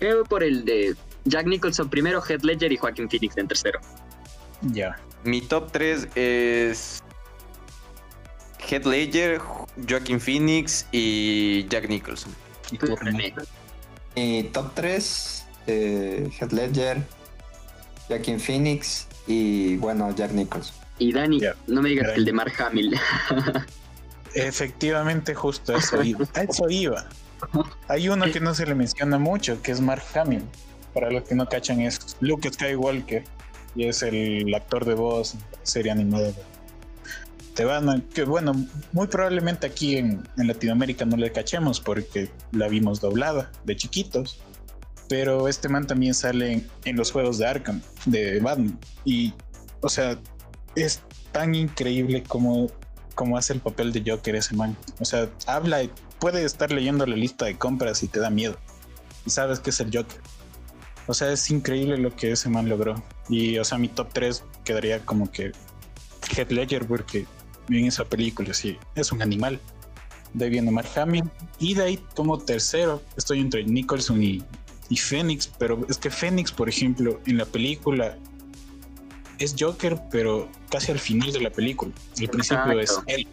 [0.00, 3.48] Yo me voy por el de Jack Nicholson primero, Heath Ledger y Joaquin Phoenix en
[3.48, 3.80] tercero.
[4.72, 4.96] Ya.
[5.24, 7.02] Mi top 3 es
[8.58, 9.40] Heath Ledger,
[9.88, 12.34] Joaquin Phoenix y Jack Nicholson.
[12.70, 13.34] ¿Y tú, René?
[14.16, 17.02] Mi top 3, eh, Heath Ledger,
[18.08, 20.74] Joaquin Phoenix y bueno, Jack Nicholson.
[20.98, 22.98] Y Dani, no me digas que el de Mark Hamill.
[24.34, 26.26] Efectivamente, justo eso iba.
[26.34, 27.06] A eso iba.
[27.88, 30.42] Hay uno que no se le menciona mucho, que es Mark Hamill.
[30.94, 33.24] Para los que no cachan, es Luke Skywalker.
[33.74, 36.32] Y es el actor de voz en la serie animada
[37.64, 38.02] Batman.
[38.14, 38.52] Que bueno,
[38.92, 44.40] muy probablemente aquí en, en Latinoamérica no le cachemos porque la vimos doblada de chiquitos.
[45.08, 48.78] Pero este man también sale en, en los juegos de Arkham, de Batman.
[49.04, 49.32] Y,
[49.80, 50.18] o sea,
[50.74, 51.00] es
[51.32, 52.66] tan increíble como
[53.14, 54.76] cómo hace el papel de Joker ese man.
[54.98, 55.82] O sea, habla,
[56.18, 58.56] puede estar leyendo la lista de compras y te da miedo.
[59.24, 60.20] Y sabes que es el Joker.
[61.06, 63.02] O sea, es increíble lo que ese man logró.
[63.28, 65.52] Y, o sea, mi top 3 quedaría como que
[66.34, 67.26] Heath Ledger, porque
[67.68, 69.60] en esa película sí, es un animal.
[70.34, 71.24] De viene Mark Hamill.
[71.58, 74.42] Y de ahí, como tercero, estoy entre Nicholson y,
[74.88, 75.50] y Phoenix.
[75.58, 78.18] Pero es que Phoenix, por ejemplo, en la película
[79.38, 81.92] es Joker, pero casi al final de la película.
[82.18, 83.26] Al principio es él.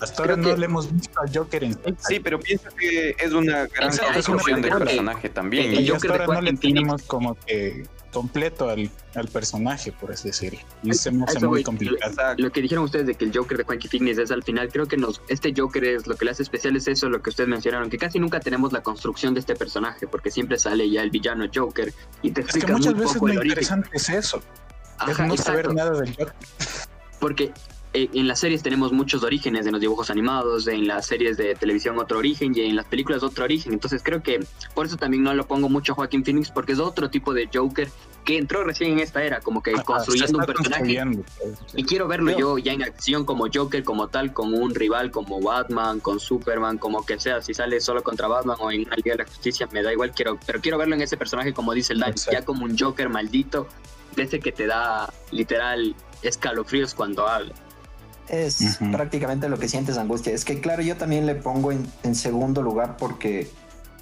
[0.00, 1.94] Hasta ahora Creo no que- le hemos visto al Joker en sí.
[2.08, 5.72] Sí, pero pienso que es una gran construcción del personaje también.
[5.72, 10.12] El Y Joker hasta ahora no le tenemos como que completo al, al personaje, por
[10.12, 10.60] así decirlo.
[10.84, 11.62] Y se me hace muy voy.
[11.64, 12.34] complicado.
[12.38, 14.86] Lo que dijeron ustedes de que el Joker de Joaquin Phoenix es al final, creo
[14.86, 17.48] que nos, este Joker es lo que le hace especial es eso, lo que ustedes
[17.48, 21.10] mencionaron, que casi nunca tenemos la construcción de este personaje, porque siempre sale ya el
[21.10, 21.92] villano Joker
[22.22, 24.44] y te Es que explica muchas muy veces poco lo interesante es eso, es
[24.98, 25.42] Ajá, no exacto.
[25.42, 26.34] saber nada del Joker.
[27.18, 27.52] Porque
[27.94, 31.96] en las series tenemos muchos orígenes, en los dibujos animados, en las series de televisión
[31.98, 33.72] otro origen y en las películas otro origen.
[33.72, 34.44] Entonces creo que
[34.74, 37.48] por eso también no lo pongo mucho a Joaquin Phoenix, porque es otro tipo de
[37.52, 37.88] Joker
[38.24, 40.80] que entró recién en esta era, como que Ajá, construyendo se un personaje.
[40.80, 41.58] construyendo, pues.
[41.76, 45.40] Y quiero verlo yo ya en acción como Joker, como tal, como un rival, como
[45.40, 47.42] Batman, con Superman, como que sea.
[47.42, 50.12] Si sale solo contra Batman o en una Liga de la Justicia, me da igual,
[50.12, 52.32] quiero, pero quiero verlo en ese personaje, como dice el Exacto.
[52.32, 53.68] ya como un Joker maldito,
[54.16, 57.52] de ese que te da literal escalofríos cuando habla.
[58.28, 60.32] Es prácticamente lo que sientes angustia.
[60.32, 63.50] Es que claro, yo también le pongo en, en segundo lugar porque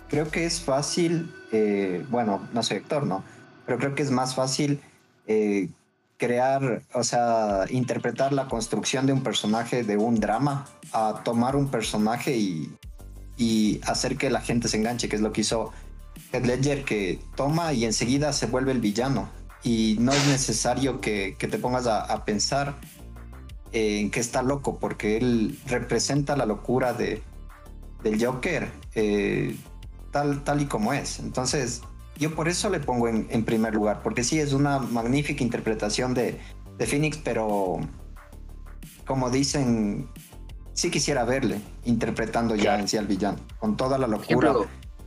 [0.09, 3.25] creo que es fácil, eh, bueno, no soy actor, ¿no?
[3.67, 4.81] Pero creo que es más fácil
[5.27, 5.71] eh,
[6.19, 11.69] crear, o sea, interpretar la construcción de un personaje de un drama a tomar un
[11.69, 12.77] personaje y,
[13.37, 15.73] y hacer que la gente se enganche, que es lo que hizo
[16.33, 19.31] Heath Ledger, que toma y enseguida se vuelve el villano.
[19.65, 22.75] Y no es necesario que, que te pongas a, a pensar
[23.73, 27.23] en que está loco, porque él representa la locura de,
[28.03, 29.57] del Joker eh,
[30.11, 31.19] tal, tal y como es.
[31.19, 31.83] Entonces,
[32.19, 36.15] yo por eso le pongo en, en primer lugar, porque sí es una magnífica interpretación
[36.15, 36.39] de,
[36.79, 37.81] de Phoenix, pero
[39.07, 40.09] como dicen,
[40.75, 44.55] sí quisiera verle interpretando ya en sí al villano, con toda la locura,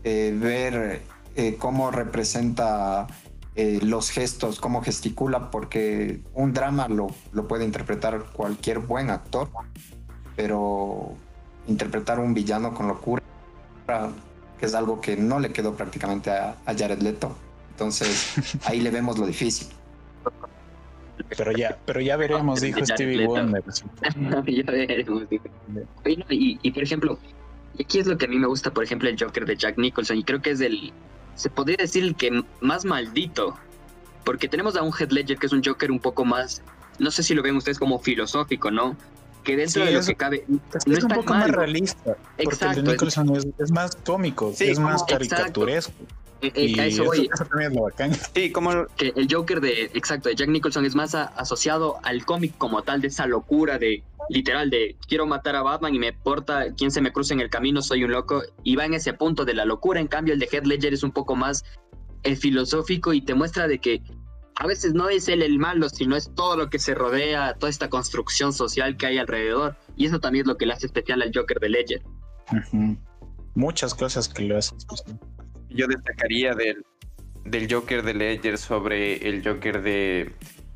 [0.03, 1.01] eh, ver
[1.35, 3.07] eh, cómo representa
[3.55, 9.49] eh, los gestos, cómo gesticula, porque un drama lo, lo puede interpretar cualquier buen actor,
[10.35, 11.13] pero
[11.67, 13.23] interpretar un villano con locura,
[14.59, 17.35] que es algo que no le quedó prácticamente a, a Jared Leto.
[17.71, 18.33] Entonces
[18.65, 19.67] ahí le vemos lo difícil.
[21.37, 23.25] Pero ya, pero ya veremos, dijo Ya, Stevie.
[23.25, 23.63] Wonder.
[24.47, 25.23] ya veremos.
[26.03, 27.17] Oye, no, Y, y, por ejemplo,
[27.77, 29.77] y aquí es lo que a mí me gusta, por ejemplo, el Joker de Jack
[29.77, 30.91] Nicholson, y creo que es el,
[31.35, 33.55] se podría decir el que más maldito,
[34.23, 36.61] porque tenemos a un Heath Ledger que es un Joker un poco más,
[36.99, 38.95] no sé si lo ven ustedes como filosófico, ¿no?
[39.43, 40.37] Que dentro Sí, de lo es- que cabe,
[40.73, 43.47] Es, no es es un poco más realista, porque Exacto, el de es- Nicholson es,
[43.59, 45.93] es más cómico, Sí, es más como- caricaturesco.
[46.41, 47.29] eh, eh, y a eso eso, voy.
[47.33, 48.11] eso también es lo bacán.
[48.33, 52.25] Sí, como que el Joker de, exacto, de Jack Nicholson es más a- asociado al
[52.25, 56.07] cómic como tal, de esa locura de, literal, de quiero matar a Batman y me
[56.07, 59.13] importa quién se me cruza en el camino, soy un loco, y va en ese
[59.13, 61.63] punto de la locura, en cambio el de Heath Ledger es un poco más
[62.23, 64.01] eh, filosófico y te muestra de que
[64.57, 67.69] a veces no es él el malo, sino es todo lo que se rodea, toda
[67.69, 71.21] esta construcción social que hay alrededor, y eso también es lo que le hace especial
[71.21, 72.03] al Joker de Ledger.
[73.53, 74.77] Muchas cosas que lo hacen.
[74.77, 75.19] especial.
[75.69, 76.85] yo destacaría del,
[77.43, 80.33] del Joker de Ledger sobre el Joker de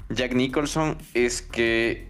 [0.09, 2.08] Jack Nicholson es que,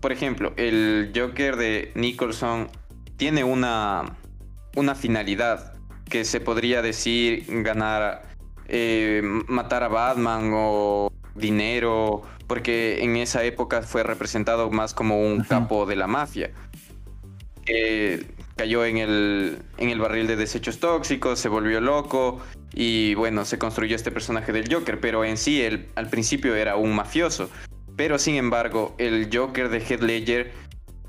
[0.00, 2.68] por ejemplo, el Joker de Nicholson
[3.16, 4.16] tiene una,
[4.76, 5.74] una finalidad
[6.08, 8.22] que se podría decir ganar,
[8.68, 15.42] eh, matar a Batman o dinero, porque en esa época fue representado más como un
[15.42, 16.50] capo de la mafia.
[18.56, 22.40] Cayó en el, en el barril de desechos tóxicos, se volvió loco
[22.72, 26.76] y bueno, se construyó este personaje del Joker, pero en sí él al principio era
[26.76, 27.50] un mafioso.
[27.98, 30.52] Pero sin embargo, el Joker de Heath Ledger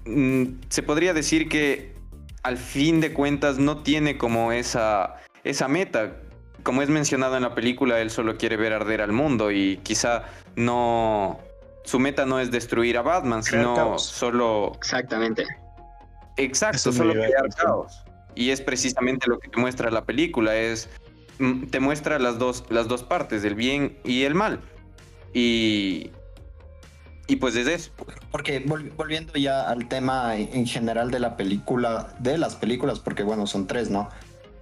[0.06, 1.94] mm, se podría decir que
[2.42, 6.16] al fin de cuentas no tiene como esa, esa meta.
[6.64, 10.24] Como es mencionado en la película, él solo quiere ver arder al mundo y quizá
[10.56, 11.40] no...
[11.84, 14.72] Su meta no es destruir a Batman, sino solo...
[14.76, 15.46] Exactamente.
[16.38, 18.04] Exacto, solo crear caos.
[18.34, 20.90] Y es precisamente lo que te muestra la película, es
[21.38, 24.60] mm, te muestra las dos, las dos partes, el bien y el mal.
[25.34, 26.12] Y,
[27.30, 27.92] y pues desde eso.
[28.32, 28.60] Porque
[28.98, 33.68] volviendo ya al tema en general de la película, de las películas, porque bueno, son
[33.68, 34.10] tres, ¿no?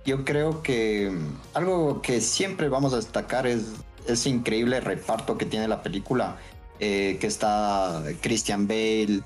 [0.05, 3.67] Yo creo que mm, algo que siempre vamos a destacar es
[4.05, 6.35] ese increíble reparto que tiene la película,
[6.79, 9.21] eh, que está Christian Bale,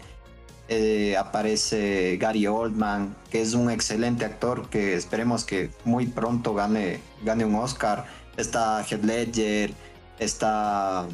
[0.69, 6.99] eh, aparece Gary Oldman, que es un excelente actor que esperemos que muy pronto gane,
[7.23, 8.05] gane un Oscar.
[8.37, 9.73] Está Heath Ledger,
[10.19, 11.07] está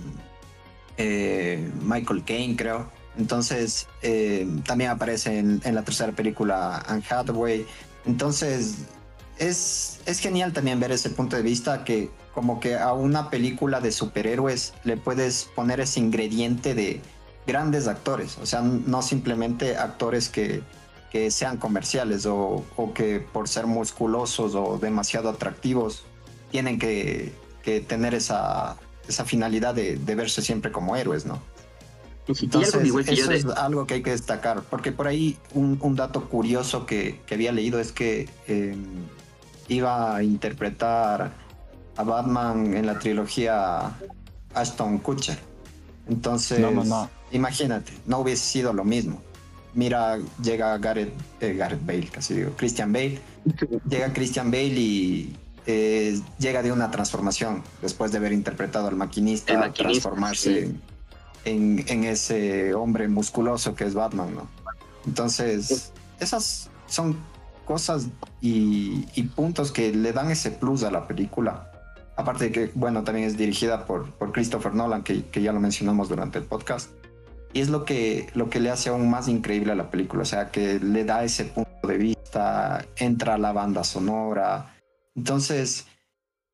[0.97, 2.89] eh, Michael Caine, creo.
[3.17, 7.65] Entonces, eh, también aparece en, la tercera película Anne Hathaway.
[8.05, 8.75] Entonces,
[9.37, 13.79] es, es genial también ver ese punto de vista que como que a una película
[13.81, 17.01] de superhéroes le puedes poner ese ingrediente de,
[17.47, 20.61] grandes actores, o sea, no simplemente actores que,
[21.31, 22.63] sean comerciales o,
[22.93, 26.03] que por ser musculosos o demasiado atractivos
[26.51, 27.33] tienen que,
[27.87, 28.77] tener esa,
[29.07, 31.41] esa finalidad de, verse siempre como héroes, ¿no?
[32.27, 32.75] Entonces,
[33.07, 37.51] eso es algo que hay que destacar, porque por ahí un, dato curioso que, había
[37.53, 39.05] leído es que em,
[39.69, 41.31] iba a interpretar
[41.95, 43.97] a Batman en la trilogía
[44.53, 45.39] Ashton Kutcher.
[46.09, 49.21] Entonces, no, no, no imagínate, no hubiese sido lo mismo.
[49.73, 53.19] Mira, llega Gareth, eh, Gareth Bale, casi digo, Christian Bale.
[53.89, 55.37] llega Christian Bale y
[55.69, 60.71] eh, llega de una transformación después de haber interpretado al maquinista, transformarse
[61.43, 64.47] en, ese hombre musculoso que es Batman, ¿no?
[65.05, 65.91] Entonces,
[66.21, 67.17] esas son
[67.65, 68.07] cosas
[68.39, 69.01] y,
[69.35, 71.69] puntos que le dan ese plus a la película.
[72.15, 75.59] Aparte de que, bueno, también es dirigida por, por Christopher Nolan, que, que ya lo
[75.59, 76.91] mencionamos durante el podcast.
[77.51, 80.25] Y es lo que, lo que le hace aún más increíble a la película, o
[80.25, 84.76] sea, que le da ese punto de vista, entra la banda sonora.
[85.17, 85.87] Entonces,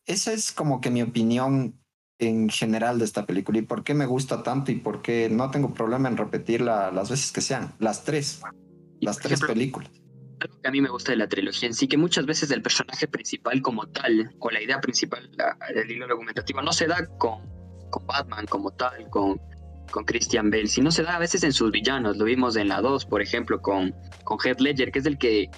[0.06, 1.78] esa es como que mi opinión
[2.18, 5.52] en general de esta película y por qué me gusta tanto y por qué no
[5.52, 8.42] tengo problema en repetirla las veces que sean, las tres,
[9.02, 9.92] las tres películas.
[10.40, 12.62] Algo que a mí me gusta de la trilogía en sí, que muchas veces el
[12.62, 15.30] personaje principal como tal, o la idea principal,
[15.76, 17.42] el hilo argumentativo, no se da con,
[17.90, 19.40] con Batman como tal, con,
[19.92, 22.70] con Christian Bale, si no se da a veces en sus villanos, lo vimos en
[22.70, 25.50] la 2, por ejemplo, con, con Heath Ledger, que es el que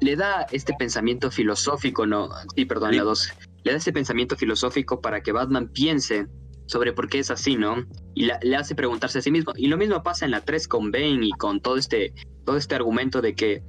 [0.00, 3.32] le da este pensamiento filosófico, no, sí, perdón, en la 2,
[3.64, 6.26] le da ese pensamiento filosófico para que Batman piense
[6.66, 7.86] sobre por qué es así, ¿no?
[8.14, 9.52] Y le hace preguntarse a sí mismo.
[9.56, 12.12] Y lo mismo pasa en la 3 con Bane y con todo este,
[12.44, 13.62] todo este argumento de que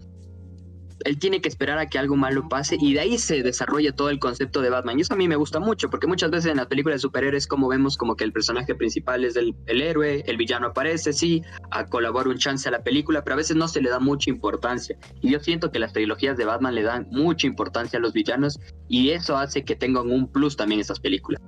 [1.05, 4.09] él tiene que esperar a que algo malo pase y de ahí se desarrolla todo
[4.09, 4.97] el concepto de Batman.
[4.97, 7.47] Y eso a mí me gusta mucho, porque muchas veces en las películas de superhéroes
[7.47, 11.85] como vemos como que el personaje principal es el, héroe, el villano aparece, sí, a
[11.85, 14.97] colaborar un chance a la película, pero a veces no se le da mucha importancia.
[15.21, 18.59] Y yo siento que las trilogías de Batman le dan mucha importancia a los villanos
[18.87, 21.41] y eso hace que tengan un plus también esas películas.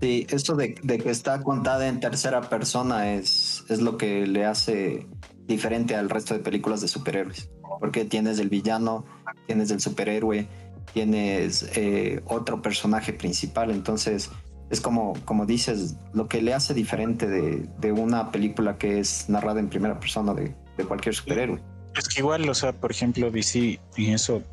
[0.00, 4.44] Sí, esto de, de que está contada en tercera persona es, es lo que le
[4.44, 5.06] hace
[5.46, 7.50] diferente al resto de películas de superhéroes
[7.82, 9.04] porque tienes el villano,
[9.48, 10.46] tienes el superhéroe,
[10.94, 14.30] tienes eh, otro personaje principal, entonces
[14.70, 19.58] es como, como dices, lo que le hace diferente de, una película que es narrada
[19.58, 20.54] en primera persona de,
[20.86, 21.60] cualquier superhéroe.
[21.96, 24.44] Es que igual, o sea, por ejemplo, DC en eso,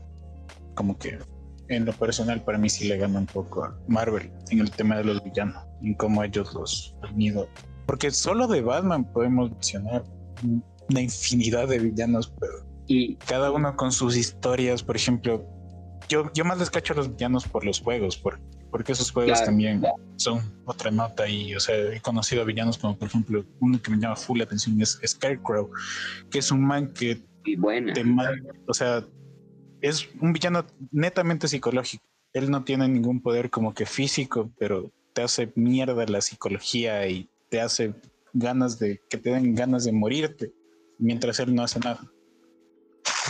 [0.74, 1.20] como que
[1.68, 4.98] en lo personal para mí sí le gana un poco a Marvel en el tema
[4.98, 7.48] de los villanos, en cómo ellos los han ido.
[7.86, 10.04] Porque solo de Batman podemos mencionar
[10.90, 15.46] una infinidad de villanos, pero y cada uno con sus historias, por ejemplo,
[16.10, 18.40] yo, yo más descacho a los villanos por los juegos, por,
[18.72, 19.84] porque esos juegos también
[20.16, 23.92] son otra nota y, o sea, he conocido a villanos como, por ejemplo, uno que
[23.92, 25.70] me llama full la atención es Scarecrow,
[26.32, 28.04] que es un man que te
[28.68, 29.06] o sea,
[29.82, 32.04] es un villano netamente psicológico.
[32.34, 37.30] Él no tiene ningún poder como que físico, pero te hace mierda la psicología y
[37.50, 37.94] te hace
[38.34, 40.52] ganas de que te den ganas de morirte
[40.98, 42.02] mientras él no hace nada.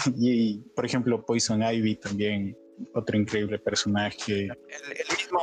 [0.18, 2.58] y, por ejemplo, Poison Ivy también,
[2.94, 4.44] otro increíble personaje.
[4.44, 5.40] El, mismo,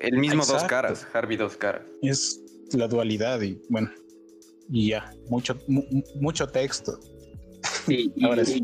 [0.00, 1.82] el mismo dos caras, Harvey dos caras.
[2.02, 3.90] Es la dualidad y bueno,
[4.70, 5.58] y ya, mucho,
[6.20, 6.98] mucho texto.
[7.86, 8.62] Sí, Ahora sí.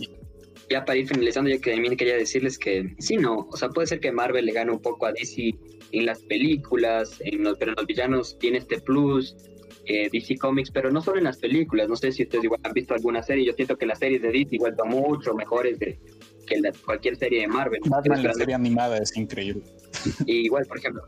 [0.70, 3.86] ya para ir finalizando, ya que también quería decirles que sí, no, o sea, puede
[3.86, 5.54] ser que Marvel le gane un poco a DC
[5.92, 9.36] en las películas, en los, pero en los villanos tiene este plus,
[9.86, 12.72] eh, DC Comics, pero no solo en las películas, no sé si ustedes igual han
[12.72, 15.98] visto alguna serie, yo siento que las series de DC igual son mucho mejores de,
[16.46, 17.80] que la, cualquier serie de Marvel.
[17.86, 19.62] Batman, la serie animada es increíble.
[20.26, 21.02] Y igual, por ejemplo,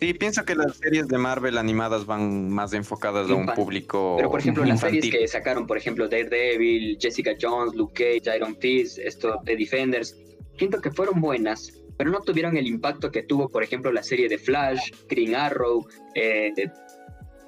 [0.00, 4.30] Sí, pienso que las series de Marvel animadas van más enfocadas a un público Pero
[4.30, 8.98] por ejemplo, las series que sacaron, por ejemplo, Daredevil, Jessica Jones, Luke Cage, Iron Fist,
[8.98, 10.16] esto de Defenders,
[10.56, 14.26] siento que fueron buenas, pero no tuvieron el impacto que tuvo, por ejemplo, la serie
[14.30, 16.50] de Flash, Green Arrow, eh,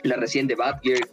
[0.02, 1.06] la reciente Batgirl,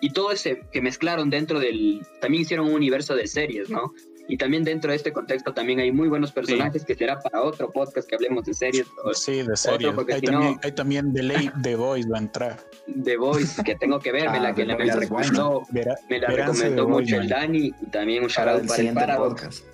[0.00, 2.02] y todo ese que mezclaron dentro del...
[2.20, 3.92] También hicieron un universo de series, ¿no?
[4.26, 7.70] Y también dentro de este contexto también hay muy buenos personajes que será para otro
[7.70, 8.86] podcast que hablemos de series.
[9.04, 9.92] o Sí, de series.
[10.08, 12.60] Hay si también, no- hay también The, Late, The Voice va a entrar.
[13.04, 15.62] The Voice, que tengo que ver, me Ah, la, que The la- me la recomendó
[15.70, 17.28] Verá, me la recomendó Voice, mucho el.
[17.28, 19.42] Dani y también un shout Para el para el Paradox.
[19.42, 19.64] podcast.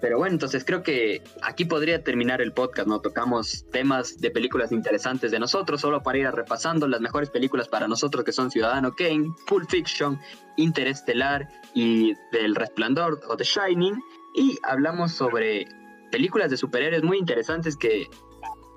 [0.00, 3.00] Pero bueno, entonces creo que aquí podría terminar el podcast, ¿no?
[3.00, 7.86] Tocamos temas de películas interesantes de nosotros, solo para ir repasando las mejores películas para
[7.86, 10.18] nosotros que son Ciudadano Kane, Pulp Fiction,
[10.56, 14.00] Interestelar y del Resplandor o The Shining.
[14.34, 15.66] Y hablamos sobre
[16.10, 18.06] películas de superhéroes muy interesantes que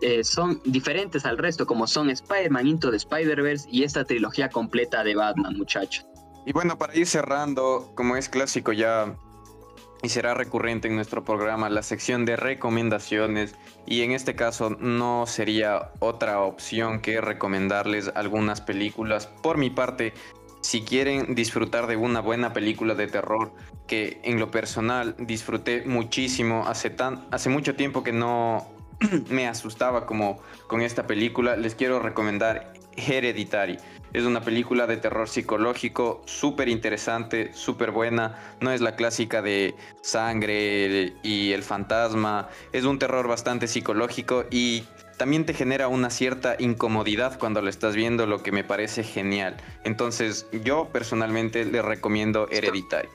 [0.02, 5.04] eh, son diferentes al resto, como son Spider-Man Into the Spider-Verse y esta trilogía completa
[5.04, 6.06] de Batman, muchachos.
[6.46, 9.16] Y bueno, para ir cerrando, como es clásico ya
[10.04, 13.56] y será recurrente en nuestro programa, la sección de recomendaciones.
[13.88, 19.28] Y en este caso no sería otra opción que recomendarles algunas películas.
[19.28, 20.14] Por mi parte,
[20.60, 23.54] si quieren disfrutar de una buena película de terror,
[23.88, 28.68] que en lo personal disfruté muchísimo, hace, tan, hace mucho tiempo que no
[29.30, 33.78] me asustaba como con esta película, les quiero recomendar Hereditary.
[34.14, 38.56] Es una película de terror psicológico súper interesante, súper buena.
[38.62, 42.48] No es la clásica de sangre y el fantasma.
[42.72, 44.84] Es un terror bastante psicológico y
[45.18, 49.58] también te genera una cierta incomodidad cuando lo estás viendo, lo que me parece genial.
[49.84, 53.10] Entonces yo personalmente le recomiendo Hereditary.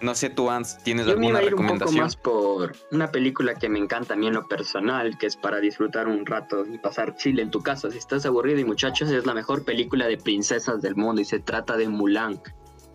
[0.00, 2.04] No sé tú, Ans, ¿tienes Yo me iba alguna a ir un poco recomendación?
[2.04, 5.58] más por una película que me encanta a mí en lo personal, que es para
[5.58, 7.90] disfrutar un rato y pasar chile en tu casa.
[7.90, 11.40] Si estás aburrido y muchachos, es la mejor película de princesas del mundo y se
[11.40, 12.40] trata de Mulan.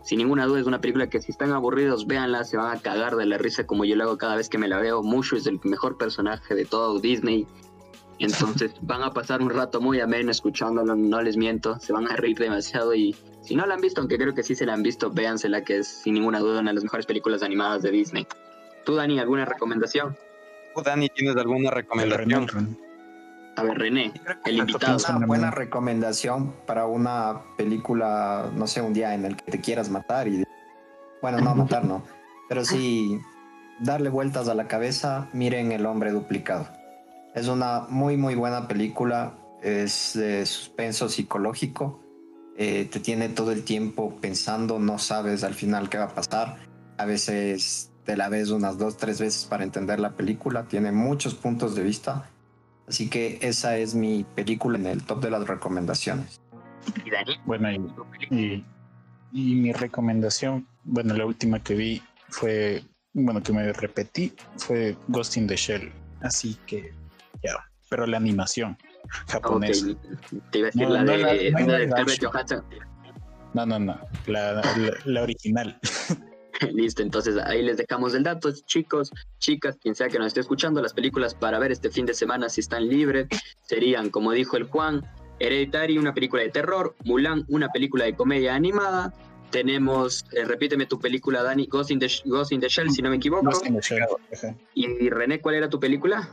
[0.03, 3.15] Sin ninguna duda es una película que si están aburridos, véanla, se van a cagar
[3.15, 5.01] de la risa como yo lo hago cada vez que me la veo.
[5.01, 7.47] Mushu es el mejor personaje de todo Disney.
[8.19, 12.15] Entonces van a pasar un rato muy ameno escuchándolo, no les miento, se van a
[12.15, 14.83] reír demasiado y si no la han visto, aunque creo que sí se la han
[14.83, 18.25] visto, véansela que es sin ninguna duda una de las mejores películas animadas de Disney.
[18.85, 20.17] ¿Tú, Dani, alguna recomendación?
[20.75, 22.47] ¿Tú, Dani, tienes alguna recomendación?
[22.47, 22.77] René,
[23.55, 24.13] A ver, René,
[24.45, 24.97] el invitado.
[24.97, 29.51] Una Una buena buena- recomendación para una película, no sé, un día en el que
[29.51, 30.43] te quieras matar y...
[31.21, 32.03] Bueno, no matar, no.
[32.49, 33.19] Pero sí
[33.79, 36.67] darle vueltas a la cabeza, miren El hombre duplicado.
[37.35, 39.33] Es una muy, muy buena película.
[39.61, 42.02] Es de suspenso psicológico.
[42.55, 46.57] Eh, te tiene todo el tiempo pensando, no sabes al final qué va a pasar.
[46.97, 50.65] A veces te la ves unas dos, tres veces para entender la película.
[50.65, 52.29] Tiene muchos puntos de vista.
[52.87, 56.41] Así que esa es mi película en el top de las recomendaciones.
[57.03, 57.39] ¿Y Dani?
[57.45, 58.39] Bueno, y, tu película?
[58.39, 58.65] y,
[59.31, 65.37] y mi recomendación, bueno, la última que vi fue, bueno, que me repetí, fue Ghost
[65.37, 65.91] in the Shell.
[66.21, 66.93] Así que,
[67.41, 67.55] ya,
[67.89, 68.77] pero la animación
[69.27, 69.87] japonesa.
[69.91, 69.97] Ok,
[70.51, 72.09] te iba a decir No, la no de, la- no hay una de live Scarlett
[72.09, 72.31] action.
[72.31, 72.63] Johansson.
[73.53, 75.79] No, no, no, la, original.
[76.73, 80.81] Listo, entonces ahí les dejamos el dato, chicos, chicas, quien sea que nos esté escuchando,
[80.81, 83.27] las películas para ver este fin de semana si están libres
[83.61, 85.01] serían, como dijo el Juan,
[85.39, 89.13] Hereditary, una película de terror, Mulan, una película de comedia animada,
[89.51, 93.09] tenemos, eh, repíteme tu película, Dani, Ghost in the, Ghost in the Shell, si no
[93.09, 94.05] me equivoco, Ghost in the Shell.
[94.33, 94.55] ajá.
[94.73, 96.29] y René, ¿cuál era tu película?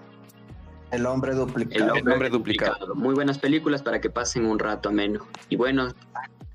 [0.93, 1.93] El hombre El duplicado.
[1.95, 2.73] hombre, hombre duplicado.
[2.73, 2.95] duplicado.
[2.95, 5.27] Muy buenas películas para que pasen un rato ameno.
[5.49, 5.89] Y bueno,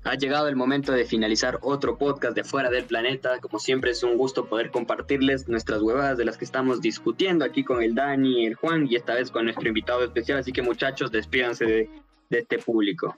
[0.04, 3.40] ha llegado el momento de finalizar otro podcast de Fuera del Planeta.
[3.40, 7.64] Como siempre es un gusto poder compartirles nuestras huevadas de las que estamos discutiendo aquí
[7.64, 10.38] con el Dani y el Juan y esta vez con nuestro invitado especial.
[10.38, 11.90] Así que muchachos, despídanse de,
[12.30, 13.16] de este público.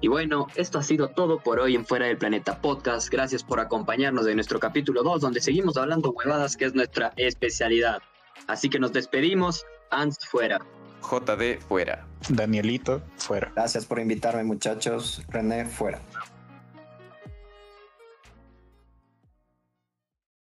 [0.00, 3.08] Y bueno, esto ha sido todo por hoy en Fuera del Planeta Podcast.
[3.08, 8.02] Gracias por acompañarnos en nuestro capítulo 2, donde seguimos hablando huevadas, que es nuestra especialidad.
[8.48, 9.64] Así que nos despedimos.
[9.92, 10.58] Ans fuera.
[11.02, 12.06] JD fuera.
[12.28, 13.52] Danielito, fuera.
[13.54, 15.22] Gracias por invitarme, muchachos.
[15.28, 16.00] René, fuera.